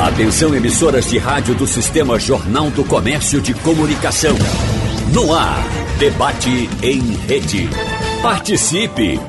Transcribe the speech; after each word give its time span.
Atenção 0.00 0.54
emissoras 0.54 1.10
de 1.10 1.18
rádio 1.18 1.54
do 1.54 1.66
Sistema 1.66 2.18
Jornal 2.18 2.70
do 2.70 2.82
Comércio 2.82 3.38
de 3.38 3.52
Comunicação. 3.52 4.34
No 5.12 5.34
ar, 5.34 5.62
debate 5.98 6.70
em 6.82 7.00
rede. 7.26 7.68
Participe! 8.22 9.20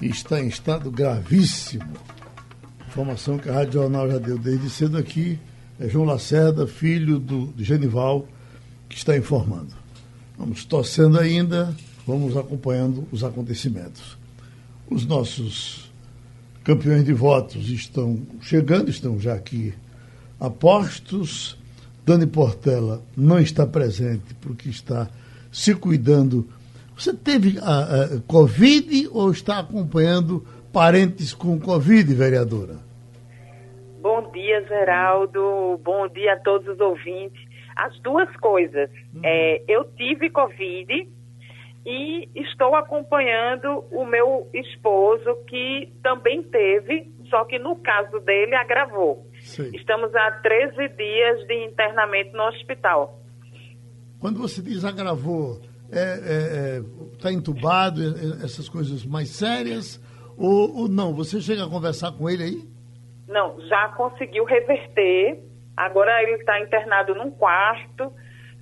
está 0.00 0.40
em 0.40 0.48
estado 0.48 0.90
gravíssimo. 0.90 1.92
Informação 2.88 3.38
que 3.38 3.48
a 3.48 3.52
Rádio 3.52 3.74
Jornal 3.74 4.10
já 4.10 4.18
deu 4.18 4.38
desde 4.38 4.70
cedo 4.70 4.98
aqui. 4.98 5.38
É 5.78 5.88
João 5.88 6.04
Lacerda, 6.04 6.66
filho 6.66 7.18
do, 7.18 7.46
do 7.46 7.64
Genival, 7.64 8.28
que 8.88 8.96
está 8.96 9.16
informando. 9.16 9.74
Vamos 10.38 10.64
torcendo 10.64 11.18
ainda, 11.18 11.74
vamos 12.06 12.36
acompanhando 12.36 13.06
os 13.10 13.24
acontecimentos. 13.24 14.16
Os 14.88 15.06
nossos 15.06 15.90
campeões 16.62 17.04
de 17.04 17.12
votos 17.12 17.68
estão 17.68 18.20
chegando, 18.40 18.90
estão 18.90 19.18
já 19.18 19.34
aqui 19.34 19.74
apostos. 20.38 21.56
Dani 22.06 22.26
Portela 22.26 23.02
não 23.16 23.38
está 23.38 23.66
presente 23.66 24.34
porque 24.40 24.68
está 24.68 25.08
se 25.50 25.74
cuidando. 25.74 26.48
Você 26.96 27.12
teve 27.14 27.58
a, 27.58 28.04
a 28.04 28.20
Covid 28.26 29.08
ou 29.12 29.30
está 29.30 29.60
acompanhando 29.60 30.46
parentes 30.72 31.34
com 31.34 31.58
Covid, 31.60 32.14
vereadora? 32.14 32.76
Bom 34.00 34.30
dia, 34.32 34.62
Geraldo. 34.66 35.80
Bom 35.82 36.06
dia 36.08 36.34
a 36.34 36.38
todos 36.38 36.68
os 36.68 36.80
ouvintes. 36.80 37.42
As 37.74 37.98
duas 38.00 38.28
coisas. 38.36 38.90
Uhum. 39.14 39.22
É, 39.24 39.62
eu 39.66 39.84
tive 39.96 40.30
Covid 40.30 41.08
e 41.86 42.28
estou 42.34 42.74
acompanhando 42.74 43.84
o 43.90 44.06
meu 44.06 44.48
esposo, 44.54 45.36
que 45.46 45.92
também 46.02 46.42
teve, 46.42 47.12
só 47.28 47.44
que 47.44 47.58
no 47.58 47.76
caso 47.76 48.20
dele 48.20 48.54
agravou. 48.54 49.26
Sim. 49.40 49.70
Estamos 49.74 50.14
há 50.14 50.30
13 50.42 50.88
dias 50.96 51.46
de 51.46 51.64
internamento 51.64 52.36
no 52.36 52.44
hospital. 52.44 53.20
Quando 54.18 54.38
você 54.38 54.62
diz 54.62 54.84
agravou, 54.84 55.60
está 55.94 56.00
é, 56.00 56.14
é, 56.14 56.78
é, 56.78 56.82
tá 57.22 57.32
entubado, 57.32 58.02
é, 58.02 58.06
é, 58.06 58.44
essas 58.44 58.68
coisas 58.68 59.06
mais 59.06 59.28
sérias, 59.30 60.00
ou, 60.36 60.82
ou 60.82 60.88
não? 60.88 61.14
Você 61.14 61.40
chega 61.40 61.64
a 61.64 61.70
conversar 61.70 62.12
com 62.12 62.28
ele 62.28 62.42
aí? 62.42 62.74
Não, 63.28 63.60
já 63.68 63.88
conseguiu 63.90 64.44
reverter. 64.44 65.42
Agora 65.76 66.22
ele 66.22 66.32
está 66.32 66.60
internado 66.60 67.14
num 67.14 67.30
quarto. 67.30 68.12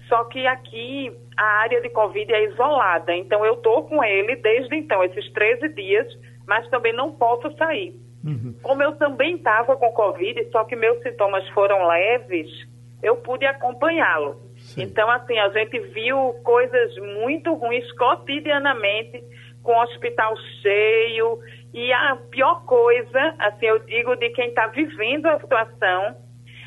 Só 0.08 0.24
que 0.24 0.46
aqui 0.46 1.10
a 1.36 1.60
área 1.62 1.80
de 1.80 1.88
Covid 1.90 2.30
é 2.32 2.44
isolada. 2.44 3.16
Então 3.16 3.44
eu 3.44 3.54
estou 3.54 3.84
com 3.84 4.04
ele 4.04 4.36
desde 4.36 4.76
então, 4.76 5.02
esses 5.02 5.32
13 5.32 5.68
dias, 5.70 6.06
mas 6.46 6.68
também 6.68 6.92
não 6.92 7.12
posso 7.12 7.50
sair. 7.56 7.98
Uhum. 8.24 8.54
Como 8.62 8.82
eu 8.82 8.92
também 8.96 9.36
estava 9.36 9.76
com 9.76 9.90
Covid, 9.92 10.50
só 10.50 10.64
que 10.64 10.76
meus 10.76 11.02
sintomas 11.02 11.48
foram 11.50 11.88
leves, 11.88 12.48
eu 13.02 13.16
pude 13.16 13.46
acompanhá-lo. 13.46 14.51
Então, 14.80 15.10
assim, 15.10 15.38
a 15.38 15.48
gente 15.50 15.78
viu 15.78 16.34
coisas 16.44 16.96
muito 16.96 17.54
ruins 17.54 17.90
cotidianamente, 17.92 19.22
com 19.62 19.72
o 19.72 19.82
hospital 19.82 20.34
cheio. 20.62 21.38
E 21.72 21.92
a 21.92 22.16
pior 22.30 22.64
coisa, 22.64 23.34
assim, 23.38 23.66
eu 23.66 23.78
digo, 23.80 24.16
de 24.16 24.30
quem 24.30 24.48
está 24.48 24.66
vivendo 24.68 25.26
a 25.26 25.40
situação, 25.40 26.16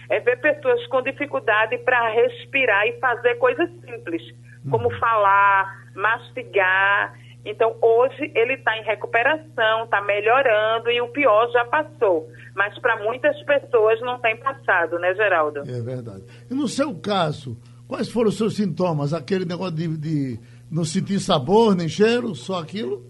é 0.09 0.20
ver 0.20 0.40
pessoas 0.40 0.85
com 0.88 1.02
dificuldade 1.02 1.78
para 1.79 2.09
respirar 2.09 2.88
e 2.88 3.00
fazer 3.00 3.35
coisas 3.35 3.69
simples, 3.81 4.22
como 4.69 4.90
uhum. 4.90 5.00
falar, 5.00 5.91
mastigar. 5.96 7.13
Então, 7.46 7.75
hoje 7.79 8.31
ele 8.34 8.53
está 8.53 8.75
em 8.78 8.84
recuperação, 8.84 9.84
está 9.84 10.02
melhorando 10.02 10.90
e 10.90 11.00
o 11.00 11.09
pior 11.09 11.52
já 11.52 11.63
passou. 11.66 12.28
Mas 12.56 12.78
para 12.79 12.97
muitas 13.03 13.40
pessoas 13.44 14.02
não 14.02 14.19
tem 14.19 14.35
passado, 14.38 14.97
né, 14.97 15.13
Geraldo? 15.13 15.59
É 15.59 15.81
verdade. 15.81 16.24
E 16.50 16.53
no 16.56 16.68
seu 16.68 16.96
caso, 16.96 17.56
quais 17.88 18.09
foram 18.09 18.29
os 18.29 18.38
seus 18.38 18.56
sintomas? 18.56 19.13
Aquele 19.13 19.46
negócio 19.46 19.75
de, 19.75 19.88
de 19.97 20.40
não 20.72 20.84
sentir 20.84 21.19
sabor 21.19 21.75
nem 21.75 21.88
cheiro, 21.88 22.35
só 22.35 22.59
aquilo? 22.59 23.03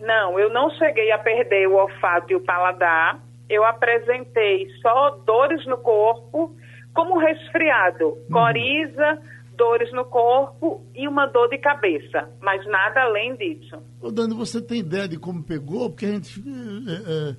Não, 0.00 0.38
eu 0.38 0.52
não 0.52 0.70
cheguei 0.70 1.12
a 1.12 1.18
perder 1.18 1.68
o 1.68 1.74
olfato 1.74 2.32
e 2.32 2.36
o 2.36 2.40
paladar. 2.40 3.20
Eu 3.48 3.64
apresentei 3.64 4.68
só 4.80 5.10
dores 5.26 5.66
no 5.66 5.76
corpo, 5.78 6.54
como 6.94 7.18
resfriado, 7.18 8.06
uhum. 8.06 8.26
coriza 8.30 9.20
dores 9.60 9.92
no 9.92 10.06
corpo 10.06 10.82
e 10.94 11.06
uma 11.06 11.26
dor 11.26 11.50
de 11.50 11.58
cabeça, 11.58 12.30
mas 12.40 12.64
nada 12.66 13.02
além 13.02 13.36
disso. 13.36 13.76
Ô 14.00 14.10
Dani, 14.10 14.34
você 14.34 14.62
tem 14.62 14.78
ideia 14.78 15.06
de 15.06 15.18
como 15.18 15.42
pegou? 15.42 15.90
Porque 15.90 16.06
a 16.06 16.12
gente. 16.12 16.42
É, 16.88 17.12
é, 17.12 17.36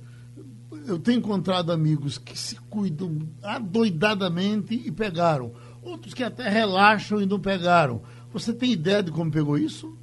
eu 0.88 1.00
tenho 1.00 1.18
encontrado 1.18 1.72
amigos 1.72 2.18
que 2.18 2.38
se 2.38 2.60
cuidam 2.62 3.18
adoidadamente 3.42 4.74
e 4.74 4.92
pegaram. 4.92 5.52
Outros 5.82 6.14
que 6.14 6.22
até 6.22 6.48
relaxam 6.48 7.20
e 7.20 7.26
não 7.26 7.40
pegaram. 7.40 8.02
Você 8.32 8.56
tem 8.56 8.72
ideia 8.72 9.02
de 9.02 9.10
como 9.10 9.30
pegou 9.30 9.58
isso? 9.58 9.98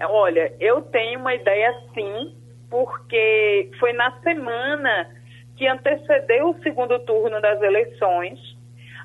Olha, 0.00 0.52
eu 0.58 0.82
tenho 0.82 1.20
uma 1.20 1.34
ideia 1.34 1.72
sim, 1.94 2.36
porque 2.68 3.70
foi 3.78 3.92
na 3.92 4.20
semana 4.20 5.08
que 5.56 5.66
antecedeu 5.68 6.50
o 6.50 6.62
segundo 6.62 6.98
turno 7.00 7.40
das 7.40 7.62
eleições 7.62 8.38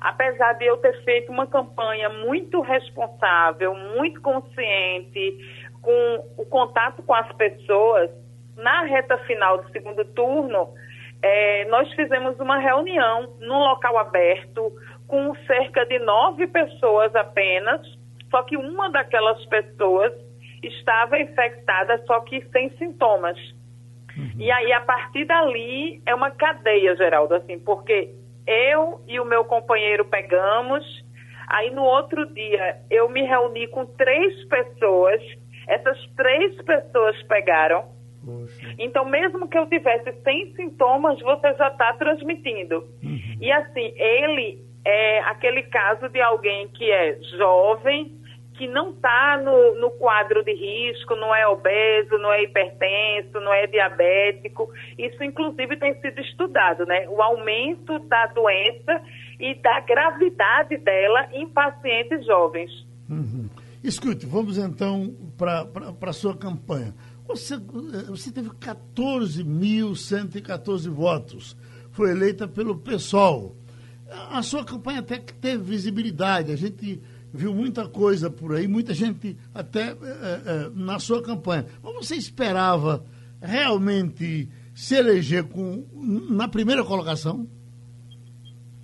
apesar 0.00 0.54
de 0.54 0.64
eu 0.64 0.76
ter 0.78 1.02
feito 1.04 1.30
uma 1.30 1.46
campanha 1.46 2.08
muito 2.08 2.60
responsável, 2.60 3.74
muito 3.74 4.20
consciente, 4.20 5.38
com 5.82 6.24
o 6.36 6.44
contato 6.46 7.02
com 7.02 7.14
as 7.14 7.30
pessoas, 7.32 8.10
na 8.56 8.82
reta 8.82 9.16
final 9.18 9.62
do 9.62 9.70
segundo 9.70 10.04
turno, 10.04 10.68
é, 11.22 11.64
nós 11.66 11.92
fizemos 11.94 12.38
uma 12.38 12.58
reunião 12.58 13.34
num 13.40 13.58
local 13.58 13.98
aberto, 13.98 14.72
com 15.08 15.34
cerca 15.46 15.84
de 15.86 15.98
nove 15.98 16.46
pessoas 16.46 17.14
apenas, 17.16 17.80
só 18.30 18.42
que 18.42 18.56
uma 18.56 18.90
daquelas 18.90 19.44
pessoas 19.46 20.12
estava 20.62 21.18
infectada, 21.18 22.00
só 22.06 22.20
que 22.20 22.44
sem 22.52 22.70
sintomas. 22.76 23.38
Uhum. 24.16 24.32
E 24.36 24.50
aí, 24.50 24.72
a 24.72 24.80
partir 24.82 25.24
dali, 25.24 26.02
é 26.04 26.14
uma 26.14 26.30
cadeia, 26.30 26.94
Geraldo, 26.94 27.34
assim, 27.34 27.58
porque 27.58 28.14
eu 28.46 29.00
e 29.06 29.18
o 29.18 29.24
meu 29.24 29.44
companheiro 29.44 30.04
pegamos. 30.04 30.84
Aí 31.48 31.70
no 31.70 31.82
outro 31.82 32.26
dia 32.26 32.80
eu 32.90 33.08
me 33.08 33.22
reuni 33.22 33.66
com 33.68 33.86
três 33.86 34.44
pessoas. 34.44 35.20
Essas 35.66 35.98
três 36.16 36.60
pessoas 36.62 37.22
pegaram. 37.24 37.96
Poxa. 38.24 38.74
Então, 38.78 39.04
mesmo 39.04 39.48
que 39.48 39.56
eu 39.56 39.66
tivesse 39.66 40.12
sem 40.22 40.52
sintomas, 40.54 41.18
você 41.20 41.54
já 41.54 41.68
está 41.68 41.92
transmitindo. 41.94 42.86
Uhum. 43.02 43.38
E 43.40 43.52
assim, 43.52 43.92
ele 43.96 44.67
é 44.84 45.20
aquele 45.20 45.62
caso 45.64 46.08
de 46.08 46.20
alguém 46.20 46.68
que 46.68 46.90
é 46.90 47.18
jovem, 47.36 48.18
que 48.58 48.66
não 48.66 48.90
está 48.90 49.40
no, 49.42 49.80
no 49.80 49.90
quadro 49.92 50.42
de 50.42 50.52
risco, 50.52 51.14
não 51.14 51.32
é 51.32 51.46
obeso, 51.46 52.18
não 52.18 52.32
é 52.32 52.42
hipertenso, 52.42 53.38
não 53.40 53.52
é 53.52 53.68
diabético. 53.68 54.68
Isso, 54.98 55.22
inclusive, 55.22 55.76
tem 55.76 55.94
sido 56.00 56.20
estudado, 56.20 56.84
né? 56.84 57.08
O 57.08 57.22
aumento 57.22 58.00
da 58.00 58.26
doença 58.26 59.00
e 59.38 59.54
da 59.54 59.78
gravidade 59.80 60.76
dela 60.78 61.28
em 61.32 61.48
pacientes 61.48 62.26
jovens. 62.26 62.70
Uhum. 63.08 63.48
Escute, 63.82 64.26
vamos 64.26 64.58
então 64.58 65.14
para 65.36 65.68
a 66.02 66.12
sua 66.12 66.36
campanha. 66.36 66.92
Você, 67.28 67.56
você 68.08 68.32
teve 68.32 68.50
14.114 68.50 70.90
votos, 70.90 71.56
foi 71.92 72.10
eleita 72.10 72.48
pelo 72.48 72.76
PSOL. 72.76 73.54
A 74.10 74.42
sua 74.42 74.64
campanha 74.64 75.00
até 75.00 75.18
que 75.18 75.34
teve 75.34 75.62
visibilidade. 75.62 76.52
A 76.52 76.56
gente 76.56 77.00
viu 77.32 77.54
muita 77.54 77.86
coisa 77.88 78.30
por 78.30 78.54
aí, 78.54 78.66
muita 78.66 78.94
gente 78.94 79.36
até 79.54 79.90
é, 79.90 79.92
é, 79.92 80.70
na 80.74 80.98
sua 80.98 81.22
campanha. 81.22 81.66
Mas 81.82 81.94
você 81.94 82.14
esperava 82.14 83.04
realmente 83.42 84.48
se 84.74 84.96
eleger 84.96 85.44
com, 85.44 85.84
na 86.30 86.48
primeira 86.48 86.84
colocação? 86.84 87.46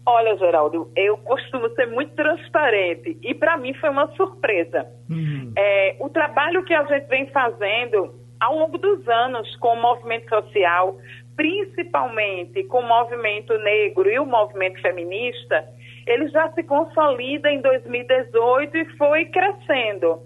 Olha, 0.06 0.36
Geraldo, 0.36 0.90
eu 0.94 1.16
costumo 1.18 1.70
ser 1.70 1.86
muito 1.86 2.14
transparente 2.14 3.16
e 3.22 3.34
para 3.34 3.56
mim 3.56 3.72
foi 3.74 3.88
uma 3.88 4.06
surpresa. 4.14 4.86
Uhum. 5.08 5.52
É, 5.56 5.96
o 5.98 6.10
trabalho 6.10 6.62
que 6.64 6.74
a 6.74 6.84
gente 6.84 7.06
vem 7.06 7.26
fazendo 7.30 8.14
ao 8.38 8.58
longo 8.58 8.76
dos 8.76 9.08
anos 9.08 9.56
com 9.56 9.68
o 9.68 9.80
movimento 9.80 10.28
social, 10.28 10.98
principalmente 11.36 12.64
com 12.64 12.80
o 12.80 12.88
movimento 12.88 13.56
negro 13.58 14.10
e 14.10 14.18
o 14.18 14.26
movimento 14.26 14.80
feminista, 14.80 15.64
ele 16.06 16.28
já 16.28 16.50
se 16.52 16.62
consolida 16.62 17.50
em 17.50 17.60
2018 17.60 18.76
e 18.76 18.96
foi 18.96 19.24
crescendo. 19.26 20.22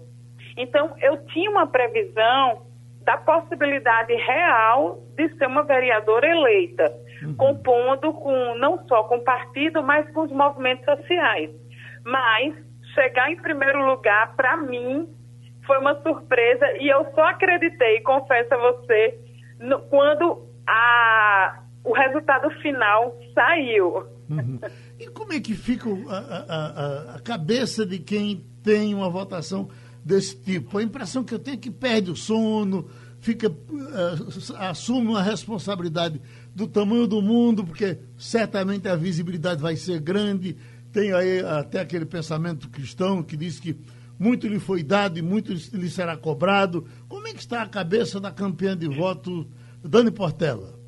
Então, 0.57 0.93
eu 1.01 1.17
tinha 1.27 1.49
uma 1.49 1.67
previsão 1.67 2.67
da 3.01 3.17
possibilidade 3.17 4.13
real 4.13 4.99
de 5.15 5.29
ser 5.37 5.47
uma 5.47 5.63
vereadora 5.63 6.27
eleita, 6.27 6.93
uhum. 7.23 7.35
compondo 7.35 8.13
com 8.13 8.55
não 8.55 8.85
só 8.87 9.03
com 9.05 9.17
o 9.17 9.23
partido, 9.23 9.81
mas 9.81 10.09
com 10.11 10.21
os 10.21 10.31
movimentos 10.31 10.83
sociais. 10.85 11.49
Mas 12.03 12.53
chegar 12.93 13.31
em 13.31 13.37
primeiro 13.37 13.85
lugar, 13.85 14.35
para 14.35 14.57
mim, 14.57 15.07
foi 15.65 15.77
uma 15.77 16.01
surpresa 16.01 16.65
e 16.79 16.89
eu 16.89 17.05
só 17.13 17.21
acreditei, 17.25 18.01
confesso 18.01 18.53
a 18.53 18.57
você, 18.57 19.17
no, 19.59 19.79
quando 19.83 20.48
a, 20.69 21.63
o 21.83 21.93
resultado 21.93 22.49
final 22.61 23.17
saiu. 23.33 24.05
Uhum. 24.29 24.59
E 24.99 25.07
como 25.07 25.33
é 25.33 25.39
que 25.39 25.55
fica 25.55 25.89
a, 25.89 26.17
a, 26.17 27.15
a, 27.15 27.19
cabeça 27.19 27.85
de 27.85 27.97
quem 27.97 28.45
tem 28.61 28.93
uma 28.93 29.09
votação 29.09 29.69
desse 30.05 30.35
tipo? 30.35 30.77
A 30.77 30.83
impressão 30.83 31.23
que 31.23 31.33
eu 31.33 31.39
tenho 31.39 31.55
é 31.55 31.59
que 31.59 31.71
perde 31.71 32.11
o 32.11 32.15
sono, 32.15 32.87
fica 33.19 33.49
uh, 33.49 34.55
assume 34.59 35.07
uma 35.07 35.23
responsabilidade 35.23 36.21
do 36.53 36.67
tamanho 36.67 37.07
do 37.07 37.21
mundo, 37.21 37.63
porque 37.63 37.97
certamente 38.17 38.87
a 38.87 38.95
visibilidade 38.95 39.61
vai 39.61 39.75
ser 39.75 39.99
grande. 39.99 40.55
Tem 40.91 41.11
aí 41.13 41.39
até 41.39 41.79
aquele 41.79 42.05
pensamento 42.05 42.69
cristão 42.69 43.23
que 43.23 43.35
diz 43.35 43.59
que 43.59 43.75
muito 44.19 44.47
lhe 44.47 44.59
foi 44.59 44.83
dado 44.83 45.17
e 45.17 45.21
muito 45.21 45.53
lhe 45.53 45.89
será 45.89 46.17
cobrado. 46.17 46.85
Como 47.07 47.27
é 47.27 47.33
que 47.33 47.39
está 47.39 47.63
a 47.63 47.67
cabeça 47.67 48.19
da 48.19 48.31
campeã 48.31 48.77
de 48.77 48.87
voto, 48.87 49.47
Dani 49.83 50.11
Portela? 50.11 50.79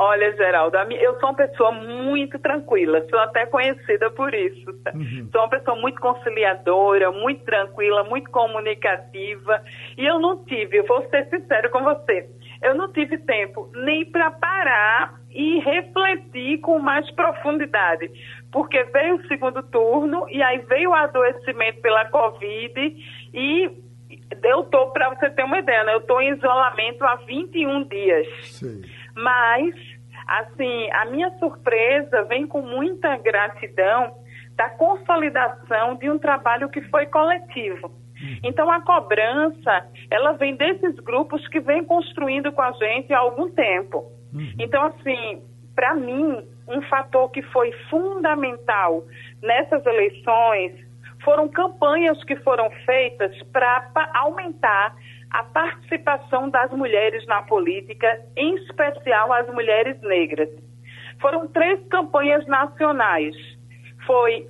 Olha, 0.00 0.30
Geraldo, 0.36 0.76
eu 0.92 1.18
sou 1.18 1.30
uma 1.30 1.34
pessoa 1.34 1.72
muito 1.72 2.38
tranquila, 2.38 3.04
sou 3.10 3.18
até 3.18 3.46
conhecida 3.46 4.08
por 4.10 4.32
isso. 4.32 4.70
Uhum. 4.94 5.28
Sou 5.32 5.40
uma 5.40 5.48
pessoa 5.48 5.76
muito 5.76 6.00
conciliadora, 6.00 7.10
muito 7.10 7.44
tranquila, 7.44 8.04
muito 8.04 8.30
comunicativa. 8.30 9.60
E 9.96 10.06
eu 10.06 10.20
não 10.20 10.44
tive, 10.44 10.82
vou 10.82 11.04
ser 11.10 11.28
sincero 11.28 11.68
com 11.70 11.82
você, 11.82 12.28
eu 12.62 12.76
não 12.76 12.92
tive 12.92 13.18
tempo 13.18 13.68
nem 13.74 14.04
para 14.04 14.30
parar 14.30 15.18
e 15.30 15.58
refletir 15.58 16.58
com 16.60 16.78
mais 16.78 17.10
profundidade. 17.10 18.08
Porque 18.52 18.82
veio 18.84 19.16
o 19.16 19.26
segundo 19.26 19.64
turno 19.64 20.28
e 20.30 20.40
aí 20.40 20.58
veio 20.58 20.90
o 20.90 20.94
adoecimento 20.94 21.80
pela 21.80 22.04
Covid 22.04 22.96
e 23.34 23.87
eu 24.42 24.60
estou, 24.60 24.90
para 24.90 25.10
você 25.10 25.30
ter 25.30 25.44
uma 25.44 25.58
ideia, 25.58 25.84
né? 25.84 25.94
eu 25.94 25.98
estou 25.98 26.20
em 26.20 26.32
isolamento 26.32 27.04
há 27.04 27.16
21 27.16 27.84
dias. 27.84 28.26
Sim. 28.44 28.82
Mas, 29.14 29.74
assim, 30.26 30.90
a 30.92 31.06
minha 31.06 31.30
surpresa 31.38 32.24
vem 32.24 32.46
com 32.46 32.60
muita 32.60 33.16
gratidão 33.18 34.14
da 34.54 34.68
consolidação 34.70 35.96
de 35.96 36.10
um 36.10 36.18
trabalho 36.18 36.68
que 36.68 36.82
foi 36.82 37.06
coletivo. 37.06 37.88
Uhum. 38.20 38.38
Então, 38.42 38.70
a 38.70 38.80
cobrança, 38.80 39.86
ela 40.10 40.32
vem 40.32 40.56
desses 40.56 40.96
grupos 40.96 41.46
que 41.48 41.60
vem 41.60 41.84
construindo 41.84 42.52
com 42.52 42.62
a 42.62 42.72
gente 42.72 43.12
há 43.12 43.18
algum 43.18 43.48
tempo. 43.50 44.10
Uhum. 44.34 44.52
Então, 44.58 44.84
assim, 44.86 45.42
para 45.74 45.94
mim, 45.94 46.44
um 46.66 46.82
fator 46.82 47.30
que 47.30 47.40
foi 47.42 47.72
fundamental 47.88 49.04
nessas 49.40 49.84
eleições 49.86 50.87
foram 51.28 51.46
campanhas 51.46 52.24
que 52.24 52.36
foram 52.36 52.70
feitas 52.86 53.36
para 53.52 54.10
aumentar 54.14 54.96
a 55.30 55.42
participação 55.42 56.48
das 56.48 56.70
mulheres 56.70 57.26
na 57.26 57.42
política, 57.42 58.18
em 58.34 58.54
especial 58.54 59.30
as 59.34 59.46
mulheres 59.48 60.00
negras. 60.00 60.48
Foram 61.20 61.46
três 61.48 61.86
campanhas 61.88 62.46
nacionais. 62.46 63.36
Foi 64.06 64.48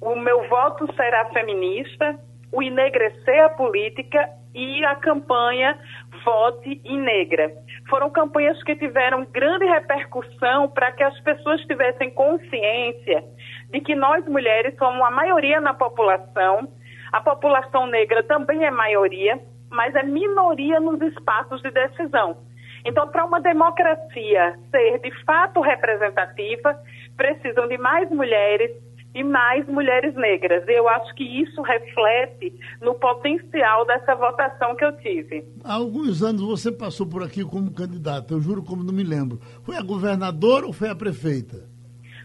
o 0.00 0.14
meu 0.14 0.48
voto 0.48 0.86
será 0.94 1.24
feminista, 1.30 2.16
o 2.52 2.62
enegrecer 2.62 3.44
a 3.44 3.48
política 3.48 4.30
e 4.54 4.84
a 4.84 4.94
campanha 4.94 5.76
Vote 6.24 6.80
em 6.84 7.00
Negra. 7.00 7.52
Foram 7.90 8.08
campanhas 8.10 8.62
que 8.62 8.76
tiveram 8.76 9.24
grande 9.24 9.64
repercussão 9.64 10.68
para 10.68 10.92
que 10.92 11.02
as 11.02 11.18
pessoas 11.22 11.60
tivessem 11.62 12.10
consciência 12.10 13.24
de 13.72 13.80
que 13.80 13.94
nós 13.94 14.24
mulheres 14.26 14.76
somos 14.78 15.00
a 15.02 15.10
maioria 15.10 15.60
na 15.60 15.72
população, 15.74 16.68
a 17.10 17.20
população 17.20 17.86
negra 17.86 18.22
também 18.22 18.64
é 18.64 18.70
maioria, 18.70 19.40
mas 19.70 19.94
é 19.94 20.02
minoria 20.02 20.78
nos 20.78 21.00
espaços 21.00 21.60
de 21.62 21.70
decisão. 21.70 22.36
Então, 22.84 23.08
para 23.08 23.24
uma 23.24 23.40
democracia 23.40 24.58
ser 24.70 24.98
de 24.98 25.24
fato 25.24 25.60
representativa, 25.60 26.78
precisam 27.16 27.68
de 27.68 27.78
mais 27.78 28.10
mulheres 28.10 28.70
e 29.14 29.22
mais 29.22 29.66
mulheres 29.68 30.14
negras. 30.14 30.64
Eu 30.66 30.88
acho 30.88 31.14
que 31.14 31.24
isso 31.24 31.60
reflete 31.62 32.52
no 32.80 32.94
potencial 32.94 33.86
dessa 33.86 34.14
votação 34.14 34.74
que 34.74 34.84
eu 34.84 34.96
tive. 34.98 35.44
Há 35.64 35.74
alguns 35.74 36.22
anos 36.22 36.42
você 36.42 36.72
passou 36.72 37.06
por 37.06 37.22
aqui 37.22 37.44
como 37.44 37.72
candidata, 37.72 38.34
eu 38.34 38.40
juro 38.40 38.62
como 38.62 38.82
não 38.82 38.92
me 38.92 39.04
lembro. 39.04 39.38
Foi 39.62 39.76
a 39.76 39.82
governadora 39.82 40.66
ou 40.66 40.72
foi 40.72 40.88
a 40.88 40.94
prefeita? 40.94 41.71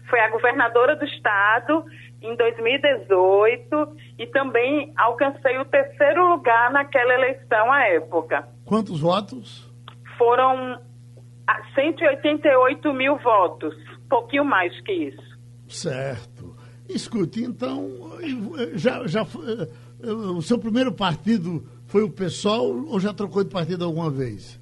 Foi 0.08 0.20
a 0.20 0.30
governadora 0.30 0.96
do 0.96 1.04
estado 1.04 1.84
em 2.22 2.34
2018 2.36 3.96
e 4.18 4.26
também 4.26 4.92
alcancei 4.96 5.58
o 5.58 5.64
terceiro 5.64 6.28
lugar 6.28 6.70
naquela 6.72 7.14
eleição 7.14 7.70
à 7.72 7.84
época. 7.88 8.48
Quantos 8.64 9.00
votos? 9.00 9.70
Foram 10.16 10.80
188 11.74 12.92
mil 12.92 13.16
votos, 13.18 13.74
pouquinho 14.08 14.44
mais 14.44 14.78
que 14.80 14.92
isso. 14.92 15.38
Certo. 15.68 16.56
Escute, 16.88 17.44
então, 17.44 18.18
já, 18.74 19.06
já, 19.06 19.22
o 20.02 20.40
seu 20.40 20.58
primeiro 20.58 20.90
partido 20.90 21.62
foi 21.86 22.02
o 22.02 22.10
PSOL 22.10 22.86
ou 22.88 22.98
já 22.98 23.12
trocou 23.12 23.44
de 23.44 23.50
partido 23.50 23.84
alguma 23.84 24.10
vez? 24.10 24.58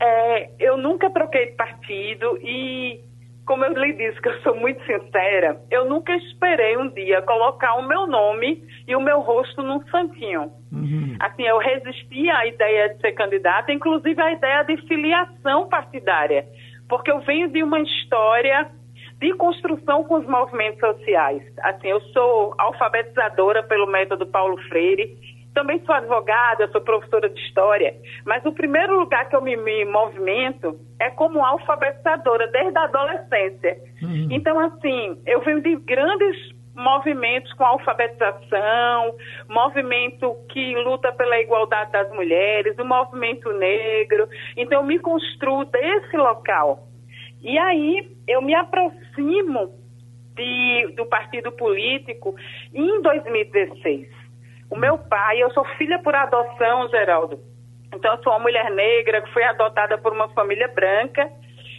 É, 0.00 0.50
eu 0.58 0.76
nunca 0.76 1.08
troquei 1.10 1.46
de 1.46 1.56
partido 1.56 2.36
e 2.42 3.00
como 3.46 3.64
eu 3.64 3.72
lhe 3.72 3.92
disse 3.92 4.20
que 4.20 4.28
eu 4.28 4.40
sou 4.40 4.56
muito 4.56 4.84
sincera, 4.84 5.60
eu 5.70 5.88
nunca 5.88 6.14
esperei 6.16 6.76
um 6.76 6.88
dia 6.88 7.22
colocar 7.22 7.74
o 7.76 7.86
meu 7.86 8.06
nome 8.06 8.62
e 8.88 8.96
o 8.96 9.00
meu 9.00 9.20
rosto 9.20 9.62
num 9.62 9.80
santinho. 9.86 10.50
Uhum. 10.72 11.16
Assim, 11.20 11.44
eu 11.44 11.58
resisti 11.58 12.28
à 12.28 12.44
ideia 12.44 12.88
de 12.88 13.00
ser 13.00 13.12
candidata, 13.12 13.72
inclusive 13.72 14.20
à 14.20 14.32
ideia 14.32 14.64
de 14.64 14.76
filiação 14.88 15.68
partidária, 15.68 16.44
porque 16.88 17.10
eu 17.10 17.20
venho 17.20 17.48
de 17.48 17.62
uma 17.62 17.78
história 17.80 18.68
de 19.20 19.32
construção 19.34 20.02
com 20.04 20.18
os 20.18 20.26
movimentos 20.26 20.80
sociais. 20.80 21.42
Assim, 21.62 21.88
eu 21.88 22.00
sou 22.12 22.52
alfabetizadora 22.58 23.62
pelo 23.62 23.86
método 23.86 24.26
Paulo 24.26 24.60
Freire, 24.68 25.16
também 25.56 25.82
sou 25.86 25.94
advogada, 25.94 26.68
sou 26.70 26.82
professora 26.82 27.30
de 27.30 27.40
história, 27.40 27.94
mas 28.26 28.44
o 28.44 28.52
primeiro 28.52 29.00
lugar 29.00 29.26
que 29.26 29.34
eu 29.34 29.40
me, 29.40 29.56
me 29.56 29.86
movimento 29.86 30.78
é 31.00 31.08
como 31.08 31.42
alfabetizadora, 31.42 32.46
desde 32.48 32.76
a 32.76 32.82
adolescência. 32.82 33.78
Uhum. 34.02 34.28
Então, 34.30 34.60
assim, 34.60 35.18
eu 35.24 35.40
venho 35.40 35.62
de 35.62 35.76
grandes 35.76 36.36
movimentos 36.74 37.50
com 37.54 37.64
alfabetização, 37.64 39.16
movimento 39.48 40.36
que 40.50 40.74
luta 40.74 41.10
pela 41.12 41.40
igualdade 41.40 41.90
das 41.90 42.12
mulheres, 42.12 42.78
o 42.78 42.84
movimento 42.84 43.50
negro. 43.54 44.28
Então, 44.58 44.80
eu 44.80 44.86
me 44.86 44.98
construo 44.98 45.64
desse 45.64 46.18
local. 46.18 46.86
E 47.40 47.56
aí, 47.56 48.14
eu 48.28 48.42
me 48.42 48.54
aproximo 48.54 49.72
de, 50.34 50.92
do 50.94 51.06
partido 51.06 51.50
político 51.52 52.34
em 52.74 53.00
2016. 53.00 54.15
O 54.70 54.76
meu 54.76 54.98
pai, 54.98 55.42
eu 55.42 55.50
sou 55.52 55.64
filha 55.76 55.98
por 56.00 56.14
adoção, 56.14 56.88
Geraldo. 56.88 57.38
Então, 57.94 58.14
eu 58.14 58.22
sou 58.22 58.32
uma 58.32 58.40
mulher 58.40 58.70
negra 58.70 59.22
que 59.22 59.32
foi 59.32 59.44
adotada 59.44 59.96
por 59.98 60.12
uma 60.12 60.28
família 60.30 60.68
branca. 60.68 61.30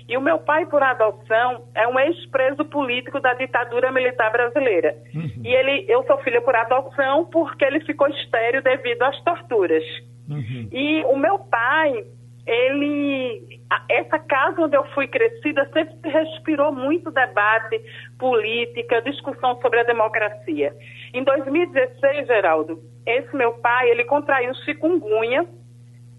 E 0.08 0.16
o 0.16 0.22
meu 0.22 0.40
pai, 0.40 0.66
por 0.66 0.82
adoção, 0.82 1.68
é 1.76 1.86
um 1.86 2.00
ex-preso 2.00 2.64
político 2.66 3.20
da 3.20 3.34
ditadura 3.34 3.92
militar 3.92 4.32
brasileira. 4.32 4.96
Uhum. 5.14 5.42
E 5.44 5.54
ele, 5.54 5.86
eu 5.90 6.04
sou 6.06 6.18
filha 6.20 6.42
por 6.42 6.56
adoção 6.56 7.26
porque 7.26 7.66
ele 7.66 7.82
ficou 7.82 8.08
estéreo 8.08 8.64
devido 8.64 9.04
às 9.04 9.22
torturas. 9.24 9.84
Uhum. 10.30 10.70
E 10.72 11.04
o 11.06 11.18
meu 11.18 11.40
pai, 11.40 12.06
ele 12.48 13.60
essa 13.90 14.18
casa 14.18 14.62
onde 14.62 14.78
eu 14.78 14.86
fui 14.94 15.08
crescida 15.08 15.70
sempre 15.74 16.10
respirou 16.10 16.72
muito 16.72 17.12
debate, 17.12 17.82
política, 18.18 19.02
discussão 19.02 19.60
sobre 19.62 19.82
a 19.82 19.84
democracia. 19.84 20.74
Em 21.14 21.24
2016, 21.24 22.28
Geraldo, 22.28 22.80
esse 23.06 23.36
meu 23.36 23.54
pai, 23.54 23.90
ele 23.90 24.06
contraiu 24.06 24.54
chikungunya 24.66 25.46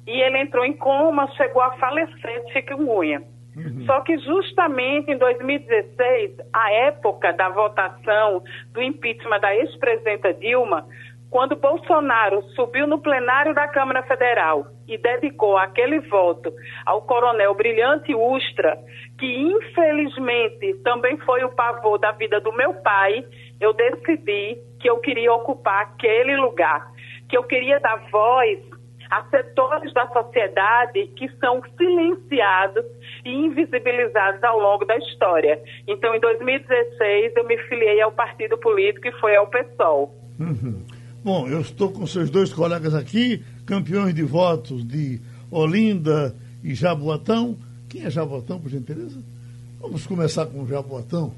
e 0.07 0.21
ele 0.21 0.39
entrou 0.39 0.65
em 0.65 0.75
coma, 0.75 1.31
chegou 1.33 1.63
a 1.63 1.73
falecer 1.79 2.45
de 2.45 2.53
chikungunya. 2.53 3.23
Uhum. 3.57 3.87
Só 3.87 4.01
que 4.03 4.17
justamente 4.19 5.11
em 5.11 5.19
2016, 5.19 6.37
a 6.53 6.73
época 6.73 7.33
da 7.33 7.49
votação 7.49 8.43
do 8.73 8.83
impeachment 8.83 9.41
da 9.41 9.55
ex-presidenta 9.57 10.33
Dilma, 10.35 10.87
quando 11.31 11.57
Bolsonaro 11.57 12.43
subiu 12.55 12.87
no 12.87 12.99
plenário 13.01 13.55
da 13.55 13.69
Câmara 13.69 14.03
Federal 14.03 14.67
e 14.87 14.97
dedicou 14.97 15.59
aquele 15.59 16.01
voto 16.01 16.53
ao 16.87 17.03
coronel 17.03 17.55
Brilhante 17.55 18.15
Ustra, 18.15 18.79
que 19.19 19.27
infelizmente 19.27 20.75
também 20.83 21.19
foi 21.19 21.45
o 21.45 21.51
pavor 21.51 21.99
da 21.99 22.13
vida 22.13 22.41
do 22.41 22.53
meu 22.53 22.75
pai, 22.75 23.25
eu 23.61 23.75
decidi 23.75 24.59
que 24.81 24.89
eu 24.89 24.99
queria 24.99 25.33
ocupar 25.33 25.83
aquele 25.83 26.37
lugar, 26.37 26.91
que 27.29 27.37
eu 27.37 27.43
queria 27.45 27.79
dar 27.79 28.09
voz 28.11 28.59
a 29.11 29.25
setores 29.31 29.93
da 29.95 30.07
sociedade 30.09 31.07
que 31.17 31.29
são 31.39 31.63
silenciados 31.77 32.85
e 33.25 33.31
invisibilizados 33.31 34.43
ao 34.45 34.59
longo 34.59 34.85
da 34.85 34.97
história. 34.97 35.61
Então, 35.87 36.15
em 36.15 36.21
2016, 36.21 37.37
eu 37.37 37.45
me 37.45 37.57
filiei 37.65 38.01
ao 38.01 38.13
partido 38.13 38.59
político 38.59 39.09
e 39.09 39.13
foi 39.13 39.35
ao 39.35 39.47
PSOL. 39.47 40.15
Uhum. 40.39 40.98
Bom, 41.29 41.47
eu 41.47 41.61
estou 41.61 41.93
com 41.93 42.07
seus 42.07 42.31
dois 42.31 42.55
colegas 42.55 42.95
aqui, 42.95 43.45
campeões 43.67 44.15
de 44.15 44.23
votos 44.23 44.83
de 44.83 45.21
Olinda 45.51 46.35
e 46.65 46.75
Jaboatão. 46.75 47.55
Quem 47.87 48.05
é 48.05 48.11
Jaboatão, 48.11 48.59
por 48.59 48.71
gentileza? 48.71 49.19
Vamos 49.79 50.07
começar 50.07 50.47
com 50.47 50.67
Jaboatão. 50.67 51.35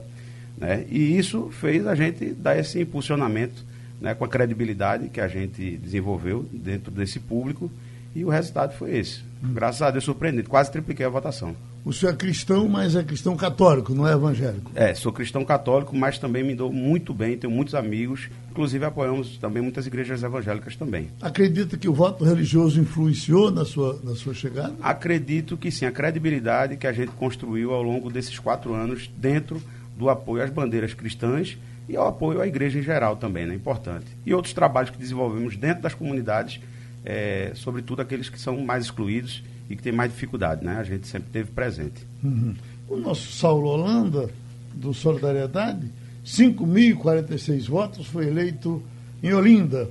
Né, 0.58 0.86
e 0.90 1.18
isso 1.18 1.50
fez 1.60 1.86
a 1.88 1.96
gente 1.96 2.34
dar 2.34 2.58
esse 2.58 2.80
impulsionamento 2.80 3.66
né, 4.00 4.14
com 4.14 4.24
a 4.24 4.30
credibilidade 4.30 5.10
que 5.10 5.20
a 5.20 5.28
gente 5.28 5.76
desenvolveu 5.78 6.48
dentro 6.54 6.92
desse 6.92 7.20
público 7.20 7.70
e 8.16 8.25
o 8.25 8.30
resultado 8.30 8.74
foi 8.74 8.98
esse. 8.98 9.22
Graças 9.42 9.82
a 9.82 9.92
Deus, 9.92 10.04
surpreendente. 10.04 10.50
Quase 10.50 10.72
tripliquei 10.72 11.06
a 11.06 11.10
votação. 11.10 11.56
O 11.86 11.94
senhor 11.94 12.12
é 12.12 12.16
cristão, 12.16 12.68
mas 12.68 12.96
é 12.96 13.04
cristão 13.04 13.38
católico, 13.38 13.96
não 13.96 14.06
é 14.06 14.12
evangélico? 14.12 14.70
É, 14.75 14.94
sou 14.94 15.13
cristão 15.13 15.46
católico, 15.46 15.96
mas 15.96 16.20
também 16.20 16.44
me 16.44 16.54
dou 16.54 16.72
muito 16.72 17.13
bem, 17.13 17.38
tenho 17.38 17.51
muitos 17.51 17.74
amigos. 17.74 18.30
Inclusive, 18.51 18.84
apoiamos 18.84 19.38
também 19.38 19.63
muitas 19.63 19.88
igrejas 19.88 20.22
evangélicas 20.22 20.75
também. 20.75 21.10
Acredita 21.22 21.78
que 21.78 21.88
o 21.88 21.94
voto 21.94 22.25
religioso 22.25 22.82
influenciou 22.82 23.50
na 23.50 23.63
sua, 23.63 23.98
na 24.04 24.13
sua 24.13 24.34
chegada? 24.34 24.75
Acredito 24.82 25.56
que 25.56 25.72
sim. 25.72 25.86
A 25.86 25.92
credibilidade 25.92 26.75
que 26.75 26.86
a 26.86 26.92
gente 26.92 27.12
construiu 27.12 27.74
ao 27.74 27.82
longo 27.82 28.12
desses 28.12 28.38
quatro 28.38 28.74
anos 28.74 29.10
dentro 29.18 29.62
do 29.98 30.10
apoio 30.10 30.44
às 30.44 30.50
bandeiras 30.50 30.94
cristãs 30.94 31.58
e 31.88 31.96
ao 31.96 32.08
apoio 32.08 32.42
à 32.42 32.48
igreja 32.48 32.78
em 32.78 32.84
geral 32.84 33.16
também, 33.16 33.46
né? 33.46 33.56
Importante. 33.56 34.06
E 34.25 34.34
outros 34.34 34.54
trabalhos 34.54 34.92
que 34.92 34.98
desenvolvemos 34.98 35.56
dentro 35.56 35.82
das 35.82 35.94
comunidades 35.94 36.60
é, 37.06 37.51
sobretudo 37.56 38.01
aqueles 38.01 38.29
que 38.29 38.39
são 38.39 38.60
mais 38.62 38.86
excluídos 38.86 39.44
e 39.70 39.75
que 39.75 39.84
têm 39.84 39.91
mais 39.91 40.12
dificuldade, 40.12 40.65
né? 40.65 40.77
A 40.77 40.84
gente 40.84 41.08
sempre 41.08 41.29
teve 41.32 41.51
presente. 41.51 42.06
Uhum. 42.24 42.56
O 42.88 42.98
nosso 42.98 43.32
Saulo 43.32 43.70
Holanda, 43.70 44.29
do 44.74 44.94
Solidariedade, 44.94 45.91
5.046 46.25 47.68
votos, 47.68 48.08
foi 48.08 48.27
eleito 48.27 48.82
em 49.22 49.34
Olinda. 49.34 49.89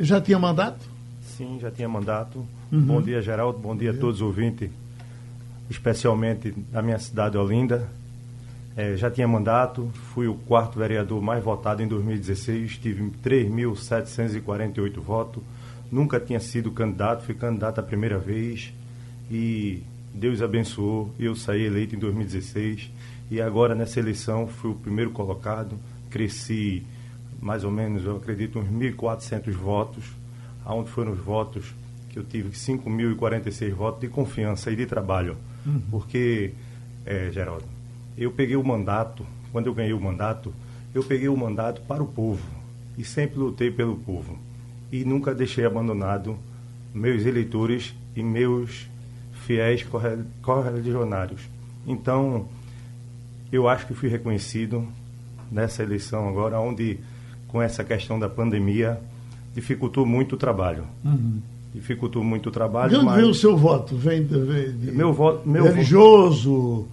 Já 0.00 0.20
tinha 0.20 0.38
mandato? 0.38 0.88
Sim, 1.22 1.58
já 1.60 1.70
tinha 1.70 1.88
mandato. 1.88 2.44
Uhum. 2.70 2.82
Bom 2.82 3.02
dia, 3.02 3.22
Geraldo. 3.22 3.58
Bom 3.58 3.76
dia 3.76 3.92
a 3.92 3.94
todos 3.94 4.16
os 4.16 4.22
ouvintes, 4.22 4.70
especialmente 5.68 6.50
da 6.50 6.82
minha 6.82 6.98
cidade, 6.98 7.36
Olinda. 7.36 7.88
É, 8.76 8.96
já 8.96 9.10
tinha 9.10 9.26
mandato, 9.26 9.90
fui 10.14 10.28
o 10.28 10.34
quarto 10.34 10.78
vereador 10.78 11.20
mais 11.20 11.42
votado 11.42 11.82
em 11.82 11.88
2016, 11.88 12.78
tive 12.78 13.10
3.748 13.22 15.00
votos 15.00 15.42
nunca 15.90 16.20
tinha 16.20 16.40
sido 16.40 16.70
candidato, 16.70 17.24
fui 17.24 17.34
candidato 17.34 17.78
a 17.78 17.82
primeira 17.82 18.18
vez. 18.18 18.72
E 19.30 19.82
Deus 20.12 20.42
abençoou, 20.42 21.12
eu 21.18 21.34
saí 21.36 21.62
eleito 21.62 21.94
em 21.94 21.98
2016 21.98 22.90
e 23.30 23.40
agora 23.40 23.74
nessa 23.74 24.00
eleição 24.00 24.46
fui 24.46 24.70
o 24.70 24.74
primeiro 24.74 25.10
colocado, 25.12 25.78
cresci 26.10 26.84
mais 27.40 27.64
ou 27.64 27.70
menos, 27.70 28.04
eu 28.04 28.16
acredito, 28.16 28.58
uns 28.58 28.68
1.400 28.68 29.52
votos, 29.52 30.04
aonde 30.64 30.90
foram 30.90 31.12
os 31.12 31.18
votos 31.18 31.74
que 32.10 32.18
eu 32.18 32.24
tive 32.24 32.50
5.046 32.50 33.72
votos 33.72 34.00
de 34.00 34.08
confiança 34.08 34.70
e 34.70 34.76
de 34.76 34.84
trabalho, 34.84 35.36
uhum. 35.64 35.80
porque, 35.90 36.52
é, 37.06 37.30
Geraldo, 37.32 37.64
eu 38.18 38.30
peguei 38.30 38.56
o 38.56 38.64
mandato, 38.64 39.24
quando 39.52 39.68
eu 39.68 39.74
ganhei 39.74 39.94
o 39.94 40.00
mandato, 40.00 40.52
eu 40.92 41.02
peguei 41.02 41.28
o 41.28 41.36
mandato 41.36 41.80
para 41.82 42.02
o 42.02 42.06
povo 42.06 42.44
e 42.98 43.04
sempre 43.04 43.38
lutei 43.38 43.70
pelo 43.70 43.96
povo 43.96 44.36
e 44.92 45.04
nunca 45.04 45.34
deixei 45.34 45.64
abandonado 45.64 46.36
meus 46.94 47.24
eleitores 47.24 47.94
e 48.16 48.22
meus 48.22 48.88
fiéis 49.32 49.86
correligionários. 50.42 51.42
Então, 51.86 52.46
eu 53.52 53.68
acho 53.68 53.86
que 53.86 53.94
fui 53.94 54.08
reconhecido 54.08 54.86
nessa 55.50 55.82
eleição 55.82 56.28
agora, 56.28 56.60
onde 56.60 56.98
com 57.48 57.60
essa 57.60 57.82
questão 57.82 58.18
da 58.18 58.28
pandemia 58.28 59.00
dificultou 59.54 60.06
muito 60.06 60.34
o 60.34 60.38
trabalho. 60.38 60.84
Uhum. 61.04 61.40
Dificultou 61.74 62.22
muito 62.22 62.48
o 62.48 62.52
trabalho. 62.52 62.90
De 62.90 62.96
onde 62.96 63.06
mas... 63.06 63.16
veio 63.16 63.30
o 63.30 63.34
seu 63.34 63.56
voto? 63.56 63.96
Vem, 63.96 64.24
vem 64.24 64.72
de 64.72 64.90
meu 64.92 65.12
voto, 65.12 65.48
meu 65.48 65.64
religioso, 65.64 66.86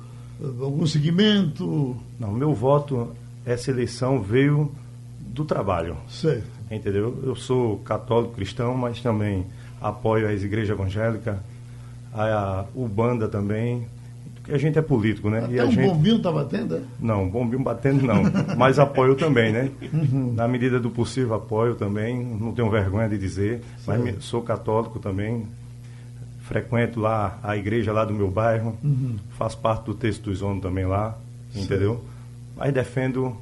algum 0.61 0.85
segmento? 0.85 1.95
Não, 2.19 2.31
meu 2.31 2.53
voto, 2.53 3.09
essa 3.45 3.71
eleição 3.71 4.21
veio 4.21 4.71
do 5.19 5.43
trabalho. 5.45 5.97
Certo 6.07 6.56
entendeu? 6.75 7.17
Eu 7.23 7.35
sou 7.35 7.77
católico 7.79 8.33
cristão, 8.33 8.75
mas 8.75 9.01
também 9.01 9.45
apoio 9.81 10.27
as 10.27 10.43
igrejas 10.43 10.69
evangélicas, 10.69 11.37
a, 12.13 12.65
Ubanda 12.75 13.27
também. 13.27 13.87
A 14.49 14.57
gente 14.57 14.79
é 14.79 14.81
político, 14.81 15.29
né? 15.29 15.39
Até 15.39 15.53
e 15.53 15.59
a 15.59 15.65
um 15.65 15.71
gente... 15.71 15.87
bombinho 15.87 16.21
tá 16.21 16.31
batendo? 16.31 16.77
É? 16.77 16.81
Não, 16.99 17.29
bombinho 17.29 17.61
batendo 17.61 18.05
não, 18.05 18.23
mas 18.57 18.79
apoio 18.79 19.13
também, 19.15 19.51
né? 19.51 19.69
Uhum. 19.93 20.33
Na 20.33 20.47
medida 20.47 20.79
do 20.79 20.89
possível 20.89 21.35
apoio 21.35 21.75
também, 21.75 22.23
não 22.23 22.53
tenho 22.53 22.69
vergonha 22.69 23.09
de 23.09 23.17
dizer, 23.17 23.61
mas 23.85 24.01
me, 24.01 24.15
sou 24.21 24.41
católico 24.41 24.99
também, 24.99 25.45
frequento 26.43 26.97
lá 27.01 27.37
a 27.43 27.57
igreja 27.57 27.91
lá 27.91 28.05
do 28.05 28.13
meu 28.13 28.31
bairro, 28.31 28.77
uhum. 28.81 29.17
faço 29.37 29.57
parte 29.57 29.85
do 29.85 29.93
texto 29.93 30.23
dos 30.23 30.41
homens 30.41 30.61
também 30.61 30.85
lá, 30.85 31.17
entendeu? 31.53 32.01
Mas 32.55 32.73
defendo 32.73 33.35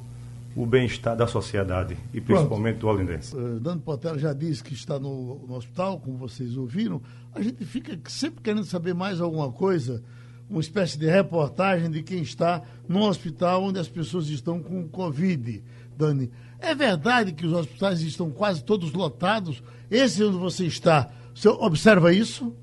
o 0.56 0.64
bem-estar 0.64 1.14
da 1.14 1.26
sociedade 1.26 1.98
e 2.14 2.20
principalmente 2.20 2.78
Pronto. 2.78 2.96
do 2.96 3.02
olindense. 3.02 3.36
Uh, 3.36 3.60
Dando 3.60 3.82
Portela 3.82 4.18
já 4.18 4.32
disse 4.32 4.64
que 4.64 4.72
está 4.72 4.98
no, 4.98 5.46
no, 5.46 5.54
hospital, 5.54 6.00
como 6.00 6.16
vocês 6.16 6.56
ouviram. 6.56 7.02
A 7.34 7.42
gente 7.42 7.62
fica 7.66 7.98
sempre 8.08 8.42
querendo 8.42 8.64
saber 8.64 8.94
mais 8.94 9.20
alguma 9.20 9.52
coisa, 9.52 10.02
uma 10.48 10.60
espécie 10.60 10.98
de 10.98 11.06
reportagem 11.06 11.90
de 11.90 12.02
quem 12.02 12.22
está 12.22 12.62
no 12.88 13.06
hospital 13.06 13.64
onde 13.64 13.78
as 13.78 13.88
pessoas 13.88 14.28
estão 14.30 14.62
com 14.62 14.88
Covid. 14.88 15.62
Dani, 15.94 16.32
é 16.58 16.74
verdade 16.74 17.32
que 17.32 17.44
os 17.44 17.52
hospitais 17.52 18.00
estão 18.00 18.30
quase 18.30 18.64
todos 18.64 18.94
lotados? 18.94 19.62
Esse 19.90 20.24
onde 20.24 20.38
você 20.38 20.64
está, 20.64 21.10
você 21.34 21.50
observa 21.50 22.14
isso? 22.14 22.56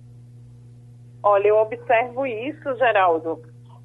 Olha, 1.21 1.47
eu 1.47 1.57
observo 1.57 2.25
isso, 2.25 2.75
Geraldo. 2.75 3.39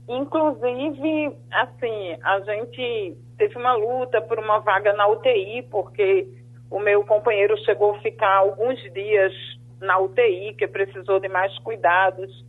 Inclusive, 0.08 1.36
assim, 1.50 2.16
a 2.22 2.40
gente 2.40 3.16
teve 3.38 3.56
uma 3.56 3.74
luta 3.74 4.20
por 4.20 4.38
uma 4.38 4.58
vaga 4.58 4.92
na 4.92 5.06
UTI, 5.06 5.62
porque 5.70 6.28
o 6.70 6.78
meu 6.80 7.04
companheiro 7.04 7.56
chegou 7.64 7.92
a 7.92 8.00
ficar 8.00 8.36
alguns 8.36 8.78
dias 8.92 9.32
na 9.80 9.98
UTI, 9.98 10.54
que 10.54 10.66
precisou 10.66 11.20
de 11.20 11.28
mais 11.28 11.56
cuidados. 11.60 12.44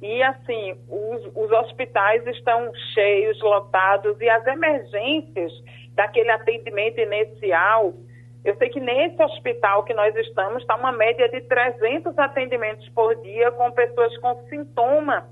E, 0.00 0.22
assim, 0.22 0.78
os, 0.88 1.30
os 1.34 1.50
hospitais 1.50 2.24
estão 2.28 2.72
cheios, 2.94 3.40
lotados, 3.42 4.18
e 4.20 4.30
as 4.30 4.46
emergências 4.46 5.52
daquele 5.94 6.30
atendimento 6.30 7.00
inicial. 7.00 7.92
Eu 8.44 8.56
sei 8.56 8.68
que 8.68 8.78
nesse 8.78 9.20
hospital 9.20 9.82
que 9.82 9.92
nós 9.92 10.14
estamos 10.14 10.62
está 10.62 10.76
uma 10.76 10.92
média 10.92 11.28
de 11.28 11.40
300 11.40 12.16
atendimentos 12.16 12.88
por 12.90 13.16
dia 13.22 13.50
com 13.50 13.72
pessoas 13.72 14.16
com 14.18 14.36
sintoma 14.48 15.28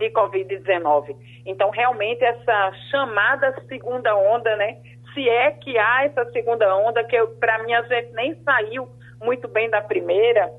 de 0.00 0.10
Covid-19. 0.10 1.14
Então, 1.46 1.70
realmente, 1.70 2.24
essa 2.24 2.72
chamada 2.90 3.54
segunda 3.68 4.16
onda, 4.16 4.56
né? 4.56 4.78
Se 5.14 5.28
é 5.28 5.50
que 5.52 5.78
há 5.78 6.04
essa 6.04 6.24
segunda 6.32 6.74
onda, 6.76 7.04
que 7.04 7.16
para 7.38 7.62
mim 7.62 7.74
a 7.74 7.82
gente 7.82 8.12
nem 8.12 8.34
saiu 8.42 8.88
muito 9.22 9.46
bem 9.46 9.68
da 9.68 9.82
primeira, 9.82 10.50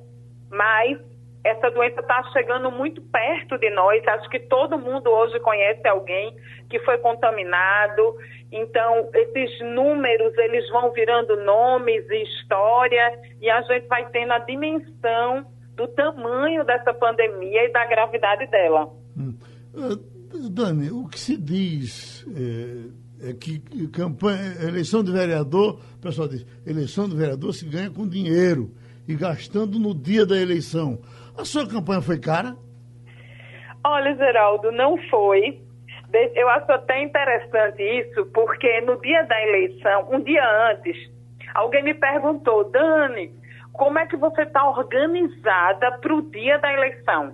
mas 0.49 0.99
essa 1.43 1.71
doença 1.71 2.01
está 2.01 2.21
chegando 2.31 2.69
muito 2.69 3.01
perto 3.01 3.57
de 3.57 3.69
nós. 3.71 4.07
Acho 4.07 4.29
que 4.29 4.39
todo 4.39 4.77
mundo 4.77 5.09
hoje 5.09 5.39
conhece 5.39 5.87
alguém 5.87 6.35
que 6.69 6.77
foi 6.79 6.99
contaminado. 6.99 8.15
Então, 8.51 9.09
esses 9.13 9.59
números, 9.61 10.37
eles 10.37 10.69
vão 10.69 10.91
virando 10.91 11.35
nomes 11.37 12.07
e 12.09 12.23
história, 12.23 13.19
e 13.41 13.49
a 13.49 13.61
gente 13.63 13.87
vai 13.87 14.07
tendo 14.09 14.33
a 14.33 14.39
dimensão 14.39 15.45
do 15.75 15.87
tamanho 15.87 16.63
dessa 16.63 16.93
pandemia 16.93 17.65
e 17.65 17.71
da 17.71 17.85
gravidade 17.85 18.45
dela. 18.47 19.00
Uh, 19.73 20.11
Dani, 20.49 20.89
o 20.91 21.07
que 21.07 21.19
se 21.19 21.37
diz 21.37 22.25
é, 23.21 23.29
é 23.29 23.33
que 23.33 23.59
campanha, 23.89 24.55
eleição 24.61 25.03
de 25.03 25.11
vereador, 25.11 25.79
o 25.95 25.99
pessoal 25.99 26.27
diz, 26.27 26.45
eleição 26.65 27.07
de 27.09 27.15
vereador 27.15 27.53
se 27.53 27.65
ganha 27.65 27.89
com 27.89 28.07
dinheiro 28.07 28.71
e 29.07 29.15
gastando 29.15 29.77
no 29.77 29.93
dia 29.93 30.25
da 30.25 30.37
eleição. 30.37 30.99
A 31.37 31.43
sua 31.43 31.67
campanha 31.67 32.01
foi 32.01 32.19
cara? 32.19 32.55
Olha, 33.83 34.15
Geraldo, 34.15 34.71
não 34.71 34.97
foi. 35.09 35.61
Eu 36.35 36.49
acho 36.49 36.71
até 36.71 37.01
interessante 37.03 37.81
isso, 37.81 38.25
porque 38.27 38.81
no 38.81 38.99
dia 39.01 39.23
da 39.23 39.41
eleição, 39.47 40.07
um 40.11 40.21
dia 40.21 40.43
antes, 40.71 40.95
alguém 41.53 41.83
me 41.83 41.93
perguntou, 41.93 42.69
Dani, 42.69 43.33
como 43.73 43.97
é 43.97 44.05
que 44.05 44.17
você 44.17 44.43
está 44.43 44.69
organizada 44.69 45.91
para 45.99 46.13
o 46.13 46.21
dia 46.21 46.57
da 46.59 46.71
eleição? 46.73 47.33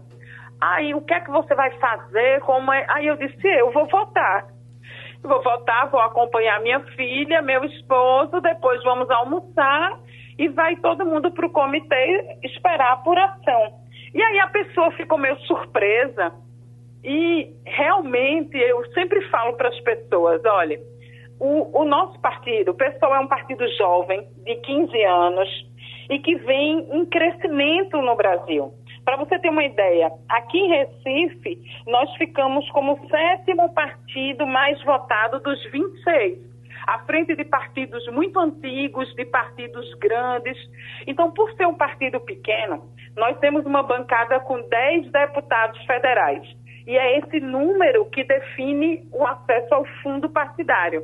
Aí, 0.59 0.93
o 0.93 1.01
que 1.01 1.13
é 1.13 1.19
que 1.19 1.29
você 1.29 1.53
vai 1.53 1.71
fazer? 1.77 2.41
Como 2.41 2.71
é? 2.73 2.85
Aí 2.89 3.07
eu 3.07 3.15
disse, 3.15 3.47
eu 3.47 3.71
vou 3.71 3.85
votar. 3.87 4.47
Eu 5.23 5.29
vou 5.29 5.41
votar, 5.43 5.89
vou 5.89 5.99
acompanhar 5.99 6.61
minha 6.61 6.79
filha, 6.95 7.41
meu 7.41 7.63
esposo, 7.65 8.41
depois 8.41 8.83
vamos 8.83 9.09
almoçar 9.09 9.99
e 10.37 10.47
vai 10.49 10.75
todo 10.77 11.05
mundo 11.05 11.31
para 11.31 11.45
o 11.47 11.51
comitê 11.51 12.37
esperar 12.43 12.89
a 12.89 12.93
apuração. 12.93 13.73
E 14.13 14.21
aí 14.21 14.39
a 14.39 14.47
pessoa 14.47 14.91
ficou 14.91 15.17
meio 15.17 15.37
surpresa. 15.41 16.33
E 17.03 17.53
realmente 17.65 18.57
eu 18.57 18.83
sempre 18.93 19.21
falo 19.29 19.53
para 19.53 19.69
as 19.69 19.79
pessoas, 19.81 20.41
olha, 20.45 20.79
o, 21.39 21.81
o, 21.81 21.85
nosso 21.85 22.19
partido, 22.19 22.71
o 22.71 22.73
PSOL 22.73 23.15
é 23.15 23.19
um 23.19 23.27
partido 23.27 23.67
jovem, 23.77 24.27
de 24.43 24.55
15 24.55 25.03
anos, 25.03 25.49
e 26.09 26.19
que 26.19 26.35
vem 26.35 26.87
em 26.91 27.05
crescimento 27.05 28.01
no 28.01 28.15
Brasil. 28.15 28.73
Para 29.07 29.15
você 29.15 29.39
ter 29.39 29.47
uma 29.47 29.63
ideia, 29.63 30.11
aqui 30.27 30.57
em 30.57 30.67
Recife, 30.67 31.57
nós 31.87 32.13
ficamos 32.17 32.69
como 32.71 32.91
o 32.91 33.07
sétimo 33.07 33.73
partido 33.73 34.45
mais 34.45 34.83
votado 34.83 35.39
dos 35.39 35.63
26 35.71 36.39
à 36.85 36.99
frente 37.05 37.33
de 37.33 37.45
partidos 37.45 38.05
muito 38.07 38.37
antigos, 38.37 39.07
de 39.15 39.23
partidos 39.23 39.93
grandes. 39.93 40.57
Então, 41.07 41.31
por 41.31 41.49
ser 41.53 41.65
um 41.67 41.73
partido 41.73 42.19
pequeno, 42.19 42.83
nós 43.15 43.39
temos 43.39 43.65
uma 43.65 43.81
bancada 43.81 44.41
com 44.41 44.61
10 44.67 45.09
deputados 45.09 45.81
federais. 45.85 46.45
E 46.85 46.97
é 46.97 47.17
esse 47.19 47.39
número 47.39 48.09
que 48.09 48.25
define 48.25 49.07
o 49.13 49.25
acesso 49.25 49.73
ao 49.73 49.85
fundo 50.03 50.29
partidário. 50.29 51.01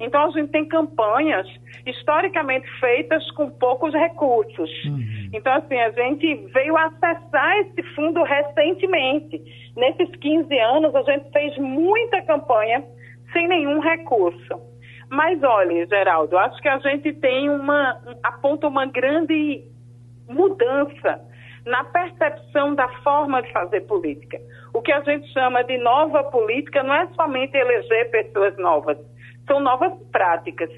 Então, 0.00 0.24
a 0.24 0.30
gente 0.30 0.50
tem 0.50 0.66
campanhas 0.66 1.46
historicamente 1.86 2.68
feitas 2.80 3.28
com 3.32 3.50
poucos 3.50 3.92
recursos. 3.92 4.70
Uhum. 4.84 5.30
Então, 5.32 5.52
assim, 5.54 5.78
a 5.78 5.90
gente 5.90 6.34
veio 6.52 6.76
acessar 6.76 7.58
esse 7.58 7.82
fundo 7.94 8.22
recentemente. 8.22 9.42
Nesses 9.76 10.14
15 10.16 10.58
anos, 10.58 10.94
a 10.94 11.02
gente 11.02 11.30
fez 11.30 11.56
muita 11.58 12.22
campanha 12.22 12.84
sem 13.32 13.48
nenhum 13.48 13.80
recurso. 13.80 14.72
Mas 15.10 15.42
olha, 15.42 15.86
Geraldo, 15.86 16.38
acho 16.38 16.60
que 16.62 16.68
a 16.68 16.78
gente 16.78 17.12
tem 17.14 17.50
uma 17.50 18.00
aponta 18.22 18.66
uma 18.66 18.86
grande 18.86 19.62
mudança 20.26 21.20
na 21.66 21.84
percepção 21.84 22.74
da 22.74 22.88
forma 23.02 23.42
de 23.42 23.52
fazer 23.52 23.82
política. 23.82 24.40
O 24.74 24.80
que 24.80 24.90
a 24.90 25.00
gente 25.02 25.30
chama 25.32 25.62
de 25.64 25.78
nova 25.78 26.24
política 26.24 26.82
não 26.82 26.94
é 26.94 27.06
somente 27.14 27.56
eleger 27.56 28.10
pessoas 28.10 28.56
novas, 28.56 28.98
são 29.52 29.60
novas 29.60 29.92
práticas. 30.10 30.70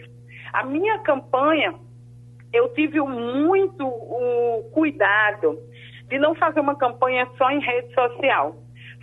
A 0.52 0.64
minha 0.64 0.98
campanha, 0.98 1.74
eu 2.52 2.74
tive 2.74 3.00
muito 3.00 3.86
o 3.86 4.68
cuidado 4.72 5.56
de 6.08 6.18
não 6.18 6.34
fazer 6.34 6.58
uma 6.58 6.74
campanha 6.74 7.28
só 7.38 7.50
em 7.52 7.60
rede 7.60 7.94
social. 7.94 8.56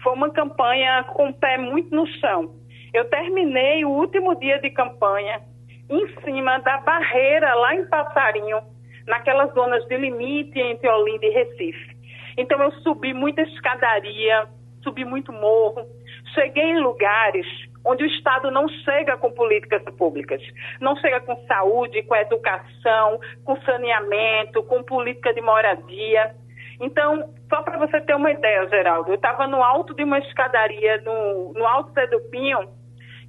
Foi 0.03 0.13
uma 0.13 0.29
campanha 0.29 1.05
com 1.15 1.29
o 1.29 1.33
pé 1.33 1.57
muito 1.57 1.95
no 1.95 2.05
chão. 2.05 2.53
Eu 2.93 3.05
terminei 3.05 3.85
o 3.85 3.89
último 3.89 4.35
dia 4.35 4.59
de 4.59 4.71
campanha 4.71 5.41
em 5.89 6.21
cima 6.21 6.57
da 6.59 6.77
barreira 6.79 7.53
lá 7.53 7.73
em 7.73 7.85
Passarinho, 7.87 8.59
naquelas 9.07 9.53
zonas 9.53 9.85
de 9.87 9.95
limite 9.95 10.59
entre 10.59 10.89
Olinda 10.89 11.25
e 11.25 11.29
Recife. 11.29 11.95
Então 12.37 12.61
eu 12.61 12.71
subi 12.81 13.13
muita 13.13 13.41
escadaria, 13.41 14.47
subi 14.83 15.05
muito 15.05 15.31
morro, 15.31 15.85
cheguei 16.33 16.63
em 16.63 16.79
lugares 16.79 17.45
onde 17.83 18.03
o 18.03 18.07
Estado 18.07 18.51
não 18.51 18.67
chega 18.67 19.17
com 19.17 19.31
políticas 19.31 19.83
públicas, 19.95 20.41
não 20.79 20.95
chega 20.97 21.19
com 21.21 21.35
saúde, 21.45 22.03
com 22.03 22.15
educação, 22.15 23.19
com 23.43 23.59
saneamento, 23.61 24.63
com 24.63 24.83
política 24.83 25.33
de 25.33 25.41
moradia. 25.41 26.35
Então, 26.79 27.33
só 27.49 27.61
para 27.61 27.77
você 27.77 28.01
ter 28.01 28.15
uma 28.15 28.31
ideia, 28.31 28.67
Geraldo, 28.67 29.11
eu 29.11 29.15
estava 29.15 29.47
no 29.47 29.63
alto 29.63 29.93
de 29.93 30.03
uma 30.03 30.19
escadaria, 30.19 31.01
no, 31.01 31.53
no 31.53 31.65
alto 31.65 31.93
do 32.09 32.21
Pinho, 32.29 32.69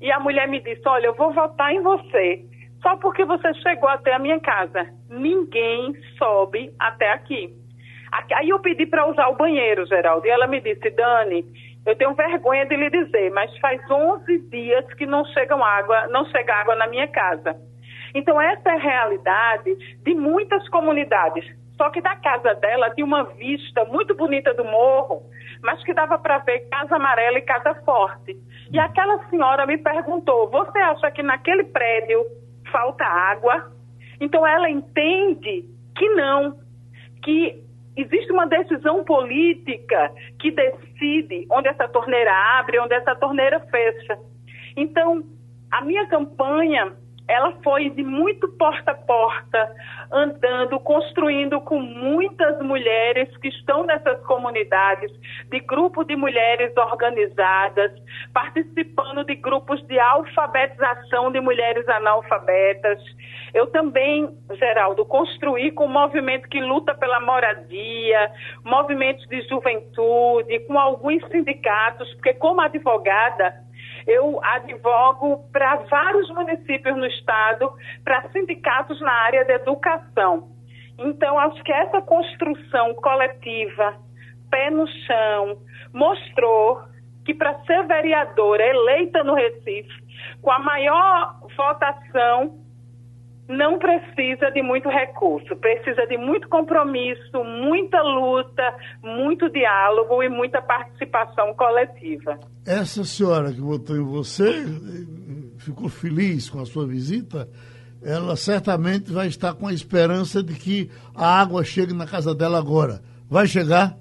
e 0.01 0.11
a 0.11 0.19
mulher 0.19 0.49
me 0.49 0.61
disse: 0.61 0.83
Olha, 0.87 1.07
eu 1.07 1.15
vou 1.15 1.33
votar 1.33 1.73
em 1.73 1.81
você, 1.81 2.45
só 2.83 2.97
porque 2.97 3.25
você 3.25 3.53
chegou 3.55 3.89
até 3.89 4.13
a 4.13 4.19
minha 4.19 4.41
casa. 4.41 4.89
Ninguém 5.09 5.95
sobe 6.19 6.75
até 6.79 7.11
aqui. 7.13 7.55
Aí 8.35 8.51
eu 8.51 8.59
pedi 8.61 8.85
para 8.85 9.07
usar 9.07 9.29
o 9.29 9.37
banheiro, 9.37 9.87
Geraldo, 9.87 10.27
e 10.27 10.31
ela 10.31 10.47
me 10.47 10.61
disse: 10.61 10.91
Dani, 10.91 11.47
eu 11.85 11.97
tenho 11.97 12.15
vergonha 12.15 12.65
de 12.67 12.77
lhe 12.77 12.91
dizer, 12.91 13.31
mas 13.33 13.57
faz 13.59 13.81
11 13.91 14.39
dias 14.49 14.87
que 14.95 15.05
não 15.05 15.25
chega 15.27 15.57
água, 15.57 16.07
não 16.09 16.25
chega 16.27 16.55
água 16.55 16.77
na 16.77 16.87
minha 16.87 17.09
casa. 17.09 17.57
Então 18.15 18.41
essa 18.41 18.69
é 18.71 18.75
a 18.75 18.81
realidade 18.81 19.75
de 20.03 20.15
muitas 20.15 20.69
comunidades. 20.69 21.45
Só 21.77 21.91
que 21.91 22.01
da 22.01 22.15
casa 22.17 22.55
dela 22.55 22.91
tinha 22.91 23.05
uma 23.05 23.25
vista 23.25 23.85
muito 23.87 24.15
bonita 24.15 24.55
do 24.55 24.65
morro, 24.65 25.23
mas 25.63 25.83
que 25.83 25.93
dava 25.93 26.19
para 26.19 26.39
ver 26.39 26.69
casa 26.69 26.97
amarela 26.97 27.39
e 27.39 27.43
casa 27.43 27.75
forte. 27.85 28.37
E 28.71 28.79
aquela 28.79 29.19
senhora 29.29 29.67
me 29.67 29.79
perguntou: 29.79 30.49
Você 30.51 30.79
acha 30.79 31.11
que 31.11 31.23
naquele 31.23 31.65
prédio 31.65 32.25
falta 32.71 33.05
água? 33.05 33.73
Então 34.21 34.47
ela 34.47 34.71
entende 34.71 35.65
que 35.97 36.09
não, 36.11 36.57
que 37.25 37.65
existe 37.97 38.33
uma 38.33 38.47
decisão 38.47 39.05
política 39.05 40.13
que 40.39 40.51
decide 40.51 41.47
onde 41.51 41.69
essa 41.69 41.89
torneira 41.89 42.33
abre, 42.59 42.79
onde 42.79 42.95
essa 42.95 43.15
torneira 43.15 43.61
fecha. 43.61 44.19
Então, 44.77 45.23
a 45.71 45.83
minha 45.83 46.07
campanha 46.07 46.93
ela 47.29 47.53
foi 47.63 47.91
de 47.91 48.03
muito 48.03 48.49
porta 48.49 48.91
a 48.91 48.95
porta, 48.95 49.75
andando, 50.11 50.79
construindo 50.81 51.61
com 51.61 51.81
muitas 51.81 52.61
mulheres 52.61 53.35
que 53.39 53.49
estão 53.49 53.85
nessas 53.85 54.21
comunidades, 54.27 55.11
de 55.51 55.61
grupo 55.61 56.05
de 56.05 56.17
mulheres 56.17 56.77
organizadas, 56.77 57.93
participando 58.33 59.25
de 59.25 59.37
grupos 59.37 59.81
de 59.87 59.99
alfabetização 59.99 61.31
de 61.31 61.41
mulheres 61.41 61.89
analfabetas. 61.89 62.99
Eu 63.55 63.67
também, 63.69 64.29
Geraldo, 64.59 65.05
construí 65.05 65.71
com 65.71 65.85
o 65.85 65.89
movimento 65.89 66.49
que 66.49 66.61
luta 66.61 66.95
pela 66.95 67.21
moradia, 67.21 68.31
movimentos 68.65 69.27
de 69.29 69.43
juventude, 69.49 70.59
com 70.61 70.79
alguns 70.79 71.27
sindicatos, 71.29 72.13
porque 72.15 72.35
como 72.35 72.61
advogada, 72.61 73.55
eu 74.07 74.41
advogo 74.43 75.49
para 75.53 75.77
vários 75.91 76.29
municípios 76.31 76.97
no 76.97 77.07
estado, 77.07 77.73
para 78.05 78.29
sindicatos 78.31 79.01
na 79.01 79.13
área 79.13 79.45
da 79.45 79.55
educação. 79.55 80.49
Então, 80.99 81.39
acho 81.39 81.63
que 81.63 81.73
essa 81.73 82.01
construção 82.03 82.95
coletiva, 82.95 83.97
pé 84.51 84.71
no 84.71 84.87
chão, 84.87 85.59
mostrou 85.93 86.83
que 87.25 87.35
para 87.35 87.59
ser 87.65 87.87
vereadora 87.87 88.65
eleita 88.65 89.23
no 89.25 89.35
Recife, 89.35 90.03
com 90.41 90.51
a 90.51 90.59
maior 90.59 91.41
votação, 91.57 92.62
não 93.49 93.79
precisa 93.79 94.51
de 94.51 94.63
muito 94.63 94.89
recurso, 94.89 95.57
precisa 95.57 96.07
de 96.07 96.17
muito 96.17 96.49
compromisso, 96.49 97.45
muita 97.45 98.01
luta, 98.01 98.75
muito 99.03 99.51
diálogo 99.51 100.23
e 100.23 100.29
muita 100.29 100.63
participação 100.63 101.55
coletiva. 101.55 102.39
Essa 102.67 103.05
senhora 103.05 103.53
que 103.53 103.61
votou 103.61 103.97
em 103.97 104.05
você 104.05 104.65
ficou 105.59 105.89
feliz 105.89 106.49
com 106.49 106.61
a 106.61 106.67
sua 106.67 106.87
visita? 106.87 107.49
Ela 108.05 108.35
certamente 108.37 109.13
vai 109.13 109.29
estar 109.29 109.55
com 109.55 109.67
a 109.67 109.73
esperança 109.73 110.43
de 110.43 110.55
que 110.55 110.91
a 111.15 111.41
água 111.41 111.63
chegue 111.63 111.93
na 111.93 112.07
casa 112.07 112.35
dela 112.35 112.59
agora. 112.59 113.01
Vai 113.31 113.47
chegar? 113.47 113.97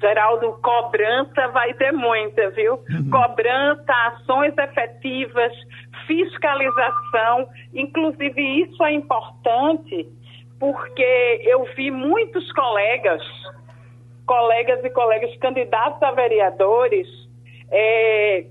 Geraldo, 0.00 0.58
cobrança 0.60 1.48
vai 1.52 1.72
ter 1.74 1.92
muita, 1.92 2.50
viu? 2.50 2.74
Uhum. 2.74 3.08
Cobrança, 3.08 3.92
ações 4.08 4.52
efetivas, 4.58 5.52
fiscalização. 6.06 7.48
Inclusive, 7.74 8.62
isso 8.62 8.82
é 8.84 8.92
importante 8.92 10.08
porque 10.58 11.42
eu 11.44 11.64
vi 11.74 11.90
muitos 11.90 12.50
colegas, 12.52 13.20
colegas 14.24 14.84
e 14.84 14.90
colegas 14.90 15.36
candidatos 15.38 16.00
a 16.00 16.12
vereadores, 16.12 17.08
é, 17.68 18.46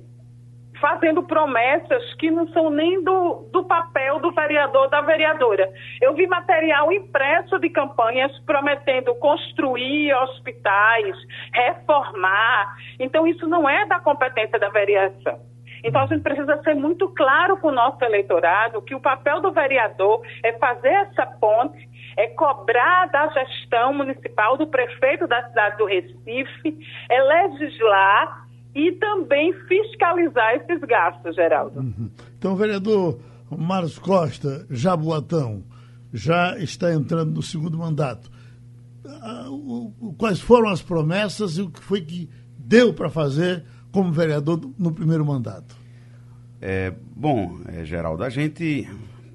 fazendo 0.82 1.24
promessas 1.24 2.14
que 2.16 2.30
não 2.30 2.48
são 2.50 2.70
nem 2.70 3.02
do, 3.04 3.48
do 3.54 3.64
papel 3.64 4.20
do 4.20 4.32
vereador 4.32 4.90
da 4.90 5.00
vereadora. 5.00 5.72
Eu 6.02 6.14
vi 6.14 6.28
material 6.28 6.92
impresso 6.92 7.58
de 7.60 7.70
campanhas 7.70 8.38
prometendo 8.40 9.16
construir 9.16 10.14
hospitais, 10.16 11.16
reformar. 11.54 12.76
Então, 13.00 13.26
isso 13.26 13.48
não 13.48 13.70
é 13.70 13.86
da 13.86 14.00
competência 14.00 14.60
da 14.60 14.70
vereação. 14.70 15.51
Então, 15.84 16.02
a 16.02 16.06
gente 16.06 16.22
precisa 16.22 16.62
ser 16.64 16.76
muito 16.76 17.10
claro 17.10 17.58
com 17.58 17.70
o 17.70 17.72
nosso 17.72 18.04
eleitorado 18.04 18.82
que 18.82 18.96
o 18.96 19.00
papel 19.00 19.42
do 19.42 19.52
vereador 19.52 20.22
é 20.44 20.54
fazer 20.54 20.90
essa 20.90 21.26
ponte, 21.26 21.90
é 22.18 22.28
cobrar 22.28 23.08
da 23.08 23.28
gestão 23.30 23.94
municipal, 23.94 24.58
do 24.58 24.68
prefeito 24.68 25.28
da 25.28 25.48
cidade 25.48 25.78
do 25.78 25.86
Recife, 25.86 26.78
é 27.10 27.22
legislar 27.22 28.48
e 28.74 28.92
também 28.94 29.54
fiscalizar 29.68 30.56
esses 30.56 30.80
gastos, 30.82 31.36
Geraldo. 31.36 31.80
Uhum. 31.80 32.12
Então, 32.38 32.56
vereador 32.56 33.20
Marcos 33.50 34.00
Costa, 34.00 34.66
Jaboatão, 34.70 35.64
já 36.14 36.58
está 36.58 36.94
entrando 36.94 37.32
no 37.32 37.42
segundo 37.42 37.78
mandato. 37.78 38.30
Ah, 39.06 39.46
quais 40.18 40.40
foram 40.40 40.70
as 40.70 40.82
promessas 40.82 41.58
e 41.58 41.62
o 41.62 41.70
que 41.70 41.82
foi 41.82 42.02
que 42.02 42.30
deu 42.58 42.94
para 42.94 43.10
fazer 43.10 43.66
como 43.92 44.12
vereador 44.12 44.60
no 44.78 44.92
primeiro 44.92 45.26
mandato? 45.26 45.76
É, 46.62 46.94
bom, 47.16 47.60
é, 47.68 47.84
Geraldo, 47.84 48.24
a 48.24 48.30
gente. 48.30 48.88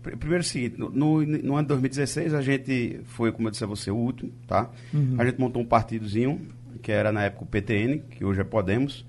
Primeiro 0.03 0.37
é 0.37 0.39
o 0.39 0.45
seguinte, 0.45 0.79
no, 0.79 0.91
no, 1.27 1.57
ano 1.57 1.63
de 1.63 1.69
2016 1.69 2.33
a 2.33 2.41
gente 2.41 3.01
foi, 3.07 3.33
como 3.33 3.49
eu 3.49 3.51
disse 3.51 3.65
a 3.65 3.67
você, 3.67 3.91
o 3.91 3.97
último, 3.97 4.31
tá? 4.47 4.71
Uhum. 4.95 5.17
A 5.19 5.25
gente 5.25 5.41
montou 5.41 5.61
um 5.61 5.67
partidozinho, 5.67 6.41
que 6.81 6.93
era 6.93 7.11
na 7.11 7.25
época 7.25 7.43
o 7.43 7.47
PTN, 7.47 7.99
que 8.09 8.25
hoje 8.25 8.41
é 8.41 8.45
Podemos, 8.45 9.05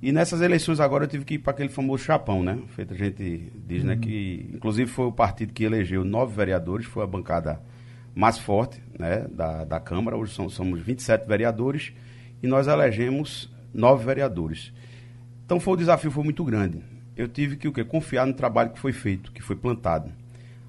e 0.00 0.10
nessas 0.10 0.40
eleições 0.40 0.80
agora 0.80 1.04
eu 1.04 1.08
tive 1.08 1.24
que 1.24 1.34
ir 1.34 1.38
para 1.38 1.52
aquele 1.52 1.68
famoso 1.68 2.02
chapão, 2.02 2.42
né? 2.42 2.58
Feito 2.68 2.94
a 2.94 2.96
gente 2.96 3.52
diz, 3.66 3.84
né? 3.84 3.92
uhum. 3.92 4.00
né? 4.00 4.06
Que 4.06 4.50
inclusive 4.54 4.90
foi 4.90 5.04
o 5.04 5.12
partido 5.12 5.52
que 5.52 5.62
elegeu 5.62 6.02
nove 6.02 6.34
vereadores, 6.34 6.86
foi 6.86 7.04
a 7.04 7.06
bancada 7.06 7.60
mais 8.14 8.38
forte, 8.38 8.82
né? 8.98 9.26
Da, 9.30 9.64
da 9.64 9.78
Câmara. 9.78 10.16
Hoje 10.16 10.32
somos, 10.32 10.54
somos 10.54 10.80
27 10.80 11.28
vereadores 11.28 11.92
e 12.42 12.46
nós 12.46 12.66
elegemos 12.66 13.51
nove 13.72 14.04
vereadores. 14.04 14.72
Então 15.44 15.58
foi 15.60 15.74
o 15.74 15.76
desafio 15.76 16.10
foi 16.10 16.24
muito 16.24 16.44
grande. 16.44 16.80
Eu 17.16 17.28
tive 17.28 17.56
que 17.56 17.68
o 17.68 17.72
quê? 17.72 17.84
Confiar 17.84 18.26
no 18.26 18.32
trabalho 18.32 18.70
que 18.70 18.78
foi 18.78 18.92
feito, 18.92 19.32
que 19.32 19.42
foi 19.42 19.56
plantado. 19.56 20.10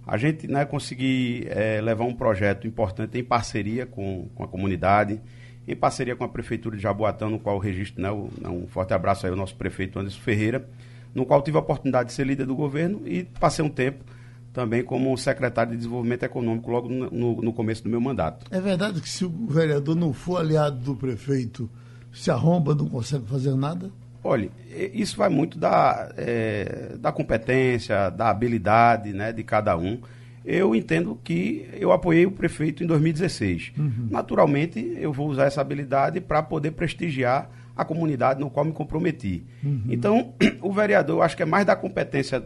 A 0.06 0.18
gente 0.18 0.48
né, 0.48 0.66
conseguir 0.66 1.48
é, 1.50 1.80
levar 1.80 2.04
um 2.04 2.14
projeto 2.14 2.68
importante 2.68 3.18
em 3.18 3.24
parceria 3.24 3.86
com, 3.86 4.28
com 4.36 4.44
a 4.44 4.48
comunidade 4.48 5.22
em 5.68 5.76
parceria 5.76 6.16
com 6.16 6.24
a 6.24 6.30
Prefeitura 6.30 6.76
de 6.76 6.82
Jaboatão, 6.82 7.30
no 7.30 7.40
qual 7.40 7.58
registro 7.58 8.02
né, 8.02 8.12
um 8.12 8.68
forte 8.68 8.94
abraço 8.94 9.26
aí 9.26 9.32
ao 9.32 9.38
nosso 9.38 9.56
prefeito 9.56 9.98
Anderson 9.98 10.20
Ferreira, 10.20 10.68
no 11.14 11.26
qual 11.26 11.42
tive 11.42 11.58
a 11.58 11.62
oportunidade 11.62 12.10
de 12.10 12.14
ser 12.14 12.26
líder 12.26 12.46
do 12.46 12.56
governo 12.56 13.02
e 13.06 13.24
passei 13.24 13.64
um 13.64 13.70
tempo 13.70 14.04
também 14.52 14.84
como 14.84 15.18
secretário 15.18 15.72
de 15.72 15.78
Desenvolvimento 15.78 16.24
Econômico 16.24 16.70
logo 16.70 16.88
no, 16.88 17.42
no 17.42 17.54
começo 17.54 17.84
do 17.84 17.90
meu 17.90 18.00
mandato. 18.00 18.46
É 18.52 18.62
verdade 18.62 19.02
que 19.02 19.10
se 19.10 19.26
o 19.26 19.30
vereador 19.48 19.96
não 19.96 20.14
for 20.14 20.38
aliado 20.38 20.78
do 20.78 20.96
prefeito, 20.96 21.70
se 22.14 22.32
arromba, 22.32 22.76
não 22.76 22.88
consegue 22.88 23.26
fazer 23.26 23.56
nada? 23.56 23.92
Olha, 24.24 24.50
isso 24.94 25.18
vai 25.18 25.28
muito 25.28 25.58
da, 25.58 26.10
é, 26.16 26.96
da 26.98 27.12
competência, 27.12 28.10
da 28.10 28.30
habilidade 28.30 29.12
né, 29.12 29.34
de 29.34 29.44
cada 29.44 29.76
um 29.76 30.00
eu 30.46 30.76
entendo 30.76 31.18
que 31.24 31.70
eu 31.74 31.92
apoiei 31.92 32.26
o 32.26 32.32
prefeito 32.32 32.84
em 32.84 32.88
2016. 32.88 33.74
Uhum. 33.78 34.08
Naturalmente, 34.12 34.80
eu 35.00 35.14
vou 35.14 35.30
usar 35.30 35.46
essa 35.46 35.62
habilidade 35.62 36.20
para 36.20 36.44
poder 36.44 36.72
prestigiar 36.72 37.50
a 37.76 37.86
comunidade 37.86 38.40
no 38.40 38.50
qual 38.50 38.66
me 38.66 38.74
comprometi. 38.74 39.46
Uhum. 39.64 39.86
Então, 39.90 40.34
o 40.62 40.72
vereador, 40.72 41.18
eu 41.18 41.22
acho 41.22 41.38
que 41.38 41.44
é 41.44 41.46
mais 41.46 41.66
da 41.66 41.76
competência 41.76 42.44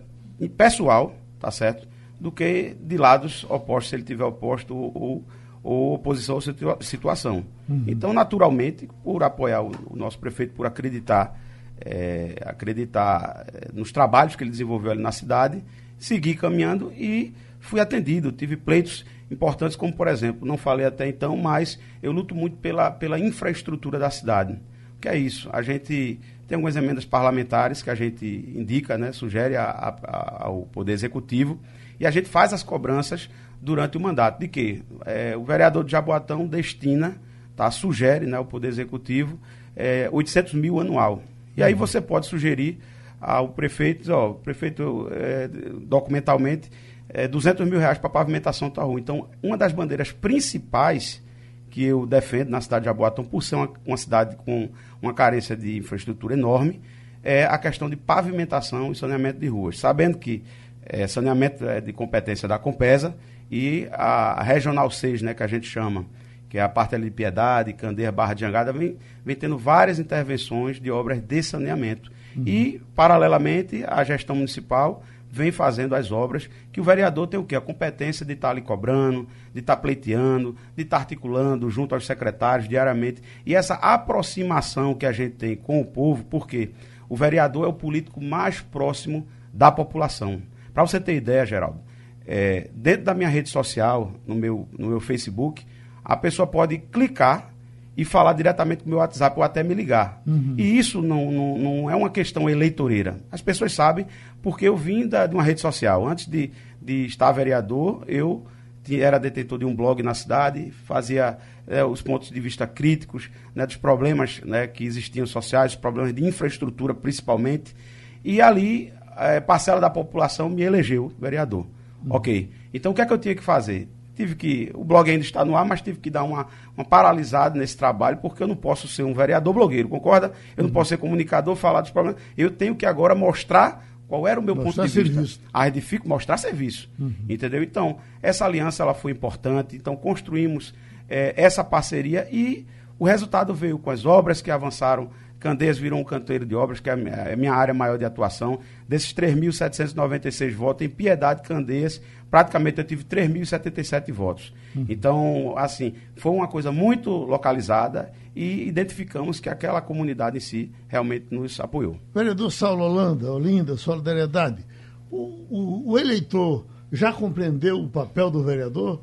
pessoal, 0.56 1.16
tá 1.40 1.50
certo? 1.50 1.88
Do 2.20 2.32
que 2.32 2.76
de 2.80 2.98
lados 2.98 3.46
opostos, 3.50 3.90
se 3.90 3.96
ele 3.96 4.04
tiver 4.04 4.24
oposto 4.24 4.76
ou, 4.76 4.92
ou 4.96 5.28
oposição 5.68 6.36
ou 6.36 6.42
situa 6.42 6.78
situação. 6.82 7.46
Uhum. 7.68 7.84
Então, 7.88 8.14
naturalmente, 8.14 8.88
por 9.04 9.24
apoiar 9.24 9.62
o, 9.62 9.72
o 9.88 9.96
nosso 9.96 10.18
prefeito, 10.18 10.54
por 10.54 10.66
acreditar, 10.66 11.40
é, 11.80 12.36
acreditar 12.46 13.46
é, 13.54 13.72
nos 13.74 13.92
trabalhos 13.92 14.36
que 14.36 14.44
ele 14.44 14.52
desenvolveu 14.52 14.92
ali 14.92 15.02
na 15.02 15.12
cidade, 15.12 15.64
seguir 15.98 16.36
caminhando 16.36 16.92
e 16.96 17.34
fui 17.60 17.80
atendido, 17.80 18.32
tive 18.32 18.56
pleitos 18.56 19.06
importantes, 19.30 19.76
como 19.76 19.92
por 19.92 20.08
exemplo, 20.08 20.48
não 20.48 20.58
falei 20.58 20.86
até 20.86 21.08
então, 21.08 21.36
mas 21.36 21.78
eu 22.02 22.12
luto 22.12 22.34
muito 22.34 22.58
pela, 22.58 22.90
pela 22.90 23.20
infraestrutura 23.20 24.00
da 24.00 24.10
cidade. 24.10 24.54
O 24.98 25.00
que 25.02 25.10
é 25.10 25.18
isso? 25.18 25.50
A 25.52 25.62
gente 25.62 26.20
tem 26.48 26.56
algumas 26.56 26.76
emendas 26.76 27.04
parlamentares 27.04 27.82
que 27.82 27.90
a 27.90 27.96
gente 27.96 28.26
indica, 28.56 28.98
né, 28.98 29.12
sugere 29.12 29.58
a, 29.58 29.64
a, 29.64 30.46
ao 30.46 30.62
Poder 30.62 30.94
Executivo, 30.94 31.60
e 32.00 32.06
a 32.06 32.12
gente 32.12 32.30
faz 32.30 32.54
as 32.54 32.64
cobranças 32.64 33.30
durante 33.62 33.98
o 33.98 34.00
mandato. 34.00 34.40
De 34.40 34.48
que 34.48 34.84
é, 35.06 35.36
o 35.36 35.44
vereador 35.44 35.84
de 35.84 35.92
Jaboatão 35.92 36.46
destina, 36.48 37.18
tá, 37.56 37.70
sugere 37.72 38.26
né, 38.26 38.38
ao 38.38 38.46
Poder 38.46 38.68
Executivo 38.68 39.40
é, 39.76 40.10
800 40.12 40.54
mil 40.56 40.80
anual. 40.80 41.22
E 41.56 41.64
aí 41.64 41.74
você 41.74 42.02
pode 42.02 42.26
sugerir 42.28 42.80
ao 43.20 43.50
prefeito, 43.50 44.12
ó, 44.12 44.34
prefeito, 44.34 45.08
é, 45.12 45.48
documentalmente, 45.82 46.70
é, 47.10 47.28
200 47.28 47.68
mil 47.68 47.80
reais 47.80 47.98
para 47.98 48.10
pavimentação 48.10 48.70
da 48.70 48.84
rua. 48.84 49.00
Então, 49.00 49.28
uma 49.42 49.58
das 49.58 49.72
bandeiras 49.72 50.12
principais 50.12 51.24
que 51.70 51.84
eu 51.84 52.06
defendo 52.06 52.50
na 52.50 52.62
cidade 52.62 52.84
de 52.84 52.86
Jaboatão, 52.86 53.24
por 53.24 53.44
ser 53.44 53.56
uma, 53.56 53.70
uma 53.86 53.98
cidade 53.98 54.36
com 54.38 54.70
uma 55.02 55.14
carência 55.14 55.56
de 55.56 55.78
infraestrutura 55.78 56.34
enorme, 56.34 56.82
é 57.24 57.46
a 57.46 57.58
questão 57.58 57.90
de 57.90 57.96
pavimentação 57.96 58.92
e 58.92 58.96
saneamento 58.96 59.40
de 59.40 59.48
ruas. 59.48 59.78
Sabendo 59.80 60.18
que 60.18 60.44
é, 60.86 61.06
saneamento 61.08 61.68
é 61.68 61.82
de 61.82 61.92
competência 61.92 62.48
da 62.48 62.58
Compesa 62.58 63.16
e 63.52 63.88
a, 63.92 64.42
Regional 64.44 64.90
6, 64.90 65.22
né, 65.22 65.34
que 65.34 65.44
a 65.44 65.48
gente 65.48 65.68
chama, 65.68 66.06
que 66.50 66.58
é 66.58 66.62
a 66.62 66.70
parte 66.70 66.96
ali 66.96 67.06
de 67.06 67.12
Piedade, 67.12 67.74
Candeia, 67.74 68.12
Barra 68.12 68.34
de 68.34 68.46
Angada, 68.46 68.72
vem, 68.72 68.98
vem 69.26 69.36
tendo 69.36 69.58
várias 69.58 70.00
intervenções 70.00 70.80
de 70.80 70.92
obras 70.92 71.22
de 71.22 71.44
saneamento. 71.44 72.12
Uhum. 72.36 72.44
E, 72.46 72.82
paralelamente, 72.96 73.84
a 73.88 74.04
gestão 74.04 74.36
municipal 74.36 75.04
vem 75.30 75.52
fazendo 75.52 75.94
as 75.94 76.12
obras, 76.12 76.50
que 76.72 76.80
o 76.80 76.84
vereador 76.84 77.28
tem 77.28 77.40
o 77.40 77.44
quê? 77.44 77.56
A 77.56 77.62
competência 77.62 78.26
de 78.26 78.34
estar 78.34 78.48
tá 78.48 78.52
ali 78.52 78.62
cobrando, 78.62 79.28
de 79.54 79.60
estar 79.60 79.76
tá 79.76 79.82
pleiteando, 79.82 80.56
de 80.76 80.84
estar 80.84 80.98
tá 80.98 81.02
articulando 81.04 81.70
junto 81.70 81.94
aos 81.94 82.06
secretários 82.06 82.68
diariamente. 82.68 83.22
E 83.46 83.54
essa 83.54 83.76
aproximação 83.76 84.94
que 84.94 85.06
a 85.06 85.12
gente 85.12 85.36
tem 85.36 85.56
com 85.56 85.82
o 85.82 85.86
povo, 85.86 86.24
porque 86.26 86.72
o 87.10 87.16
vereador 87.16 87.66
é 87.66 87.68
o 87.68 87.74
político 87.74 88.22
mais 88.24 88.62
próximo 88.62 89.28
da 89.54 89.72
população. 89.72 90.42
Para 90.74 90.86
você 90.86 91.00
ter 91.00 91.16
ideia, 91.16 91.46
Geraldo, 91.46 91.82
é, 92.28 92.70
dentro 92.74 93.06
da 93.06 93.14
minha 93.14 93.30
rede 93.30 93.50
social, 93.50 94.12
no 94.28 94.36
meu, 94.36 94.68
no 94.78 94.90
meu 94.90 95.00
Facebook, 95.00 95.66
a 96.04 96.18
pessoa 96.18 96.46
pode 96.46 96.78
clicar 96.78 97.54
e 97.96 98.06
falar 98.06 98.34
diretamente 98.34 98.84
com 98.84 98.88
o 98.88 98.90
meu 98.90 99.00
WhatsApp 99.00 99.36
ou 99.38 99.44
até 99.44 99.64
me 99.64 99.74
ligar. 99.74 100.22
Uhum. 100.28 100.54
E 100.58 100.78
isso 100.78 101.02
não, 101.02 101.32
não, 101.32 101.58
não, 101.58 101.90
é 101.90 101.96
uma 101.96 102.10
questão 102.10 102.50
eleitoreira. 102.50 103.20
As 103.32 103.42
pessoas 103.42 103.74
sabem 103.74 104.06
porque 104.42 104.68
eu 104.68 104.76
vim 104.76 105.08
da, 105.08 105.26
de 105.26 105.34
uma 105.34 105.42
rede 105.42 105.62
social. 105.62 106.06
Antes 106.06 106.28
de, 106.28 106.52
de 106.80 107.06
estar 107.06 107.32
vereador, 107.32 108.04
eu 108.08 108.46
era 108.90 109.18
detentor 109.18 109.60
de 109.60 109.66
um 109.66 109.76
blog 109.76 110.02
na 110.04 110.14
cidade, 110.14 110.72
fazia 110.86 111.38
é, 111.68 111.84
os 111.84 112.02
pontos 112.02 112.30
de 112.30 112.40
vista 112.40 112.66
críticos 112.68 113.30
né, 113.54 113.66
dos 113.66 113.76
problemas 113.76 114.42
né, 114.46 114.68
que 114.68 114.86
existiam 114.86 115.26
sociais, 115.26 115.76
problemas 115.76 116.14
de 116.14 116.24
infraestrutura 116.24 116.94
principalmente. 116.94 117.76
E 118.24 118.40
ali, 118.40 118.94
é, 119.18 119.40
parcela 119.40 119.82
da 119.82 119.90
população 119.90 120.50
me 120.50 120.62
elegeu 120.62 121.12
vereador. 121.20 121.66
Uhum. 122.04 122.16
Ok. 122.16 122.50
Então, 122.74 122.92
o 122.92 122.96
que 122.96 123.02
é 123.02 123.06
que 123.06 123.14
eu 123.14 123.18
tinha 123.18 123.36
que 123.36 123.44
fazer? 123.44 123.90
Tive 124.16 124.36
que. 124.36 124.72
O 124.74 124.84
blog 124.84 125.10
ainda 125.10 125.24
está 125.24 125.46
no 125.46 125.56
ar, 125.56 125.66
mas 125.66 125.82
tive 125.82 126.00
que 126.00 126.10
dar 126.10 126.24
uma, 126.24 126.48
uma 126.76 126.84
paralisada 126.84 127.60
nesse 127.60 127.78
trabalho, 127.78 128.18
porque 128.18 128.42
eu 128.42 128.48
não 128.48 128.56
posso 128.56 128.88
ser 128.88 129.04
um 129.04 129.14
vereador 129.14 129.54
blogueiro, 129.54 129.88
concorda? 129.88 130.34
Eu 130.56 130.64
não 130.64 130.70
uhum. 130.70 130.74
posso 130.74 130.90
ser 130.90 130.98
comunicador, 130.98 131.56
falar 131.56 131.82
dos 131.82 131.92
problemas. 131.92 132.20
Eu 132.36 132.50
tenho 132.50 132.76
que 132.76 132.86
agora 132.86 133.14
mostrar 133.14 133.86
qual 134.08 134.28
era 134.28 134.40
o 134.40 134.44
meu 134.44 134.56
mostrar 134.56 134.84
ponto 134.84 134.88
de 134.88 134.94
serviço. 134.94 135.22
vista? 135.22 135.44
A 135.54 135.68
edifico 135.68 136.08
mostrar 136.08 136.38
serviço. 136.38 136.90
Uhum. 136.98 137.14
Entendeu? 137.30 137.62
Então, 137.62 137.98
essa 138.22 138.46
aliança 138.46 138.82
ela 138.82 138.94
foi 138.94 139.12
importante. 139.12 139.76
Então, 139.76 139.96
construímos 139.96 140.74
é, 141.10 141.34
essa 141.36 141.64
parceria 141.64 142.28
e 142.32 142.66
o 142.98 143.06
resultado 143.06 143.54
veio 143.54 143.78
com 143.78 143.92
as 143.92 144.06
obras 144.06 144.42
que 144.42 144.50
avançaram. 144.50 145.10
Candeias 145.40 145.78
virou 145.78 146.00
um 146.00 146.04
canteiro 146.04 146.46
de 146.46 146.56
obras, 146.56 146.80
que 146.80 146.90
é 146.90 146.94
a 146.94 147.36
minha 147.36 147.54
área 147.54 147.74
maior 147.74 147.98
de 147.98 148.06
atuação. 148.06 148.60
Desses 148.88 149.14
3.796 149.14 150.54
votos, 150.54 150.86
em 150.86 150.90
Piedade, 150.90 151.44
Candeias, 151.44 152.02
praticamente 152.30 152.80
eu 152.80 152.84
tive 152.84 153.04
3.077 153.04 154.12
votos. 154.12 154.54
Uhum. 154.76 154.86
Então, 154.90 155.54
assim, 155.58 155.94
foi 156.16 156.32
uma 156.32 156.48
coisa 156.48 156.72
muito 156.72 157.12
localizada 157.12 158.12
e 158.36 158.68
identificamos 158.68 159.40
que 159.40 159.50
aquela 159.50 159.82
comunidade 159.82 160.38
em 160.38 160.42
si 160.42 160.72
realmente 160.88 161.28
nos 161.32 161.60
apoiou. 161.60 161.98
Vereador 162.14 162.52
Saulo 162.52 162.84
Holanda, 162.84 163.32
Olinda, 163.32 163.78
Solidariedade, 163.78 164.66
o, 165.10 165.46
o, 165.50 165.92
o 165.92 166.00
eleitor 166.00 166.66
já 166.92 167.12
compreendeu 167.12 167.82
o 167.82 167.90
papel 167.90 168.30
do 168.32 168.44
vereador? 168.44 169.02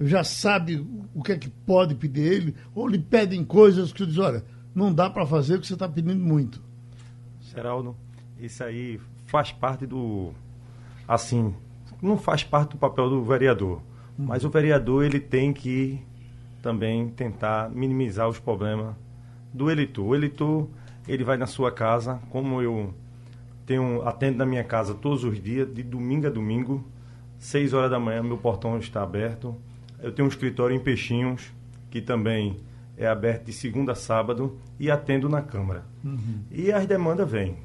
Já 0.00 0.22
sabe 0.22 0.86
o 1.14 1.22
que 1.22 1.32
é 1.32 1.38
que 1.38 1.48
pode 1.48 1.94
pedir 1.94 2.32
ele? 2.32 2.54
Ou 2.74 2.86
lhe 2.86 2.98
pedem 2.98 3.44
coisas 3.44 3.92
que 3.92 4.06
diz, 4.06 4.18
olha, 4.18 4.44
não 4.78 4.94
dá 4.94 5.10
para 5.10 5.26
fazer 5.26 5.54
porque 5.54 5.66
você 5.66 5.74
está 5.74 5.88
pedindo 5.88 6.14
muito? 6.14 6.62
Geraldo, 7.40 7.96
isso 8.38 8.62
aí 8.62 9.00
faz 9.26 9.50
parte 9.50 9.84
do. 9.84 10.30
Assim, 11.06 11.52
não 12.00 12.16
faz 12.16 12.44
parte 12.44 12.70
do 12.70 12.78
papel 12.78 13.10
do 13.10 13.24
vereador. 13.24 13.82
Mas 14.16 14.44
o 14.44 14.50
vereador 14.50 15.04
ele 15.04 15.18
tem 15.18 15.52
que 15.52 16.00
também 16.62 17.08
tentar 17.08 17.68
minimizar 17.70 18.28
os 18.28 18.38
problemas 18.38 18.94
do 19.52 19.68
eleitor. 19.68 20.06
O 20.06 20.14
eleitor 20.14 20.68
ele 21.08 21.24
vai 21.24 21.36
na 21.36 21.46
sua 21.46 21.72
casa, 21.72 22.20
como 22.30 22.62
eu 22.62 22.94
tenho 23.66 24.06
atendo 24.06 24.38
na 24.38 24.46
minha 24.46 24.64
casa 24.64 24.94
todos 24.94 25.24
os 25.24 25.42
dias, 25.42 25.72
de 25.72 25.82
domingo 25.82 26.26
a 26.26 26.30
domingo, 26.30 26.84
6 27.38 27.72
horas 27.72 27.90
da 27.90 27.98
manhã, 27.98 28.22
meu 28.22 28.38
portão 28.38 28.78
está 28.78 29.02
aberto. 29.02 29.56
Eu 30.00 30.12
tenho 30.12 30.26
um 30.26 30.28
escritório 30.28 30.76
em 30.76 30.80
Peixinhos, 30.80 31.52
que 31.90 32.00
também 32.00 32.56
é 32.98 33.06
aberto 33.06 33.46
de 33.46 33.52
segunda 33.52 33.92
a 33.92 33.94
sábado, 33.94 34.58
e 34.78 34.90
atendo 34.90 35.28
na 35.28 35.40
Câmara. 35.40 35.84
Uhum. 36.04 36.40
E 36.50 36.72
as 36.72 36.84
demandas 36.84 37.30
vêm. 37.30 37.56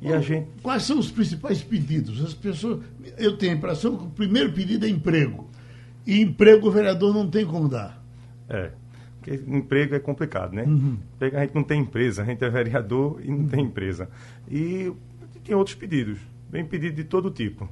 E 0.00 0.12
a 0.12 0.20
gente... 0.20 0.48
Quais 0.60 0.82
são 0.82 0.98
os 0.98 1.10
principais 1.10 1.62
pedidos? 1.62 2.22
As 2.22 2.34
pessoas, 2.34 2.80
eu 3.16 3.38
tenho 3.38 3.52
a 3.52 3.56
impressão 3.56 3.96
que 3.96 4.04
o 4.04 4.10
primeiro 4.10 4.52
pedido 4.52 4.84
é 4.84 4.88
emprego. 4.88 5.48
E 6.04 6.20
emprego 6.20 6.66
o 6.66 6.70
vereador 6.72 7.14
não 7.14 7.30
tem 7.30 7.46
como 7.46 7.68
dar. 7.68 8.02
É. 8.48 8.72
Porque 9.20 9.40
emprego 9.46 9.94
é 9.94 10.00
complicado, 10.00 10.52
né? 10.52 10.64
Uhum. 10.64 10.98
A 11.20 11.42
gente 11.42 11.54
não 11.54 11.62
tem 11.62 11.80
empresa, 11.80 12.22
a 12.22 12.24
gente 12.24 12.42
é 12.42 12.50
vereador 12.50 13.20
e 13.22 13.30
não 13.30 13.38
uhum. 13.38 13.48
tem 13.48 13.64
empresa. 13.64 14.10
E 14.50 14.92
tem 15.44 15.54
outros 15.54 15.76
pedidos. 15.76 16.18
Vem 16.50 16.64
pedido 16.64 16.96
de 16.96 17.04
todo 17.04 17.30
tipo. 17.30 17.68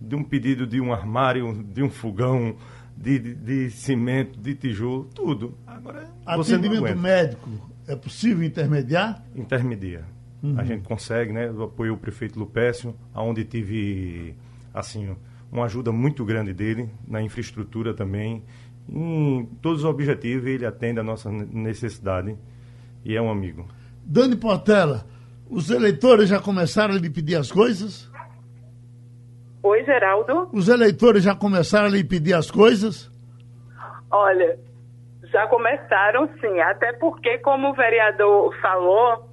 De 0.00 0.14
um 0.14 0.24
pedido 0.24 0.66
de 0.66 0.80
um 0.80 0.94
armário, 0.94 1.62
de 1.72 1.82
um 1.82 1.90
fogão, 1.90 2.56
de, 2.96 3.18
de, 3.18 3.34
de 3.34 3.70
cimento, 3.70 4.38
de 4.38 4.54
tijolo, 4.54 5.04
tudo. 5.14 5.56
Agora, 5.66 6.08
Atendimento 6.24 6.96
médico, 6.96 7.50
é 7.86 7.96
possível 7.96 8.44
intermediar? 8.44 9.22
Intermedia. 9.34 10.04
Uhum. 10.42 10.58
A 10.58 10.64
gente 10.64 10.86
consegue, 10.86 11.32
né? 11.32 11.48
Eu 11.48 11.62
apoio 11.64 11.94
o 11.94 11.96
prefeito 11.96 12.38
Lupécio, 12.38 12.94
onde 13.14 13.44
tive, 13.44 14.34
assim, 14.72 15.16
uma 15.50 15.64
ajuda 15.64 15.90
muito 15.90 16.24
grande 16.24 16.52
dele 16.52 16.90
na 17.06 17.22
infraestrutura 17.22 17.94
também. 17.94 18.42
Em 18.88 19.46
todos 19.62 19.80
os 19.80 19.84
objetivos, 19.84 20.46
ele 20.46 20.66
atende 20.66 21.00
a 21.00 21.02
nossa 21.02 21.30
necessidade 21.30 22.36
e 23.04 23.16
é 23.16 23.22
um 23.22 23.30
amigo. 23.30 23.66
Dani 24.04 24.36
Portela, 24.36 25.06
os 25.48 25.70
eleitores 25.70 26.28
já 26.28 26.40
começaram 26.40 26.94
a 26.94 26.98
lhe 26.98 27.08
pedir 27.08 27.36
as 27.36 27.50
coisas? 27.50 28.10
Oi, 29.64 29.82
Geraldo. 29.82 30.50
Os 30.52 30.68
eleitores 30.68 31.22
já 31.22 31.34
começaram 31.34 31.86
a 31.86 31.90
lhe 31.90 32.04
pedir 32.04 32.34
as 32.34 32.50
coisas? 32.50 33.10
Olha, 34.10 34.58
já 35.32 35.46
começaram 35.46 36.28
sim, 36.38 36.60
até 36.60 36.92
porque, 36.92 37.38
como 37.38 37.70
o 37.70 37.72
vereador 37.72 38.54
falou, 38.60 39.26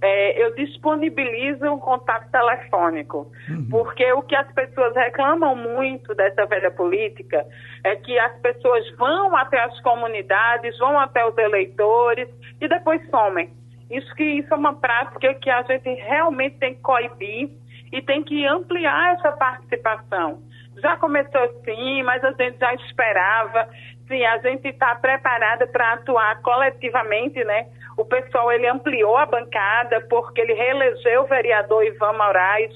é, 0.00 0.40
eu 0.40 0.54
disponibilizo 0.54 1.64
um 1.64 1.80
contato 1.80 2.30
telefônico, 2.30 3.32
uhum. 3.48 3.66
porque 3.70 4.12
o 4.12 4.22
que 4.22 4.36
as 4.36 4.46
pessoas 4.52 4.94
reclamam 4.94 5.56
muito 5.56 6.14
dessa 6.14 6.46
velha 6.46 6.70
política 6.70 7.44
é 7.82 7.96
que 7.96 8.16
as 8.20 8.38
pessoas 8.38 8.88
vão 8.96 9.34
até 9.34 9.64
as 9.64 9.80
comunidades, 9.80 10.78
vão 10.78 10.96
até 10.96 11.26
os 11.26 11.36
eleitores 11.36 12.28
e 12.60 12.68
depois 12.68 13.04
somem. 13.10 13.50
Isso 13.90 14.14
que 14.14 14.22
isso 14.22 14.54
é 14.54 14.56
uma 14.56 14.74
prática 14.74 15.34
que 15.34 15.50
a 15.50 15.62
gente 15.62 15.92
realmente 16.02 16.56
tem 16.58 16.76
que 16.76 16.80
coibir 16.82 17.50
e 17.92 18.00
tem 18.00 18.24
que 18.24 18.46
ampliar 18.46 19.14
essa 19.14 19.32
participação. 19.32 20.42
Já 20.80 20.96
começou 20.96 21.62
sim, 21.64 22.02
mas 22.02 22.24
a 22.24 22.32
gente 22.32 22.58
já 22.58 22.74
esperava. 22.74 23.68
Sim, 24.08 24.24
a 24.24 24.38
gente 24.38 24.66
está 24.68 24.94
preparada 24.96 25.66
para 25.66 25.92
atuar 25.92 26.40
coletivamente, 26.40 27.44
né? 27.44 27.66
O 27.96 28.04
pessoal 28.04 28.50
ele 28.50 28.66
ampliou 28.66 29.16
a 29.16 29.26
bancada 29.26 30.00
porque 30.08 30.40
ele 30.40 30.54
reelegeu 30.54 31.22
o 31.22 31.26
vereador 31.26 31.84
Ivan 31.84 32.14
Moraes, 32.14 32.72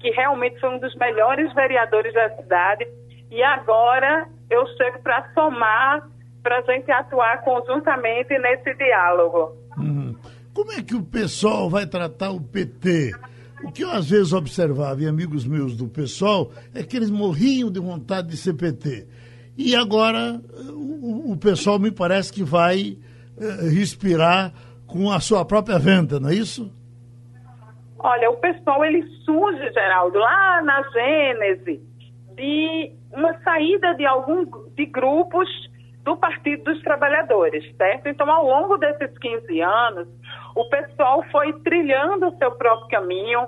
que 0.00 0.10
realmente 0.10 0.58
foi 0.58 0.70
um 0.70 0.78
dos 0.78 0.94
melhores 0.96 1.52
vereadores 1.54 2.12
da 2.14 2.30
cidade. 2.36 2.86
E 3.30 3.42
agora 3.42 4.26
eu 4.50 4.66
chego 4.76 4.98
para 5.00 5.30
somar, 5.34 6.08
para 6.42 6.58
a 6.58 6.62
gente 6.62 6.90
atuar 6.90 7.42
conjuntamente 7.42 8.36
nesse 8.38 8.74
diálogo. 8.74 9.52
Uhum. 9.76 10.16
Como 10.54 10.72
é 10.72 10.82
que 10.82 10.94
o 10.94 11.02
pessoal 11.02 11.68
vai 11.68 11.86
tratar 11.86 12.30
o 12.30 12.40
PT? 12.40 13.12
O 13.64 13.72
que 13.72 13.82
eu 13.82 13.90
às 13.90 14.10
vezes 14.10 14.32
observava 14.32 15.02
em 15.02 15.06
amigos 15.06 15.46
meus 15.46 15.76
do 15.76 15.88
pessoal 15.88 16.50
é 16.74 16.82
que 16.82 16.96
eles 16.96 17.10
morriam 17.10 17.70
de 17.70 17.80
vontade 17.80 18.28
de 18.28 18.36
ser 18.36 18.54
PT. 18.54 19.06
E 19.56 19.74
agora 19.74 20.40
o, 20.70 21.32
o 21.32 21.36
pessoal 21.36 21.78
me 21.78 21.90
parece 21.90 22.32
que 22.32 22.44
vai 22.44 22.98
eh, 23.38 23.68
respirar 23.68 24.52
com 24.86 25.10
a 25.10 25.20
sua 25.20 25.44
própria 25.44 25.78
venda, 25.78 26.20
não 26.20 26.28
é 26.28 26.34
isso? 26.34 26.70
Olha, 27.98 28.30
o 28.30 28.36
pessoal 28.36 28.84
ele 28.84 29.02
surge, 29.24 29.72
Geraldo, 29.72 30.18
lá 30.18 30.62
na 30.62 30.82
Gênese, 30.90 31.80
de 32.34 32.92
uma 33.12 33.32
saída 33.40 33.94
de 33.94 34.04
alguns 34.04 34.48
de 34.74 34.86
grupos 34.86 35.48
do 36.04 36.16
Partido 36.16 36.64
dos 36.64 36.82
Trabalhadores, 36.82 37.64
certo? 37.76 38.08
Então, 38.08 38.30
ao 38.30 38.46
longo 38.46 38.76
desses 38.76 39.16
15 39.18 39.60
anos, 39.60 40.08
o 40.56 40.64
pessoal 40.70 41.22
foi 41.30 41.52
trilhando 41.60 42.28
o 42.28 42.38
seu 42.38 42.50
próprio 42.52 42.88
caminho, 42.88 43.46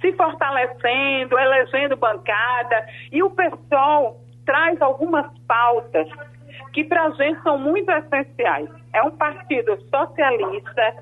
se 0.00 0.12
fortalecendo, 0.12 1.36
elegendo 1.36 1.96
bancada, 1.96 2.86
e 3.10 3.22
o 3.22 3.30
pessoal 3.30 4.20
traz 4.46 4.80
algumas 4.80 5.26
pautas 5.48 6.08
que 6.72 6.84
para 6.84 7.06
a 7.06 7.10
gente 7.10 7.42
são 7.42 7.58
muito 7.58 7.90
essenciais. 7.90 8.68
É 8.92 9.02
um 9.02 9.10
partido 9.10 9.76
socialista, 9.90 10.94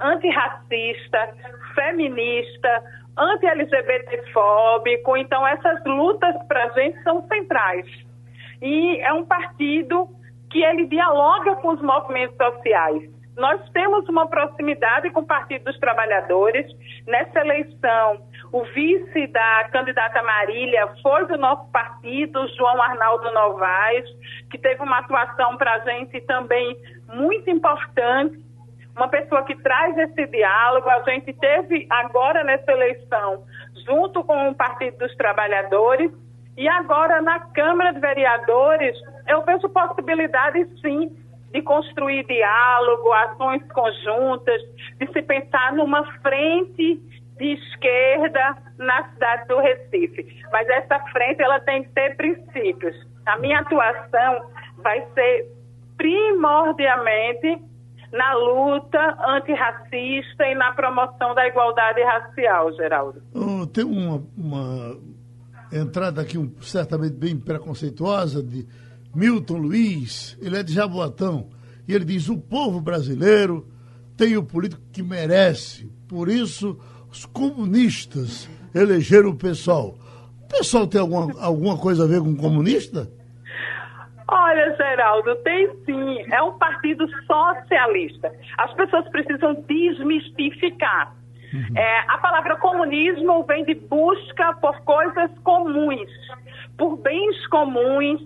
antirracista, 0.00 1.34
feminista, 1.74 2.82
anti-LGBTfóbico. 3.18 5.16
Então, 5.18 5.46
essas 5.46 5.84
lutas 5.84 6.34
para 6.48 6.64
a 6.64 6.68
gente 6.70 7.02
são 7.02 7.26
centrais. 7.28 7.86
E 8.62 9.00
é 9.00 9.12
um 9.12 9.24
partido 9.24 10.08
que 10.50 10.62
ele 10.62 10.86
dialoga 10.86 11.56
com 11.56 11.74
os 11.74 11.82
movimentos 11.82 12.36
sociais. 12.36 13.13
Nós 13.36 13.60
temos 13.70 14.08
uma 14.08 14.28
proximidade 14.28 15.10
com 15.10 15.20
o 15.20 15.26
Partido 15.26 15.64
dos 15.64 15.78
Trabalhadores. 15.78 16.66
Nessa 17.06 17.40
eleição, 17.40 18.22
o 18.52 18.62
vice 18.64 19.26
da 19.26 19.68
candidata 19.72 20.22
Marília 20.22 20.86
foi 21.02 21.26
do 21.26 21.36
nosso 21.36 21.68
partido, 21.72 22.46
João 22.56 22.80
Arnaldo 22.80 23.32
Novaes, 23.32 24.08
que 24.50 24.58
teve 24.58 24.80
uma 24.82 24.98
atuação 24.98 25.56
para 25.56 25.74
a 25.74 25.78
gente 25.80 26.20
também 26.22 26.76
muito 27.12 27.50
importante. 27.50 28.44
Uma 28.96 29.08
pessoa 29.08 29.42
que 29.42 29.56
traz 29.56 29.98
esse 29.98 30.26
diálogo. 30.26 30.88
A 30.88 31.02
gente 31.02 31.32
teve 31.32 31.88
agora 31.90 32.44
nessa 32.44 32.70
eleição, 32.70 33.42
junto 33.84 34.22
com 34.22 34.50
o 34.50 34.54
Partido 34.54 34.98
dos 34.98 35.14
Trabalhadores, 35.16 36.12
e 36.56 36.68
agora 36.68 37.20
na 37.20 37.40
Câmara 37.40 37.92
de 37.92 37.98
Vereadores, 37.98 38.96
eu 39.26 39.42
vejo 39.42 39.68
possibilidade 39.70 40.64
sim 40.80 41.10
de 41.54 41.62
construir 41.62 42.26
diálogo, 42.26 43.12
ações 43.12 43.62
conjuntas, 43.72 44.60
de 44.98 45.06
se 45.12 45.22
pensar 45.22 45.72
numa 45.72 46.04
frente 46.20 47.00
de 47.38 47.52
esquerda 47.52 48.56
na 48.76 49.08
cidade 49.10 49.46
do 49.46 49.60
Recife. 49.60 50.42
Mas 50.50 50.68
essa 50.68 50.98
frente 51.12 51.40
ela 51.40 51.60
tem 51.60 51.84
que 51.84 51.90
ter 51.90 52.16
princípios. 52.16 52.96
A 53.24 53.38
minha 53.38 53.60
atuação 53.60 54.50
vai 54.78 55.06
ser 55.14 55.46
primordialmente 55.96 57.62
na 58.10 58.34
luta 58.34 59.16
antirracista 59.24 60.46
e 60.46 60.56
na 60.56 60.72
promoção 60.72 61.36
da 61.36 61.46
igualdade 61.46 62.02
racial, 62.02 62.72
Geraldo. 62.72 63.22
Oh, 63.32 63.64
tem 63.64 63.84
uma, 63.84 64.22
uma 64.36 64.98
entrada 65.72 66.20
aqui 66.20 66.36
um, 66.36 66.52
certamente 66.60 67.14
bem 67.14 67.38
preconceituosa 67.38 68.42
de 68.42 68.66
Milton 69.14 69.58
Luiz, 69.58 70.38
ele 70.40 70.58
é 70.58 70.62
de 70.62 70.72
Jaboatão, 70.72 71.50
e 71.86 71.94
ele 71.94 72.04
diz: 72.04 72.28
o 72.28 72.38
povo 72.38 72.80
brasileiro 72.80 73.66
tem 74.16 74.36
o 74.36 74.42
político 74.42 74.82
que 74.92 75.02
merece, 75.02 75.90
por 76.08 76.28
isso 76.28 76.78
os 77.10 77.24
comunistas 77.26 78.48
elegeram 78.74 79.30
o 79.30 79.36
pessoal. 79.36 79.96
O 80.42 80.48
pessoal 80.48 80.86
tem 80.86 81.00
alguma, 81.00 81.40
alguma 81.40 81.78
coisa 81.78 82.04
a 82.04 82.06
ver 82.06 82.20
com 82.20 82.36
comunista? 82.36 83.08
Olha, 84.26 84.74
Geraldo, 84.76 85.36
tem 85.36 85.68
sim. 85.84 86.32
É 86.32 86.42
um 86.42 86.58
partido 86.58 87.06
socialista. 87.26 88.32
As 88.58 88.72
pessoas 88.74 89.08
precisam 89.10 89.54
desmistificar. 89.68 91.14
Uhum. 91.52 91.76
É, 91.76 92.00
a 92.08 92.18
palavra 92.18 92.56
comunismo 92.56 93.44
vem 93.44 93.64
de 93.64 93.74
busca 93.74 94.54
por 94.54 94.76
coisas 94.80 95.30
comuns, 95.44 96.10
por 96.76 96.96
bens 96.96 97.46
comuns 97.46 98.20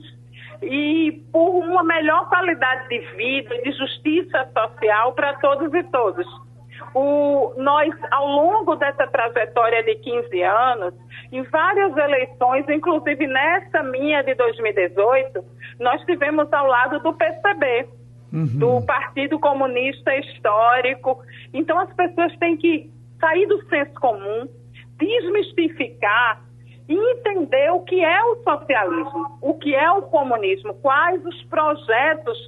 e 0.63 1.23
por 1.33 1.65
uma 1.65 1.83
melhor 1.85 2.29
qualidade 2.29 2.89
de 2.89 2.99
vida, 3.17 3.57
de 3.63 3.73
justiça 3.73 4.49
social 4.53 5.13
para 5.13 5.35
todos 5.35 5.73
e 5.73 5.83
todos. 5.85 6.27
O, 6.95 7.55
nós, 7.57 7.95
ao 8.11 8.27
longo 8.27 8.77
dessa 8.77 9.07
trajetória 9.07 9.83
de 9.83 9.95
15 9.97 10.43
anos, 10.43 10.95
em 11.31 11.43
várias 11.45 11.97
eleições, 11.97 12.69
inclusive 12.69 13.27
nessa 13.27 13.83
minha 13.83 14.23
de 14.23 14.35
2018, 14.35 15.45
nós 15.79 16.01
tivemos 16.05 16.53
ao 16.53 16.67
lado 16.67 16.99
do 17.01 17.13
PCB, 17.13 17.89
uhum. 18.33 18.47
do 18.59 18.87
Partido 18.87 19.39
Comunista 19.39 20.15
Histórico. 20.17 21.23
Então 21.53 21.79
as 21.79 21.93
pessoas 21.95 22.37
têm 22.39 22.57
que 22.57 22.91
sair 23.21 23.47
do 23.47 23.63
senso 23.69 23.93
comum, 24.01 24.49
desmistificar 24.99 26.48
entender 26.89 27.71
o 27.71 27.81
que 27.81 28.03
é 28.03 28.23
o 28.25 28.43
socialismo, 28.43 29.39
o 29.43 29.55
que 29.55 29.75
é 29.75 29.91
o 29.91 30.03
comunismo, 30.03 30.75
quais 30.75 31.23
os 31.25 31.43
projetos 31.45 32.39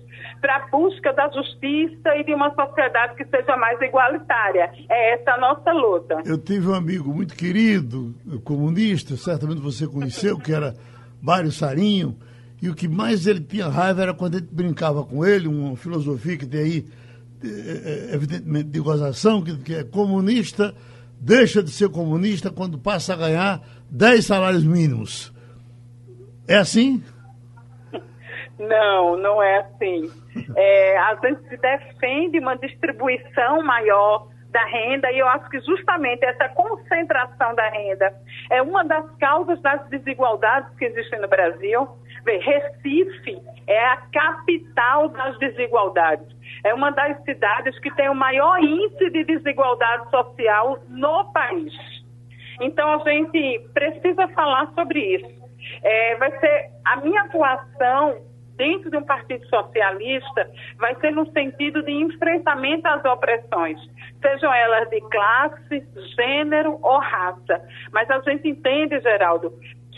para 0.40 0.56
a 0.56 0.68
busca 0.68 1.12
da 1.12 1.28
justiça 1.28 2.16
e 2.16 2.24
de 2.24 2.32
uma 2.32 2.54
sociedade 2.54 3.14
que 3.16 3.24
seja 3.26 3.56
mais 3.56 3.80
igualitária. 3.82 4.72
É 4.88 5.14
essa 5.14 5.32
a 5.32 5.38
nossa 5.38 5.72
luta. 5.72 6.22
Eu 6.24 6.38
tive 6.38 6.68
um 6.68 6.74
amigo 6.74 7.12
muito 7.12 7.34
querido, 7.34 8.14
comunista, 8.42 9.14
certamente 9.16 9.60
você 9.60 9.86
conheceu, 9.86 10.38
que 10.38 10.52
era 10.52 10.74
Mário 11.20 11.52
Sarinho, 11.52 12.16
e 12.62 12.68
o 12.68 12.74
que 12.74 12.88
mais 12.88 13.26
ele 13.26 13.40
tinha 13.40 13.68
raiva 13.68 14.02
era 14.02 14.14
quando 14.14 14.36
a 14.36 14.38
gente 14.38 14.54
brincava 14.54 15.04
com 15.04 15.24
ele, 15.24 15.48
uma 15.48 15.76
filosofia 15.76 16.36
que 16.36 16.46
tem 16.46 16.60
aí, 16.60 16.86
eh, 17.42 17.48
eh, 17.48 18.14
evidentemente, 18.14 18.68
de 18.68 18.80
gozação, 18.80 19.42
que 19.42 19.74
é 19.74 19.84
comunista 19.84 20.74
deixa 21.20 21.62
de 21.62 21.70
ser 21.70 21.90
comunista 21.90 22.50
quando 22.50 22.78
passa 22.78 23.12
a 23.12 23.16
ganhar 23.16 23.60
10 23.90 24.24
salários 24.24 24.64
mínimos. 24.64 25.32
É 26.48 26.56
assim? 26.56 27.02
Não, 28.58 29.16
não 29.16 29.42
é 29.42 29.58
assim. 29.58 30.10
É, 30.56 30.98
a 30.98 31.14
gente 31.16 31.56
defende 31.56 32.38
uma 32.38 32.56
distribuição 32.56 33.62
maior 33.62 34.28
da 34.50 34.64
renda 34.64 35.10
e 35.12 35.18
eu 35.18 35.28
acho 35.28 35.48
que 35.48 35.60
justamente 35.60 36.24
essa 36.24 36.48
concentração 36.50 37.54
da 37.54 37.68
renda 37.68 38.12
é 38.50 38.60
uma 38.60 38.84
das 38.84 39.08
causas 39.16 39.60
das 39.62 39.88
desigualdades 39.88 40.76
que 40.76 40.84
existem 40.84 41.20
no 41.20 41.28
Brasil. 41.28 41.88
Recife 42.26 43.40
é 43.66 43.86
a 43.86 43.96
capital 44.12 45.08
das 45.08 45.38
desigualdades. 45.38 46.26
É 46.64 46.74
uma 46.74 46.90
das 46.90 47.22
cidades 47.24 47.78
que 47.80 47.90
tem 47.94 48.08
o 48.08 48.14
maior 48.14 48.62
índice 48.62 49.10
de 49.10 49.24
desigualdade 49.24 50.10
social 50.10 50.78
no 50.88 51.32
país. 51.32 51.72
Então 52.60 52.94
a 52.94 52.98
gente 52.98 53.60
precisa 53.72 54.28
falar 54.28 54.70
sobre 54.74 55.16
isso. 55.16 55.40
É, 55.82 56.16
vai 56.16 56.38
ser 56.38 56.70
a 56.84 56.96
minha 56.96 57.22
atuação 57.22 58.30
dentro 58.60 58.90
de 58.90 58.96
um 58.98 59.02
partido 59.02 59.46
socialista 59.46 60.50
vai 60.76 60.94
ser 60.96 61.12
no 61.12 61.24
sentido 61.32 61.82
de 61.82 61.92
enfrentamento 61.92 62.86
às 62.86 63.02
opressões, 63.06 63.80
sejam 64.20 64.52
elas 64.52 64.90
de 64.90 65.00
classe, 65.00 65.82
gênero 66.14 66.78
ou 66.82 66.98
raça. 66.98 67.62
Mas 67.90 68.10
a 68.10 68.20
gente 68.20 68.46
entende, 68.46 69.00
Geraldo, 69.00 69.50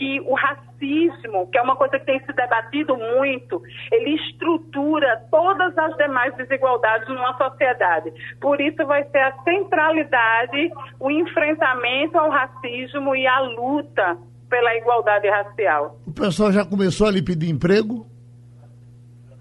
que 0.03 0.19
o 0.19 0.35
racismo, 0.35 1.47
que 1.49 1.57
é 1.57 1.61
uma 1.61 1.77
coisa 1.77 1.97
que 1.97 2.05
tem 2.05 2.19
se 2.25 2.33
debatido 2.33 2.97
muito, 2.97 3.61
ele 3.89 4.15
estrutura 4.15 5.23
todas 5.31 5.77
as 5.77 5.95
demais 5.95 6.35
desigualdades 6.35 7.07
numa 7.07 7.37
sociedade. 7.37 8.11
Por 8.41 8.59
isso 8.59 8.85
vai 8.85 9.05
ser 9.05 9.19
a 9.19 9.31
centralidade, 9.43 10.71
o 10.99 11.09
enfrentamento 11.09 12.17
ao 12.17 12.29
racismo 12.29 13.15
e 13.15 13.25
a 13.25 13.39
luta 13.39 14.17
pela 14.49 14.75
igualdade 14.75 15.29
racial. 15.29 15.97
O 16.05 16.11
pessoal 16.11 16.51
já 16.51 16.65
começou 16.65 17.07
a 17.07 17.11
lhe 17.11 17.23
pedir 17.23 17.49
emprego? 17.49 18.05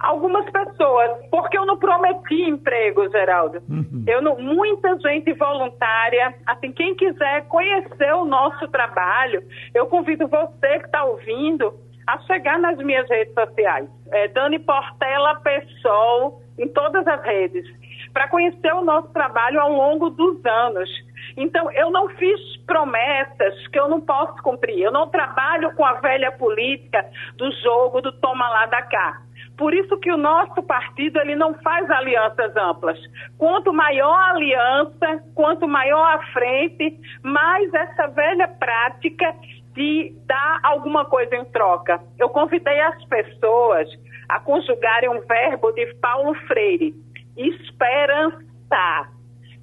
Algumas 0.02 0.44
pessoas, 0.50 1.10
porque 1.30 1.56
eu 1.56 1.64
não 1.64 1.78
prometi 1.78 2.42
emprego, 2.42 3.08
Geraldo. 3.08 3.62
Uhum. 3.68 4.04
Eu 4.04 4.20
não, 4.20 4.36
muita 4.36 4.98
gente 4.98 5.32
voluntária, 5.34 6.34
assim, 6.44 6.72
quem 6.72 6.96
quiser 6.96 7.46
conhecer 7.46 8.12
o 8.12 8.24
nosso 8.24 8.66
trabalho, 8.66 9.44
eu 9.72 9.86
convido 9.86 10.26
você 10.26 10.80
que 10.80 10.86
está 10.86 11.04
ouvindo 11.04 11.72
a 12.08 12.18
chegar 12.22 12.58
nas 12.58 12.78
minhas 12.78 13.08
redes 13.08 13.32
sociais. 13.32 13.88
É 14.10 14.26
Dani 14.26 14.58
Portela 14.58 15.36
Pessoal, 15.36 16.40
em 16.58 16.66
todas 16.66 17.06
as 17.06 17.22
redes, 17.22 17.64
para 18.12 18.26
conhecer 18.28 18.74
o 18.74 18.82
nosso 18.82 19.08
trabalho 19.12 19.60
ao 19.60 19.72
longo 19.72 20.10
dos 20.10 20.44
anos. 20.44 20.90
Então, 21.36 21.70
eu 21.70 21.90
não 21.90 22.08
fiz 22.08 22.56
promessas 22.66 23.68
que 23.68 23.78
eu 23.78 23.88
não 23.88 24.00
posso 24.00 24.42
cumprir. 24.42 24.80
Eu 24.80 24.90
não 24.90 25.08
trabalho 25.08 25.72
com 25.74 25.84
a 25.84 25.94
velha 25.94 26.32
política 26.32 27.08
do 27.36 27.50
jogo 27.62 28.00
do 28.00 28.12
toma 28.12 28.48
lá 28.48 28.66
da 28.66 28.82
cá. 28.82 29.22
Por 29.56 29.74
isso 29.74 29.98
que 29.98 30.10
o 30.10 30.16
nosso 30.16 30.62
partido 30.62 31.20
ele 31.20 31.36
não 31.36 31.54
faz 31.54 31.88
alianças 31.90 32.56
amplas. 32.56 32.98
Quanto 33.38 33.72
maior 33.72 34.14
a 34.14 34.30
aliança, 34.30 35.24
quanto 35.34 35.68
maior 35.68 36.14
a 36.14 36.22
frente, 36.32 36.98
mais 37.22 37.72
essa 37.74 38.08
velha 38.08 38.48
prática 38.48 39.34
de 39.74 40.14
dar 40.26 40.60
alguma 40.62 41.04
coisa 41.04 41.36
em 41.36 41.44
troca. 41.46 42.00
Eu 42.18 42.28
convidei 42.28 42.80
as 42.80 43.04
pessoas 43.04 43.88
a 44.28 44.40
conjugarem 44.40 45.10
um 45.10 45.20
verbo 45.20 45.72
de 45.72 45.94
Paulo 45.94 46.34
Freire, 46.46 46.94
esperançar. 47.36 49.12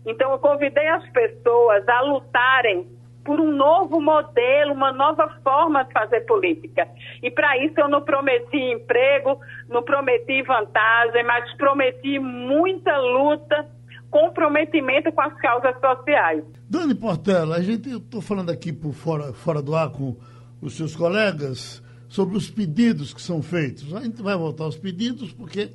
Então 0.06 0.32
eu 0.32 0.40
convidei 0.40 0.88
as 0.88 1.08
pessoas 1.10 1.88
a 1.88 2.02
lutarem 2.02 2.88
por 3.24 3.40
um 3.40 3.52
novo 3.52 4.02
modelo, 4.02 4.74
uma 4.74 4.92
nova 4.92 5.30
forma 5.44 5.84
de 5.84 5.94
fazer 5.94 6.22
política. 6.22 6.88
E 7.22 7.30
para 7.30 7.58
isso 7.64 7.80
eu 7.80 7.88
não 7.88 8.02
prometi 8.02 8.58
emprego, 8.58 9.40
não 9.68 9.84
prometi 9.84 10.42
vantagem, 10.44 11.24
mas 11.24 11.54
prometi 11.56 12.18
muita 12.20 12.98
luta, 12.98 13.70
comprometimento 14.10 15.12
com 15.12 15.22
as 15.22 15.34
causas 15.40 15.76
sociais. 15.80 16.44
Dani 16.70 16.96
Portela, 16.96 17.58
a 17.58 17.62
gente, 17.62 17.90
estou 17.90 18.22
falando 18.22 18.52
aqui 18.52 18.74
por 18.74 18.94
fora, 18.94 19.34
fora 19.34 19.62
do 19.62 19.76
ar 19.76 19.90
com 19.92 20.16
os 20.62 20.76
seus 20.76 20.96
colegas 20.96 21.84
sobre 22.08 22.36
os 22.36 22.50
pedidos 22.50 23.14
que 23.14 23.22
são 23.22 23.42
feitos. 23.42 23.94
A 23.94 24.02
gente 24.02 24.22
vai 24.22 24.36
voltar 24.36 24.64
aos 24.64 24.78
pedidos 24.78 25.32
porque 25.32 25.72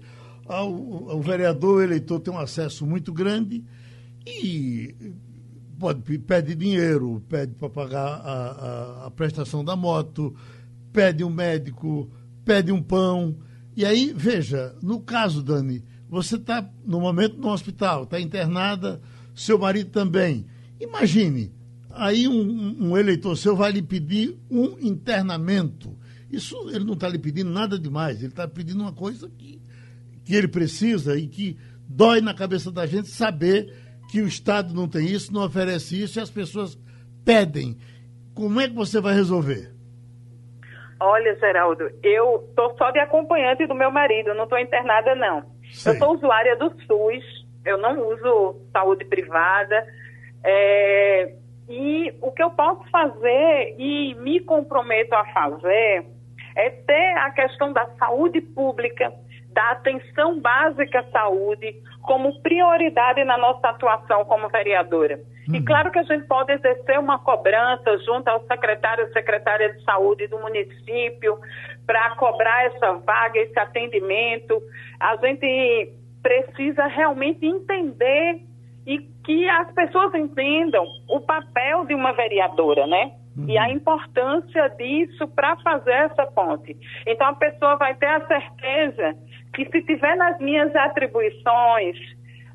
o 0.47 1.21
vereador, 1.21 1.77
o 1.77 1.83
eleitor 1.83 2.21
tem 2.21 2.33
um 2.33 2.39
acesso 2.39 2.85
muito 2.85 3.13
grande 3.13 3.65
e 4.27 4.95
pode, 5.85 6.19
pede 6.21 6.55
dinheiro, 6.55 7.23
pede 7.29 7.55
para 7.57 7.69
pagar 7.69 8.07
a, 8.07 9.03
a, 9.03 9.07
a, 9.07 9.11
prestação 9.11 9.63
da 9.63 9.77
moto, 9.77 10.35
pede 10.91 11.23
um 11.23 11.29
médico, 11.29 12.11
pede 12.43 12.73
um 12.73 12.83
pão. 12.83 13.37
E 13.77 13.85
aí, 13.85 14.15
veja, 14.17 14.75
no 14.83 15.01
caso, 15.01 15.43
Dani, 15.43 15.85
você 16.09 16.37
está 16.37 16.67
no 16.87 17.01
momento 17.01 17.37
no 17.37 17.51
hospital, 17.51 18.05
está 18.05 18.19
internada, 18.19 18.99
seu 19.35 19.59
marido 19.59 19.91
também. 19.91 20.47
Imagine, 20.81 21.53
aí 21.91 22.27
um, 22.27 22.89
um, 22.89 22.97
eleitor 22.97 23.37
seu 23.37 23.55
vai 23.55 23.71
lhe 23.71 23.83
pedir 23.83 24.39
um 24.51 24.79
internamento. 24.81 25.95
Isso 26.33 26.57
ele 26.71 26.85
não 26.85 26.95
está 26.95 27.11
lhe 27.11 27.19
pedindo 27.19 27.51
nada 27.51 27.79
demais, 27.79 28.21
ele 28.21 28.29
está 28.29 28.49
pedindo 28.49 28.81
uma 28.81 28.93
coisa 28.93 29.31
que, 29.37 29.61
que 30.25 30.35
ele 30.35 30.49
precisa 30.49 31.15
e 31.19 31.27
que 31.27 31.59
dói 31.87 32.23
na 32.23 32.33
cabeça 32.33 32.73
da 32.73 32.87
gente 32.87 33.11
saber 33.11 33.84
que 34.11 34.21
o 34.21 34.27
Estado 34.27 34.75
não 34.75 34.89
tem 34.89 35.07
isso, 35.07 35.33
não 35.33 35.45
oferece 35.45 36.03
isso 36.03 36.19
e 36.19 36.23
as 36.23 36.31
pessoas 36.31 36.79
pedem. 37.25 37.77
Como 38.35 38.61
é 38.61 38.69
que 38.69 38.75
você 38.75 39.01
vai 39.01 39.15
resolver? 39.15 39.73
Olha, 41.01 41.35
Geraldo, 41.37 41.91
eu 42.03 42.47
estou 42.49 42.77
só 42.77 42.91
de 42.91 42.99
acompanhante 42.99 43.67
do 43.67 43.75
meu 43.75 43.91
marido, 43.91 44.35
não 44.35 44.45
estou 44.45 44.59
internada, 44.59 45.15
não. 45.15 45.45
Sei. 45.73 45.93
Eu 45.93 45.99
sou 45.99 46.15
usuária 46.15 46.57
do 46.57 46.71
SUS, 46.87 47.47
eu 47.65 47.79
não 47.79 48.09
uso 48.09 48.61
saúde 48.73 49.05
privada. 49.05 49.87
É, 50.43 51.35
e 51.69 52.15
o 52.21 52.31
que 52.31 52.43
eu 52.43 52.51
posso 52.51 52.89
fazer 52.91 53.75
e 53.79 54.15
me 54.17 54.41
comprometo 54.41 55.15
a 55.15 55.25
fazer 55.27 56.07
é 56.57 56.71
ter 56.71 57.17
a 57.19 57.31
questão 57.31 57.73
da 57.73 57.87
saúde 57.99 58.41
pública, 58.41 59.13
da 59.55 59.71
atenção 59.71 60.41
básica 60.41 61.01
à 61.01 61.11
saúde 61.11 61.75
como 62.03 62.43
prioridade 62.43 63.25
na 63.25 63.39
nossa 63.39 63.69
atuação 63.69 64.25
como 64.25 64.49
vereadora. 64.49 65.19
Uhum. 65.49 65.55
E 65.57 65.65
claro 65.65 65.91
que 65.91 65.99
a 65.99 66.03
gente 66.03 66.27
pode 66.27 66.53
exercer 66.53 66.99
uma 66.99 67.19
cobrança 67.19 67.97
junto 67.99 68.29
ao 68.29 68.45
secretário 68.47 69.07
e 69.07 69.13
secretária 69.13 69.73
de 69.73 69.83
saúde 69.85 70.27
do 70.27 70.39
município 70.39 71.39
para 71.87 72.17
cobrar 72.17 72.67
essa 72.67 72.95
vaga, 72.95 73.39
esse 73.39 73.59
atendimento. 73.59 74.61
A 75.01 75.17
gente 75.17 75.93
precisa 76.23 76.87
realmente 76.87 77.47
entender 77.47 78.41
e 78.87 78.99
que 79.25 79.49
as 79.49 79.73
pessoas 79.73 80.15
entendam 80.15 80.85
o 81.09 81.21
papel 81.21 81.87
de 81.87 81.95
uma 81.95 82.13
vereadora, 82.13 82.87
né? 82.87 83.13
Uhum. 83.37 83.49
E 83.49 83.59
a 83.59 83.71
importância 83.71 84.69
disso 84.71 85.27
para 85.29 85.57
fazer 85.57 85.93
essa 85.93 86.27
ponte. 86.27 86.77
Então 87.07 87.29
a 87.29 87.35
pessoa 87.35 87.77
vai 87.77 87.95
ter 87.95 88.07
a 88.07 88.27
certeza 88.27 89.17
que 89.55 89.65
se 89.71 89.83
tiver 89.83 90.17
nas 90.17 90.39
minhas 90.39 90.75
atribuições, 90.75 91.97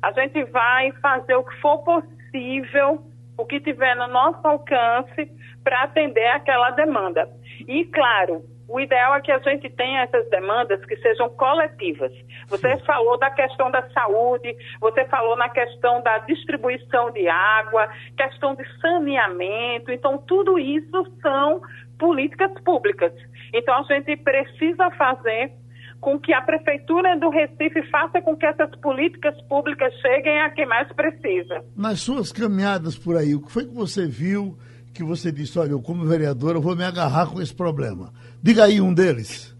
a 0.02 0.12
gente 0.12 0.44
vai 0.44 0.92
fazer 1.02 1.34
o 1.34 1.42
que 1.42 1.60
for 1.60 1.78
possível, 1.78 3.02
o 3.36 3.44
que 3.44 3.58
tiver 3.60 3.96
no 3.96 4.06
nosso 4.08 4.46
alcance 4.46 5.30
para 5.64 5.82
atender 5.84 6.26
aquela 6.28 6.70
demanda. 6.70 7.28
E 7.66 7.84
claro, 7.86 8.42
o 8.68 8.78
ideal 8.78 9.16
é 9.16 9.20
que 9.20 9.32
a 9.32 9.38
gente 9.38 9.68
tenha 9.70 10.02
essas 10.02 10.28
demandas 10.30 10.84
que 10.84 10.96
sejam 10.98 11.28
coletivas. 11.30 12.12
Você 12.48 12.76
falou 12.78 13.18
da 13.18 13.30
questão 13.30 13.70
da 13.70 13.82
saúde, 13.90 14.56
você 14.80 15.04
falou 15.06 15.36
na 15.36 15.48
questão 15.48 16.00
da 16.02 16.18
distribuição 16.18 17.10
de 17.10 17.28
água, 17.28 17.88
questão 18.16 18.54
de 18.54 18.64
saneamento. 18.80 19.90
Então, 19.90 20.18
tudo 20.18 20.56
isso 20.58 21.04
são 21.20 21.60
políticas 21.98 22.52
públicas. 22.62 23.12
Então, 23.52 23.74
a 23.74 23.82
gente 23.82 24.16
precisa 24.18 24.88
fazer 24.92 25.52
com 26.00 26.18
que 26.18 26.32
a 26.32 26.40
Prefeitura 26.40 27.18
do 27.18 27.28
Recife 27.28 27.82
faça 27.90 28.22
com 28.22 28.36
que 28.36 28.46
essas 28.46 28.74
políticas 28.76 29.38
públicas 29.42 29.92
cheguem 30.00 30.40
a 30.40 30.50
quem 30.50 30.66
mais 30.66 30.90
precisa. 30.92 31.62
Nas 31.76 32.00
suas 32.00 32.32
caminhadas 32.32 32.98
por 32.98 33.16
aí, 33.16 33.34
o 33.34 33.42
que 33.42 33.52
foi 33.52 33.66
que 33.66 33.74
você 33.74 34.06
viu 34.06 34.56
que 34.94 35.04
você 35.04 35.30
disse, 35.30 35.58
olha, 35.58 35.70
eu 35.70 35.80
como 35.80 36.04
vereadora 36.04 36.58
vou 36.58 36.74
me 36.76 36.84
agarrar 36.84 37.30
com 37.32 37.40
esse 37.40 37.54
problema? 37.54 38.12
Diga 38.42 38.64
aí 38.64 38.80
um 38.80 38.92
deles. 38.92 39.56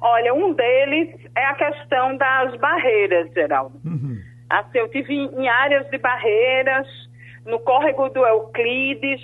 Olha, 0.00 0.32
um 0.32 0.54
deles 0.54 1.14
é 1.36 1.44
a 1.44 1.54
questão 1.54 2.16
das 2.16 2.56
barreiras, 2.58 3.30
Geraldo. 3.34 3.78
Uhum. 3.84 4.18
Assim, 4.48 4.78
eu 4.78 4.88
tive 4.88 5.14
em 5.14 5.48
áreas 5.48 5.88
de 5.90 5.98
barreiras, 5.98 6.86
no 7.44 7.58
córrego 7.60 8.08
do 8.08 8.24
Euclides, 8.26 9.20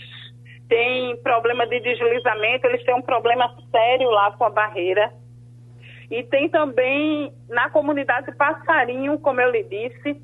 tem 0.68 1.16
problema 1.22 1.66
de 1.66 1.80
deslizamento, 1.80 2.66
eles 2.66 2.84
têm 2.84 2.94
um 2.94 3.02
problema 3.02 3.54
sério 3.70 4.10
lá 4.10 4.32
com 4.32 4.44
a 4.44 4.50
barreira. 4.50 5.12
E 6.10 6.22
tem 6.24 6.48
também 6.48 7.32
na 7.48 7.68
comunidade 7.70 8.32
Passarinho, 8.36 9.18
como 9.18 9.40
eu 9.40 9.50
lhe 9.50 9.64
disse, 9.64 10.20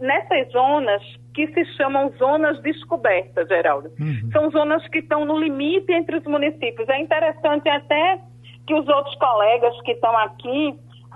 nessas 0.00 0.50
zonas 0.52 1.02
que 1.34 1.48
se 1.48 1.64
chamam 1.76 2.12
zonas 2.16 2.60
descobertas, 2.62 3.48
Geraldo. 3.48 3.90
Uhum. 3.98 4.30
São 4.32 4.50
zonas 4.50 4.86
que 4.88 4.98
estão 4.98 5.24
no 5.24 5.38
limite 5.38 5.92
entre 5.92 6.16
os 6.16 6.24
municípios. 6.24 6.88
É 6.88 6.98
interessante 7.00 7.68
até 7.68 8.20
que 8.66 8.74
os 8.74 8.88
outros 8.88 9.14
colegas 9.16 9.80
que 9.82 9.92
estão 9.92 10.16
aqui, 10.18 10.74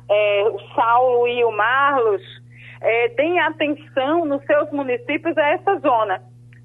é, 0.09 0.43
o 0.49 0.59
Saulo 0.75 1.29
e 1.29 1.45
o 1.45 1.53
Marlos, 1.53 2.23
é, 2.81 3.09
deem 3.09 3.39
atenção 3.41 4.25
nos 4.25 4.45
seus 4.45 4.71
municípios 4.73 5.37
a 5.39 5.49
essa 5.51 5.79
zona 5.79 6.21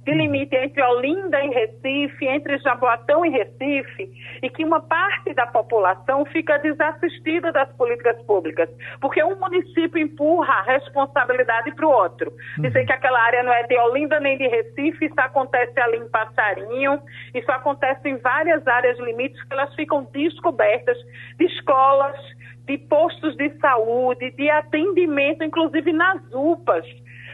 de 0.06 0.14
limite 0.14 0.56
entre 0.56 0.82
Olinda 0.84 1.40
e 1.44 1.50
Recife, 1.50 2.28
entre 2.28 2.58
Jaboatão 2.60 3.26
e 3.26 3.30
Recife, 3.30 4.12
e 4.42 4.50
que 4.50 4.64
uma 4.66 4.82
parte 4.82 5.34
da 5.34 5.48
população 5.48 6.26
fica 6.26 6.58
desassistida 6.60 7.52
das 7.52 7.72
políticas 7.78 8.22
públicas, 8.24 8.70
porque 9.00 9.24
um 9.24 9.40
município 9.40 9.98
empurra 9.98 10.54
a 10.54 10.62
responsabilidade 10.64 11.74
para 11.74 11.88
o 11.88 11.92
outro. 11.92 12.32
Uhum. 12.58 12.64
Dizer 12.64 12.86
que 12.86 12.94
aquela 12.94 13.22
área 13.22 13.44
não 13.44 13.54
é 13.54 13.64
de 13.64 13.78
Olinda 13.78 14.20
nem 14.20 14.38
de 14.38 14.48
Recife, 14.48 15.06
isso 15.06 15.20
acontece 15.20 15.80
ali 15.80 15.98
em 15.98 16.10
Passarinho, 16.10 17.00
isso 17.34 17.52
acontece 17.52 18.10
em 18.10 18.18
várias 18.18 18.68
áreas 18.68 19.00
limites 19.00 19.42
que 19.44 19.54
elas 19.54 19.74
ficam 19.76 20.04
descobertas 20.12 20.98
de 21.38 21.46
escolas, 21.46 22.20
de 22.66 22.78
postos 22.78 23.36
de 23.38 23.50
saúde, 23.60 24.32
de 24.32 24.50
atendimento, 24.50 25.44
inclusive 25.44 25.92
nas 25.92 26.22
UPAs 26.34 26.86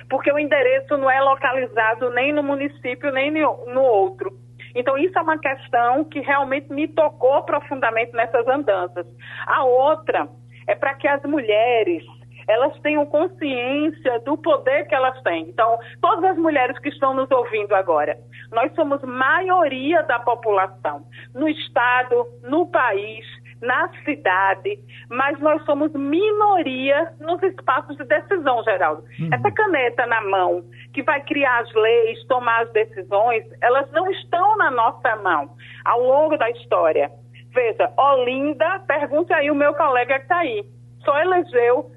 porque 0.09 0.31
o 0.31 0.39
endereço 0.39 0.97
não 0.97 1.09
é 1.09 1.21
localizado 1.21 2.09
nem 2.11 2.33
no 2.33 2.43
município 2.43 3.11
nem 3.11 3.31
no 3.31 3.81
outro. 3.81 4.31
Então, 4.75 4.97
isso 4.97 5.17
é 5.17 5.21
uma 5.21 5.37
questão 5.37 6.03
que 6.03 6.19
realmente 6.19 6.71
me 6.71 6.87
tocou 6.87 7.43
profundamente 7.43 8.13
nessas 8.13 8.47
andanças. 8.47 9.05
A 9.47 9.63
outra 9.63 10.27
é 10.67 10.75
para 10.75 10.93
que 10.93 11.07
as 11.07 11.21
mulheres 11.23 12.03
elas 12.47 12.79
tenham 12.79 13.05
consciência 13.05 14.19
do 14.21 14.35
poder 14.35 14.87
que 14.87 14.95
elas 14.95 15.21
têm. 15.21 15.43
Então, 15.49 15.77
todas 16.01 16.31
as 16.31 16.37
mulheres 16.37 16.77
que 16.79 16.89
estão 16.89 17.13
nos 17.13 17.29
ouvindo 17.29 17.75
agora, 17.75 18.17
nós 18.51 18.73
somos 18.73 18.99
maioria 19.03 20.01
da 20.03 20.17
população 20.17 21.05
no 21.35 21.47
estado, 21.47 22.25
no 22.41 22.65
país, 22.65 23.23
na 23.61 23.89
cidade, 24.03 24.79
mas 25.09 25.39
nós 25.39 25.63
somos 25.65 25.91
minoria 25.93 27.13
nos 27.19 27.41
espaços 27.43 27.95
de 27.97 28.05
decisão, 28.05 28.63
Geraldo. 28.63 29.03
Uhum. 29.19 29.29
Essa 29.31 29.51
caneta 29.51 30.05
na 30.05 30.21
mão, 30.21 30.63
que 30.93 31.03
vai 31.03 31.21
criar 31.21 31.59
as 31.59 31.73
leis, 31.73 32.25
tomar 32.27 32.63
as 32.63 32.71
decisões, 32.71 33.43
elas 33.61 33.91
não 33.91 34.09
estão 34.11 34.57
na 34.57 34.71
nossa 34.71 35.15
mão 35.17 35.51
ao 35.85 36.01
longo 36.01 36.37
da 36.37 36.49
história. 36.51 37.11
Veja, 37.53 37.91
Olinda, 37.97 38.79
pergunte 38.87 39.33
aí 39.33 39.51
o 39.51 39.55
meu 39.55 39.73
colega 39.73 40.19
que 40.19 40.23
está 40.23 40.37
aí, 40.37 40.63
só 41.03 41.19
elegeu 41.19 41.91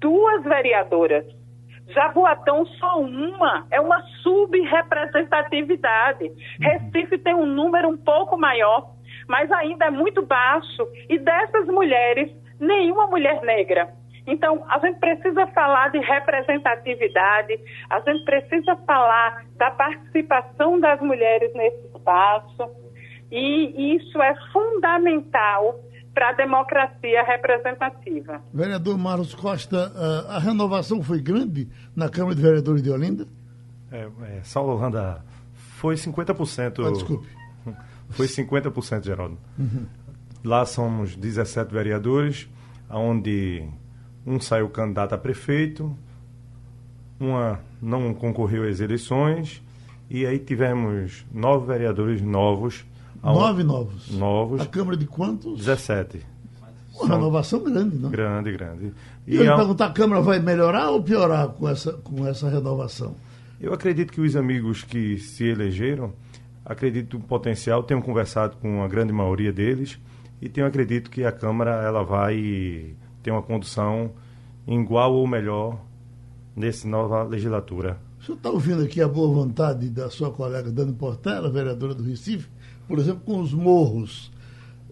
duas 0.00 0.44
vereadoras. 0.44 1.24
Jaboatão 1.88 2.66
só 2.66 3.00
uma, 3.00 3.66
é 3.70 3.80
uma 3.80 4.02
subrepresentatividade. 4.22 6.24
Uhum. 6.24 6.34
Recife 6.60 7.16
tem 7.18 7.34
um 7.34 7.46
número 7.46 7.88
um 7.88 7.96
pouco 7.96 8.36
maior 8.36 8.97
mas 9.28 9.50
ainda 9.52 9.86
é 9.86 9.90
muito 9.90 10.22
baixo. 10.24 10.88
E 11.08 11.18
dessas 11.18 11.66
mulheres, 11.66 12.30
nenhuma 12.58 13.06
mulher 13.06 13.40
negra. 13.42 13.92
Então, 14.26 14.62
a 14.68 14.78
gente 14.80 14.98
precisa 14.98 15.46
falar 15.48 15.90
de 15.90 15.98
representatividade, 15.98 17.58
a 17.88 18.00
gente 18.00 18.24
precisa 18.24 18.76
falar 18.86 19.44
da 19.56 19.70
participação 19.70 20.78
das 20.78 21.00
mulheres 21.00 21.50
nesse 21.54 21.86
espaço, 21.86 22.70
e 23.30 23.96
isso 23.96 24.20
é 24.20 24.34
fundamental 24.52 25.80
para 26.12 26.30
a 26.30 26.32
democracia 26.32 27.22
representativa. 27.22 28.42
Vereador 28.52 28.98
Marcos 28.98 29.34
Costa, 29.34 29.92
a 30.28 30.38
renovação 30.38 31.02
foi 31.02 31.22
grande 31.22 31.68
na 31.96 32.10
Câmara 32.10 32.34
de 32.34 32.42
Vereadores 32.42 32.82
de 32.82 32.90
Olinda? 32.90 33.26
É, 33.90 34.08
é, 34.36 34.42
Saulo 34.42 34.74
Holanda, 34.74 35.24
foi 35.54 35.94
50%. 35.94 36.86
Ah, 36.86 36.90
desculpe. 36.90 37.37
Foi 38.10 38.26
50%, 38.26 39.04
Geraldo. 39.04 39.38
Uhum. 39.58 39.86
Lá 40.44 40.64
somos 40.64 41.16
17 41.16 41.72
vereadores, 41.72 42.48
onde 42.90 43.68
um 44.26 44.40
saiu 44.40 44.68
candidato 44.68 45.14
a 45.14 45.18
prefeito, 45.18 45.96
uma 47.18 47.60
não 47.80 48.12
concorreu 48.14 48.68
às 48.68 48.80
eleições, 48.80 49.62
e 50.08 50.24
aí 50.24 50.38
tivemos 50.38 51.24
nove 51.32 51.66
vereadores 51.66 52.22
novos. 52.22 52.84
Nove 53.22 53.62
novos? 53.62 54.10
Novos. 54.10 54.60
A 54.60 54.66
Câmara 54.66 54.96
de 54.96 55.06
quantos? 55.06 55.58
17. 55.58 56.24
Uma 56.94 57.06
São... 57.06 57.16
renovação 57.16 57.62
grande, 57.62 57.96
não? 57.96 58.10
Grande, 58.10 58.52
grande. 58.52 58.92
E, 59.26 59.36
e 59.36 59.36
eu 59.36 59.52
a... 59.52 59.56
perguntar, 59.56 59.86
a 59.86 59.92
Câmara 59.92 60.22
vai 60.22 60.38
melhorar 60.38 60.90
ou 60.90 61.02
piorar 61.02 61.48
com 61.48 61.68
essa, 61.68 61.92
com 61.92 62.26
essa 62.26 62.48
renovação? 62.48 63.14
Eu 63.60 63.72
acredito 63.72 64.12
que 64.12 64.20
os 64.20 64.36
amigos 64.36 64.84
que 64.84 65.18
se 65.18 65.44
elegeram 65.44 66.12
acredito 66.68 67.16
o 67.16 67.20
potencial, 67.20 67.82
tenho 67.82 68.02
conversado 68.02 68.56
com 68.58 68.82
a 68.82 68.88
grande 68.88 69.12
maioria 69.12 69.52
deles 69.52 69.98
e 70.40 70.48
tenho 70.48 70.66
acredito 70.66 71.10
que 71.10 71.24
a 71.24 71.32
Câmara 71.32 71.82
ela 71.82 72.04
vai 72.04 72.94
ter 73.22 73.30
uma 73.30 73.42
condução 73.42 74.12
igual 74.66 75.14
ou 75.14 75.26
melhor 75.26 75.80
nessa 76.54 76.86
nova 76.86 77.22
legislatura. 77.22 77.98
O 78.20 78.24
senhor 78.24 78.36
está 78.36 78.50
ouvindo 78.50 78.82
aqui 78.82 79.00
a 79.00 79.08
boa 79.08 79.32
vontade 79.32 79.88
da 79.88 80.10
sua 80.10 80.30
colega 80.30 80.70
Dani 80.70 80.92
Portela, 80.92 81.50
vereadora 81.50 81.94
do 81.94 82.02
Recife, 82.02 82.48
por 82.86 82.98
exemplo, 82.98 83.22
com 83.24 83.40
os 83.40 83.54
morros. 83.54 84.30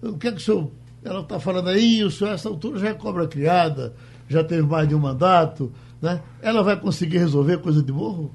O 0.03 0.17
que 0.17 0.29
é 0.29 0.33
que 0.33 0.39
o 0.39 0.41
senhor. 0.41 0.71
Ela 1.05 1.21
está 1.21 1.39
falando 1.39 1.69
aí, 1.69 2.03
o 2.03 2.11
senhor, 2.11 2.31
a 2.31 2.35
essa 2.35 2.49
altura, 2.49 2.81
já 2.81 2.89
é 2.89 2.95
cobra 2.95 3.29
criada, 3.29 3.95
já 4.29 4.43
teve 4.43 4.63
mais 4.63 4.89
de 4.89 4.95
um 4.95 4.99
mandato, 4.99 5.71
né? 6.03 6.21
Ela 6.43 6.63
vai 6.63 6.79
conseguir 6.81 7.19
resolver 7.19 7.59
coisa 7.59 7.81
de 7.83 7.93
morro? 7.93 8.33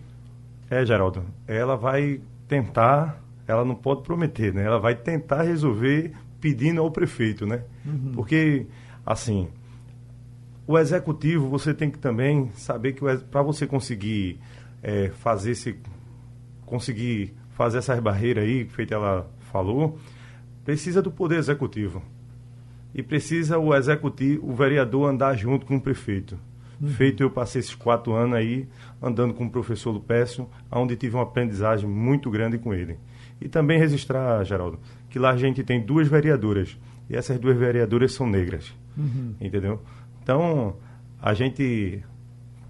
É, 0.69 0.85
Geraldo. 0.85 1.25
Ela 1.47 1.75
vai 1.75 2.21
tentar 2.47 3.21
ela 3.51 3.65
não 3.65 3.75
pode 3.75 4.03
prometer, 4.03 4.53
né? 4.53 4.63
Ela 4.63 4.79
vai 4.79 4.95
tentar 4.95 5.43
resolver 5.43 6.13
pedindo 6.39 6.81
ao 6.81 6.89
prefeito, 6.89 7.45
né? 7.45 7.63
Uhum. 7.85 8.13
Porque, 8.13 8.65
assim, 9.05 9.49
o 10.65 10.77
executivo, 10.77 11.49
você 11.49 11.73
tem 11.73 11.91
que 11.91 11.99
também 11.99 12.49
saber 12.53 12.93
que 12.93 13.01
para 13.29 13.41
você 13.41 13.67
conseguir 13.67 14.39
é, 14.81 15.09
fazer 15.09 15.51
esse, 15.51 15.75
conseguir 16.65 17.33
fazer 17.49 17.79
essas 17.79 17.99
barreiras 17.99 18.43
aí, 18.43 18.65
feito 18.65 18.93
ela 18.93 19.29
falou, 19.51 19.99
precisa 20.63 21.01
do 21.01 21.11
poder 21.11 21.37
executivo. 21.37 22.01
E 22.93 23.03
precisa 23.03 23.57
o 23.57 23.75
executivo, 23.75 24.49
o 24.49 24.55
vereador 24.55 25.09
andar 25.09 25.35
junto 25.35 25.65
com 25.65 25.75
o 25.75 25.81
prefeito. 25.81 26.39
Uhum. 26.81 26.87
Feito 26.87 27.21
eu 27.21 27.29
passei 27.29 27.59
esses 27.59 27.75
quatro 27.75 28.13
anos 28.13 28.35
aí 28.35 28.67
andando 29.01 29.33
com 29.33 29.45
o 29.45 29.49
professor 29.49 29.91
Lupécio, 29.91 30.49
onde 30.71 30.95
tive 30.95 31.15
uma 31.15 31.23
aprendizagem 31.23 31.87
muito 31.87 32.31
grande 32.31 32.57
com 32.57 32.73
ele. 32.73 32.97
E 33.41 33.49
também 33.49 33.79
registrar, 33.79 34.43
Geraldo, 34.43 34.79
que 35.09 35.17
lá 35.17 35.31
a 35.31 35.37
gente 35.37 35.63
tem 35.63 35.81
duas 35.81 36.07
vereadoras. 36.07 36.77
E 37.09 37.15
essas 37.15 37.39
duas 37.39 37.57
vereadoras 37.57 38.13
são 38.13 38.29
negras. 38.29 38.73
Uhum. 38.97 39.35
Entendeu? 39.41 39.81
Então, 40.21 40.75
a 41.21 41.33
gente, 41.33 42.03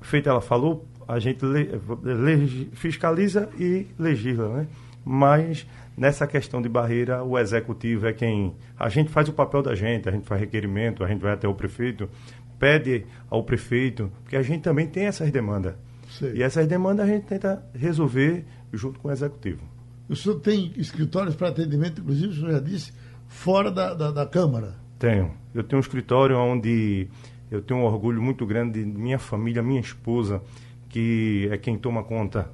feito 0.01 0.30
ela 0.30 0.41
falou, 0.41 0.88
a 1.07 1.19
gente 1.19 1.43
le, 1.45 1.69
le, 2.03 2.69
fiscaliza 2.74 3.49
e 3.59 3.88
legisla, 3.99 4.49
né? 4.49 4.67
Mas 5.03 5.67
nessa 5.97 6.26
questão 6.26 6.61
de 6.61 6.69
barreira, 6.69 7.24
o 7.24 7.38
executivo 7.38 8.07
é 8.07 8.13
quem. 8.13 8.55
A 8.80 8.88
gente 8.88 9.09
faz 9.09 9.28
o 9.28 9.34
papel 9.34 9.61
da 9.61 9.76
gente, 9.76 10.07
a 10.07 10.11
gente 10.11 10.26
faz 10.26 10.39
requerimento, 10.39 11.03
a 11.03 11.07
gente 11.07 11.22
vai 11.22 11.34
até 11.34 11.47
o 11.47 11.53
prefeito, 11.53 12.09
pede 12.57 13.05
ao 13.30 13.43
prefeito, 13.43 14.11
porque 14.24 14.36
a 14.38 14.41
gente 14.41 14.61
também 14.61 14.88
tem 14.88 15.05
essas 15.05 15.32
demandas. 15.32 15.76
Sim. 16.09 16.32
E 16.36 16.43
essas 16.43 16.67
demandas 16.67 17.07
a 17.07 17.11
gente 17.11 17.26
tenta 17.26 17.63
resolver 17.74 18.45
junto 18.72 18.99
com 18.99 19.07
o 19.07 19.11
executivo. 19.11 19.70
O 20.12 20.16
senhor 20.16 20.41
tem 20.41 20.74
escritórios 20.76 21.36
para 21.38 21.47
atendimento, 21.47 22.01
inclusive, 22.01 22.28
o 22.28 22.36
senhor 22.36 22.51
já 22.51 22.59
disse, 22.59 22.91
fora 23.30 23.72
da, 23.72 23.93
da, 23.93 24.12
da 24.12 24.26
Câmara? 24.26 24.76
Tenho. 24.99 25.32
Eu 25.55 25.64
tenho 25.64 25.78
um 25.78 25.80
escritório 25.80 26.38
onde 26.38 27.07
eu 27.49 27.62
tenho 27.62 27.80
um 27.80 27.84
orgulho 27.84 28.22
muito 28.22 28.45
grande 28.45 28.84
de 28.84 28.86
minha 28.86 29.18
família, 29.18 29.64
minha 29.64 29.80
esposa, 29.80 30.41
que 30.89 31.47
é 31.49 31.57
quem 31.57 31.78
toma 31.78 32.03
conta 32.03 32.49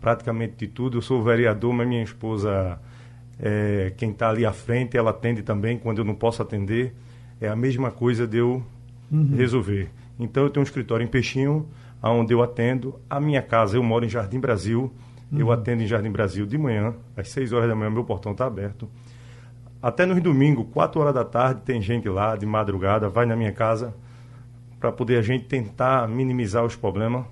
praticamente 0.00 0.54
de 0.56 0.68
tudo. 0.68 0.96
Eu 0.96 1.02
sou 1.02 1.22
vereador, 1.22 1.70
mas 1.74 1.86
minha 1.86 2.02
esposa 2.02 2.80
é 3.38 3.92
quem 3.98 4.12
está 4.12 4.30
ali 4.30 4.46
à 4.46 4.52
frente, 4.54 4.96
ela 4.96 5.10
atende 5.10 5.42
também 5.42 5.78
quando 5.78 5.98
eu 5.98 6.04
não 6.04 6.14
posso 6.14 6.40
atender. 6.40 6.94
É 7.38 7.46
a 7.46 7.56
mesma 7.56 7.90
coisa 7.90 8.26
de 8.26 8.38
eu 8.38 8.62
uhum. 9.12 9.36
resolver. 9.36 9.90
Então 10.18 10.44
eu 10.44 10.50
tenho 10.50 10.62
um 10.62 10.66
escritório 10.66 11.04
em 11.04 11.08
Peixinho, 11.08 11.68
onde 12.02 12.32
eu 12.32 12.42
atendo. 12.42 12.98
A 13.10 13.20
minha 13.20 13.42
casa, 13.42 13.76
eu 13.76 13.82
moro 13.82 14.06
em 14.06 14.08
Jardim 14.08 14.40
Brasil. 14.40 14.90
Uhum. 15.30 15.38
Eu 15.38 15.52
atendo 15.52 15.82
em 15.82 15.86
Jardim 15.86 16.10
Brasil 16.10 16.46
de 16.46 16.56
manhã, 16.56 16.94
às 17.16 17.30
6 17.30 17.52
horas 17.52 17.68
da 17.68 17.74
manhã, 17.74 17.90
meu 17.90 18.04
portão 18.04 18.32
está 18.32 18.46
aberto. 18.46 18.88
Até 19.82 20.06
nos 20.06 20.20
domingos, 20.22 20.66
4 20.72 21.00
horas 21.00 21.14
da 21.14 21.24
tarde, 21.24 21.62
tem 21.62 21.80
gente 21.80 22.08
lá 22.08 22.36
de 22.36 22.46
madrugada, 22.46 23.08
vai 23.08 23.26
na 23.26 23.36
minha 23.36 23.52
casa 23.52 23.94
para 24.80 24.92
poder 24.92 25.18
a 25.18 25.22
gente 25.22 25.46
tentar 25.46 26.08
minimizar 26.08 26.64
os 26.64 26.76
problemas. 26.76 27.24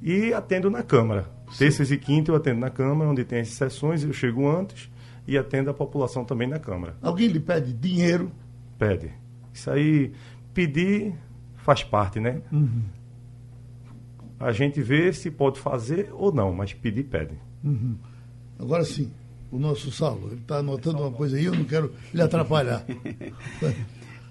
E 0.00 0.32
atendo 0.34 0.68
na 0.68 0.82
Câmara. 0.82 1.26
Terças 1.56 1.90
e 1.90 1.98
quinta 1.98 2.30
eu 2.30 2.34
atendo 2.34 2.60
na 2.60 2.70
Câmara, 2.70 3.10
onde 3.10 3.24
tem 3.24 3.40
as 3.40 3.48
sessões, 3.48 4.02
eu 4.02 4.12
chego 4.12 4.48
antes 4.48 4.90
e 5.26 5.38
atendo 5.38 5.70
a 5.70 5.74
população 5.74 6.24
também 6.24 6.48
na 6.48 6.58
Câmara. 6.58 6.96
Alguém 7.00 7.28
lhe 7.28 7.38
pede 7.38 7.72
dinheiro? 7.72 8.30
Pede. 8.78 9.12
Isso 9.52 9.70
aí, 9.70 10.12
pedir 10.52 11.14
faz 11.56 11.84
parte, 11.84 12.18
né? 12.18 12.40
Uhum. 12.50 12.82
A 14.42 14.52
gente 14.52 14.82
vê 14.82 15.12
se 15.12 15.30
pode 15.30 15.58
fazer 15.60 16.10
ou 16.12 16.32
não, 16.32 16.52
mas 16.52 16.74
pedir, 16.74 17.04
pede. 17.04 17.34
Uhum. 17.62 17.96
Agora 18.58 18.84
sim, 18.84 19.10
o 19.50 19.58
nosso 19.58 19.90
Saulo, 19.90 20.28
ele 20.32 20.40
está 20.40 20.58
anotando 20.58 20.98
uma 20.98 21.10
coisa 21.10 21.36
aí, 21.36 21.44
eu 21.44 21.54
não 21.54 21.64
quero 21.64 21.92
lhe 22.12 22.20
atrapalhar. 22.20 22.84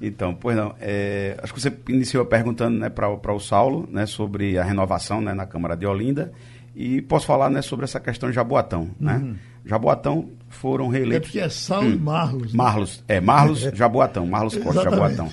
Então, 0.03 0.33
pois 0.33 0.57
não. 0.57 0.73
É, 0.79 1.37
acho 1.43 1.53
que 1.53 1.61
você 1.61 1.71
iniciou 1.87 2.25
perguntando 2.25 2.75
né, 2.75 2.89
para 2.89 3.31
o 3.31 3.39
Saulo 3.39 3.87
né, 3.87 4.07
sobre 4.07 4.57
a 4.57 4.63
renovação 4.63 5.21
né, 5.21 5.31
na 5.31 5.45
Câmara 5.45 5.77
de 5.77 5.85
Olinda. 5.85 6.33
E 6.75 7.03
posso 7.03 7.27
falar 7.27 7.51
né, 7.51 7.61
sobre 7.61 7.83
essa 7.83 7.99
questão 7.99 8.27
de 8.27 8.33
Jaboatão. 8.33 8.89
Né? 8.99 9.17
Uhum. 9.17 9.35
Jaboatão 9.63 10.31
foram 10.51 10.87
reeleitos. 10.87 11.29
É 11.29 11.31
porque 11.31 11.39
é 11.39 11.49
Saulo 11.49 11.87
hum, 11.87 11.93
e 11.93 11.99
Marlos. 11.99 12.53
Né? 12.53 12.57
Marlos, 12.57 13.03
é, 13.07 13.19
Marlos, 13.19 13.59
Jaboatão, 13.73 14.25
Marlos 14.25 14.57
Costa, 14.57 14.83
Jaboatão. 14.83 15.29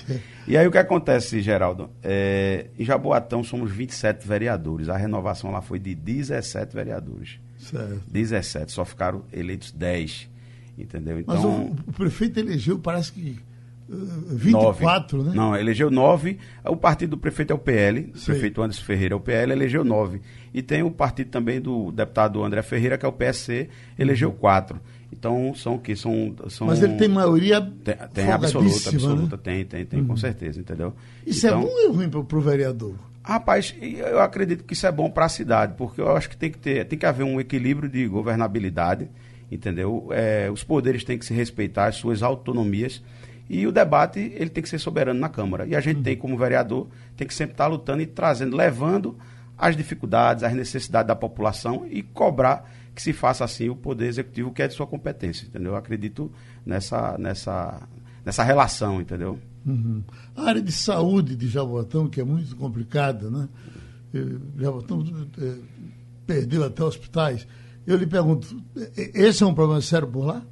E 0.47 0.57
aí 0.57 0.65
o 0.67 0.71
que 0.71 0.77
acontece, 0.77 1.41
Geraldo? 1.41 1.89
É, 2.01 2.67
em 2.77 2.83
Jaboatão 2.83 3.43
somos 3.43 3.71
27 3.71 4.27
vereadores. 4.27 4.89
A 4.89 4.97
renovação 4.97 5.51
lá 5.51 5.61
foi 5.61 5.77
de 5.77 5.93
17 5.93 6.73
vereadores. 6.73 7.39
Certo. 7.57 8.01
17, 8.07 8.71
só 8.71 8.83
ficaram 8.83 9.23
eleitos 9.31 9.71
10. 9.71 10.29
Entendeu? 10.77 11.19
Então, 11.19 11.35
Mas 11.35 11.43
o, 11.43 11.89
o 11.89 11.93
prefeito 11.93 12.39
elegeu, 12.39 12.79
parece 12.79 13.11
que 13.11 13.37
24, 13.89 15.17
nove. 15.17 15.29
né? 15.29 15.35
Não, 15.35 15.55
elegeu 15.55 15.89
nove. 15.89 16.37
O 16.63 16.77
partido 16.77 17.11
do 17.11 17.17
prefeito 17.17 17.51
é 17.51 17.55
o 17.55 17.59
PL, 17.59 18.11
o 18.15 18.25
prefeito 18.25 18.61
Anderson 18.61 18.83
Ferreira 18.83 19.15
é 19.15 19.17
o 19.17 19.19
PL, 19.19 19.51
elegeu 19.51 19.83
nove. 19.83 20.21
E 20.53 20.61
tem 20.61 20.83
o 20.83 20.91
partido 20.91 21.29
também 21.31 21.59
do 21.59 21.91
deputado 21.91 22.43
André 22.43 22.61
Ferreira, 22.61 22.97
que 22.97 23.05
é 23.05 23.09
o 23.09 23.11
PSC, 23.11 23.67
elegeu 23.97 24.29
uhum. 24.29 24.35
Então, 25.11 25.53
são 25.55 25.75
o 25.75 25.79
quê? 25.79 25.95
São, 25.95 26.35
são, 26.49 26.67
Mas 26.67 26.83
ele 26.83 26.95
tem 26.95 27.07
maioria 27.07 27.59
Tem, 27.61 27.95
tem 28.13 28.31
absoluta, 28.31 28.89
absoluta. 28.89 29.35
Né? 29.37 29.41
Tem, 29.43 29.65
tem, 29.65 29.85
tem, 29.85 29.99
uhum. 30.01 30.07
com 30.07 30.17
certeza, 30.17 30.59
entendeu? 30.59 30.93
Isso 31.25 31.45
é 31.47 31.49
então, 31.49 31.61
é 31.61 31.65
bom 31.65 31.87
ou 31.87 31.93
ruim 31.93 32.09
para 32.09 32.37
o 32.37 32.41
vereador? 32.41 32.95
Rapaz, 33.23 33.75
eu 33.81 34.19
acredito 34.19 34.63
que 34.63 34.73
isso 34.73 34.87
é 34.87 34.91
bom 34.91 35.09
para 35.09 35.25
a 35.25 35.29
cidade, 35.29 35.73
porque 35.77 35.99
eu 35.99 36.15
acho 36.15 36.29
que 36.29 36.37
tem 36.37 36.51
que 36.51 36.57
ter, 36.57 36.85
tem 36.85 36.97
que 36.97 37.05
haver 37.05 37.23
um 37.23 37.39
equilíbrio 37.39 37.89
de 37.89 38.07
governabilidade, 38.07 39.09
entendeu? 39.51 40.07
É, 40.11 40.49
os 40.51 40.63
poderes 40.63 41.03
têm 41.03 41.17
que 41.17 41.25
se 41.25 41.33
respeitar, 41.33 41.87
as 41.87 41.95
suas 41.95 42.23
autonomias, 42.23 43.03
e 43.49 43.65
o 43.67 43.71
debate 43.71 44.19
ele 44.35 44.49
tem 44.49 44.63
que 44.63 44.69
ser 44.69 44.79
soberano 44.79 45.19
na 45.19 45.27
Câmara. 45.27 45.65
E 45.65 45.75
a 45.75 45.81
gente 45.81 45.97
uhum. 45.97 46.03
tem, 46.03 46.15
como 46.15 46.37
vereador, 46.37 46.87
tem 47.17 47.27
que 47.27 47.33
sempre 47.33 47.53
estar 47.53 47.67
lutando 47.67 48.01
e 48.01 48.05
trazendo, 48.05 48.55
levando 48.55 49.17
as 49.57 49.75
dificuldades, 49.75 50.43
as 50.43 50.53
necessidades 50.53 51.07
da 51.07 51.15
população 51.15 51.85
e 51.89 52.01
cobrar 52.01 52.71
que 52.99 53.03
se 53.03 53.13
faça 53.13 53.45
assim 53.45 53.69
o 53.69 53.75
poder 53.77 54.07
executivo 54.07 54.51
que 54.51 54.61
é 54.61 54.67
de 54.67 54.73
sua 54.73 54.85
competência, 54.85 55.45
entendeu? 55.45 55.71
Eu 55.71 55.77
acredito 55.77 56.29
nessa, 56.65 57.17
nessa, 57.17 57.87
nessa 58.25 58.43
relação, 58.43 58.99
entendeu? 58.99 59.39
Uhum. 59.65 60.03
A 60.35 60.43
área 60.43 60.61
de 60.61 60.71
saúde 60.73 61.33
de 61.37 61.47
Jaboatão, 61.47 62.09
que 62.09 62.19
é 62.19 62.25
muito 62.25 62.53
complicada, 62.57 63.31
né? 63.31 63.47
Jaboatão 64.57 65.01
é, 65.37 65.55
perdeu 66.27 66.61
até 66.61 66.83
hospitais. 66.83 67.47
Eu 67.87 67.95
lhe 67.95 68.05
pergunto, 68.05 68.61
esse 68.95 69.43
é 69.43 69.45
um 69.45 69.53
problema 69.53 69.81
sério 69.81 70.07
por 70.09 70.25
lá? 70.25 70.43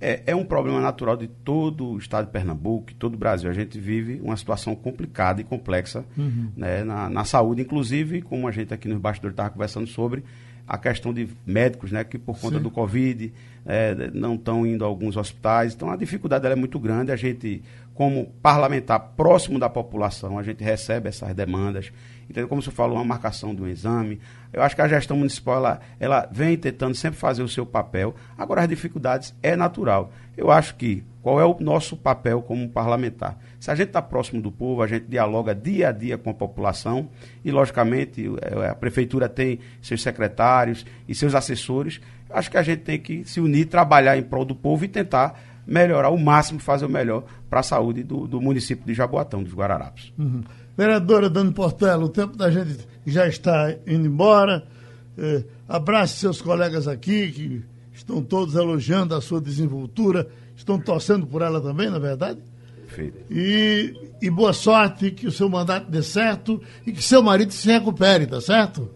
é, 0.00 0.22
é, 0.26 0.36
um 0.36 0.44
problema 0.44 0.80
natural 0.80 1.16
de 1.16 1.26
todo 1.26 1.86
o 1.86 1.98
estado 1.98 2.26
de 2.26 2.32
Pernambuco, 2.32 2.94
todo 2.94 3.14
o 3.14 3.18
Brasil. 3.18 3.50
A 3.50 3.52
gente 3.54 3.78
vive 3.80 4.20
uma 4.22 4.36
situação 4.36 4.74
complicada 4.74 5.40
e 5.40 5.44
complexa 5.44 6.04
uhum. 6.16 6.50
né, 6.56 6.84
na, 6.84 7.08
na, 7.08 7.24
saúde, 7.24 7.62
inclusive, 7.62 8.22
como 8.22 8.46
a 8.46 8.52
gente 8.52 8.74
aqui 8.74 8.88
no 8.88 8.98
bastidores 8.98 9.32
estava 9.32 9.50
conversando 9.50 9.86
sobre, 9.86 10.22
a 10.66 10.76
questão 10.76 11.12
de 11.14 11.28
médicos, 11.46 11.92
né, 11.92 12.02
que 12.02 12.18
por 12.18 12.38
conta 12.38 12.56
Sim. 12.56 12.62
do 12.62 12.70
Covid 12.70 13.32
é, 13.64 14.10
não 14.12 14.34
estão 14.34 14.66
indo 14.66 14.84
a 14.84 14.88
alguns 14.88 15.16
hospitais. 15.16 15.74
Então, 15.74 15.90
a 15.90 15.96
dificuldade 15.96 16.46
é 16.46 16.54
muito 16.54 16.78
grande. 16.78 17.12
A 17.12 17.16
gente, 17.16 17.62
como 17.94 18.26
parlamentar 18.42 19.00
próximo 19.16 19.58
da 19.58 19.68
população, 19.68 20.38
a 20.38 20.42
gente 20.42 20.62
recebe 20.62 21.08
essas 21.08 21.34
demandas. 21.34 21.92
Então, 22.28 22.46
como 22.48 22.62
você 22.62 22.70
falou, 22.70 22.96
uma 22.96 23.04
marcação 23.04 23.54
de 23.54 23.62
um 23.62 23.68
exame. 23.68 24.20
Eu 24.52 24.62
acho 24.62 24.74
que 24.74 24.82
a 24.82 24.88
gestão 24.88 25.16
municipal, 25.16 25.56
ela, 25.56 25.80
ela 26.00 26.28
vem 26.30 26.56
tentando 26.56 26.94
sempre 26.94 27.18
fazer 27.18 27.42
o 27.42 27.48
seu 27.48 27.64
papel. 27.64 28.14
Agora, 28.36 28.62
as 28.62 28.68
dificuldades 28.68 29.34
é 29.42 29.54
natural. 29.54 30.12
Eu 30.36 30.50
acho 30.50 30.74
que, 30.76 31.04
qual 31.26 31.40
é 31.40 31.44
o 31.44 31.56
nosso 31.58 31.96
papel 31.96 32.40
como 32.40 32.68
parlamentar? 32.68 33.36
Se 33.58 33.68
a 33.68 33.74
gente 33.74 33.88
está 33.88 34.00
próximo 34.00 34.40
do 34.40 34.52
povo, 34.52 34.80
a 34.80 34.86
gente 34.86 35.06
dialoga 35.08 35.56
dia 35.56 35.88
a 35.88 35.90
dia 35.90 36.16
com 36.16 36.30
a 36.30 36.32
população 36.32 37.08
e, 37.44 37.50
logicamente, 37.50 38.30
é, 38.42 38.68
a 38.68 38.76
prefeitura 38.76 39.28
tem 39.28 39.58
seus 39.82 40.02
secretários 40.02 40.86
e 41.08 41.16
seus 41.16 41.34
assessores. 41.34 42.00
Acho 42.30 42.48
que 42.48 42.56
a 42.56 42.62
gente 42.62 42.82
tem 42.82 43.00
que 43.00 43.24
se 43.24 43.40
unir, 43.40 43.64
trabalhar 43.64 44.16
em 44.16 44.22
prol 44.22 44.44
do 44.44 44.54
povo 44.54 44.84
e 44.84 44.88
tentar 44.88 45.36
melhorar 45.66 46.10
o 46.10 46.16
máximo, 46.16 46.60
fazer 46.60 46.86
o 46.86 46.88
melhor 46.88 47.24
para 47.50 47.58
a 47.58 47.64
saúde 47.64 48.04
do, 48.04 48.28
do, 48.28 48.40
município 48.40 48.86
de 48.86 48.94
Jaboatão, 48.94 49.42
dos 49.42 49.52
Guararapes. 49.52 50.12
Uhum. 50.16 50.44
Vereadora 50.76 51.28
Dani 51.28 51.52
Portela, 51.52 52.04
o 52.04 52.08
tempo 52.08 52.36
da 52.36 52.52
gente 52.52 52.86
já 53.04 53.26
está 53.26 53.74
indo 53.84 54.06
embora. 54.06 54.64
É, 55.18 55.42
abrace 55.68 56.20
seus 56.20 56.40
colegas 56.40 56.86
aqui, 56.86 57.32
que 57.32 57.64
estão 57.92 58.22
todos 58.22 58.54
elogiando 58.54 59.12
a 59.12 59.20
sua 59.20 59.40
desenvoltura, 59.40 60.28
estão 60.56 60.80
torcendo 60.80 61.26
por 61.26 61.42
ela 61.42 61.60
também, 61.60 61.90
na 61.90 61.98
é 61.98 62.00
verdade? 62.00 62.40
Perfeito. 62.86 63.24
E, 63.30 63.92
e 64.22 64.30
boa 64.30 64.52
sorte, 64.52 65.10
que 65.10 65.26
o 65.26 65.30
seu 65.30 65.48
mandato 65.48 65.90
dê 65.90 66.02
certo 66.02 66.60
e 66.86 66.92
que 66.92 67.02
seu 67.02 67.22
marido 67.22 67.52
se 67.52 67.70
recupere, 67.70 68.26
tá 68.26 68.40
certo? 68.40 68.88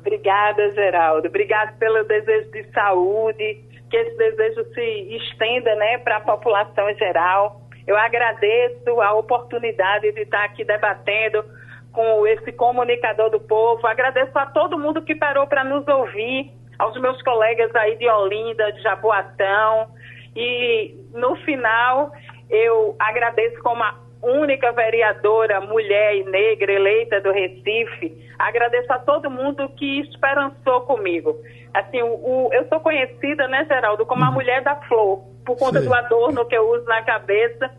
Obrigada, 0.00 0.70
Geraldo. 0.72 1.28
Obrigada 1.28 1.72
pelo 1.78 2.04
desejo 2.04 2.50
de 2.50 2.64
saúde, 2.72 3.64
que 3.88 3.96
esse 3.96 4.16
desejo 4.16 4.64
se 4.74 5.16
estenda 5.16 5.74
né, 5.76 5.98
para 5.98 6.16
a 6.16 6.20
população 6.20 6.90
em 6.90 6.96
geral. 6.96 7.62
Eu 7.86 7.96
agradeço 7.96 9.00
a 9.00 9.14
oportunidade 9.14 10.12
de 10.12 10.20
estar 10.22 10.44
aqui 10.44 10.64
debatendo 10.64 11.44
com 11.92 12.26
esse 12.26 12.50
comunicador 12.52 13.30
do 13.30 13.40
povo. 13.40 13.86
Agradeço 13.86 14.36
a 14.38 14.46
todo 14.46 14.78
mundo 14.78 15.02
que 15.02 15.14
parou 15.14 15.46
para 15.46 15.62
nos 15.62 15.86
ouvir, 15.86 16.50
aos 16.78 17.00
meus 17.00 17.20
colegas 17.22 17.74
aí 17.76 17.96
de 17.96 18.08
Olinda, 18.08 18.72
de 18.72 18.82
Jaboatão. 18.82 19.88
E 20.34 20.94
no 21.12 21.36
final, 21.36 22.12
eu 22.48 22.96
agradeço 22.98 23.60
como 23.62 23.82
a 23.82 23.94
única 24.22 24.70
vereadora 24.72 25.60
mulher 25.60 26.16
e 26.16 26.24
negra 26.24 26.72
eleita 26.72 27.20
do 27.20 27.32
Recife, 27.32 28.30
agradeço 28.38 28.92
a 28.92 28.98
todo 29.00 29.30
mundo 29.30 29.68
que 29.70 30.00
esperançou 30.00 30.82
comigo. 30.82 31.36
Assim, 31.74 32.02
o, 32.02 32.46
o 32.46 32.50
eu 32.52 32.66
sou 32.68 32.78
conhecida, 32.80 33.48
né, 33.48 33.64
Geraldo, 33.64 34.06
como 34.06 34.24
a 34.24 34.28
uhum. 34.28 34.34
mulher 34.34 34.62
da 34.62 34.76
flor, 34.82 35.24
por 35.44 35.58
conta 35.58 35.80
Sim. 35.80 35.88
do 35.88 35.94
adorno 35.94 36.44
que 36.46 36.56
eu 36.56 36.70
uso 36.70 36.84
na 36.84 37.02
cabeça, 37.02 37.70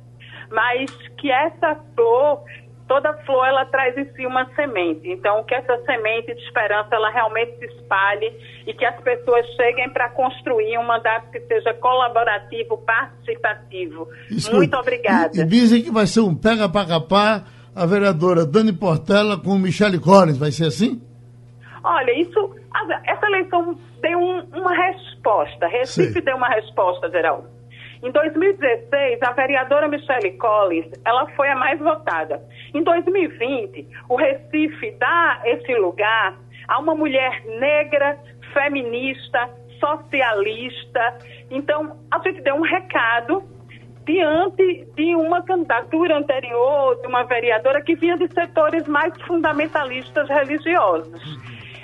mas 0.52 0.92
que 1.18 1.32
essa 1.32 1.76
flor 1.96 2.44
toda 2.88 3.14
flor 3.26 3.46
ela 3.48 3.66
traz 3.66 3.98
em 3.98 4.06
si 4.14 4.26
uma 4.26 4.46
semente. 4.56 5.10
Então, 5.10 5.44
que 5.44 5.54
essa 5.54 5.78
semente 5.86 6.34
de 6.34 6.42
esperança 6.42 6.90
ela 6.92 7.10
realmente 7.10 7.58
se 7.60 7.66
espalhe 7.66 8.32
e 8.68 8.74
que 8.74 8.86
as 8.86 9.00
pessoas 9.02 9.46
cheguem 9.56 9.90
para 9.90 10.10
construir 10.10 10.78
um 10.78 10.84
mandato 10.84 11.32
que 11.32 11.40
seja 11.42 11.74
colaborativo, 11.76 12.78
participativo. 12.80 14.08
Muito 14.52 14.76
obrigada. 14.78 15.32
E, 15.36 15.42
e, 15.42 15.46
dizem 15.46 15.82
que 15.82 15.92
vai 15.92 16.08
ser 16.08 16.22
um 16.22 16.36
pega 16.36 16.70
para 16.70 16.88
capar 16.88 17.46
a 17.76 17.86
vereadora 17.86 18.46
Dani 18.46 18.74
Portela 18.74 19.38
com 19.38 19.58
Michele 19.58 20.00
Collins. 20.00 20.38
Vai 20.38 20.52
ser 20.52 20.66
assim? 20.66 21.02
Olha, 21.84 22.12
isso, 22.20 22.56
essa 23.06 23.26
eleição 23.26 23.78
deu 24.02 24.20
um, 24.20 24.40
uma 24.54 24.74
resposta. 24.74 25.68
Recife 25.68 26.22
deu 26.22 26.36
uma 26.36 26.48
resposta, 26.50 27.10
Geraldo. 27.10 27.53
Em 28.04 28.12
2016, 28.12 29.20
a 29.22 29.32
vereadora 29.32 29.88
Michelle 29.88 30.32
Collins, 30.34 30.92
ela 31.06 31.26
foi 31.38 31.48
a 31.50 31.56
mais 31.56 31.80
votada. 31.80 32.44
Em 32.74 32.84
2020, 32.84 33.88
o 34.10 34.18
Recife 34.18 34.92
dá 35.00 35.42
esse 35.46 35.74
lugar 35.76 36.38
a 36.68 36.80
uma 36.80 36.94
mulher 36.94 37.42
negra, 37.46 38.20
feminista, 38.52 39.50
socialista. 39.80 41.18
Então, 41.50 41.98
a 42.12 42.20
gente 42.20 42.42
deu 42.42 42.56
um 42.56 42.62
recado 42.62 43.42
diante 44.06 44.86
de 44.96 45.16
uma 45.16 45.42
candidatura 45.42 46.18
anterior 46.18 47.00
de 47.00 47.08
uma 47.08 47.24
vereadora 47.24 47.82
que 47.82 47.96
vinha 47.96 48.18
de 48.18 48.28
setores 48.34 48.86
mais 48.86 49.14
fundamentalistas 49.22 50.28
religiosos. 50.28 51.40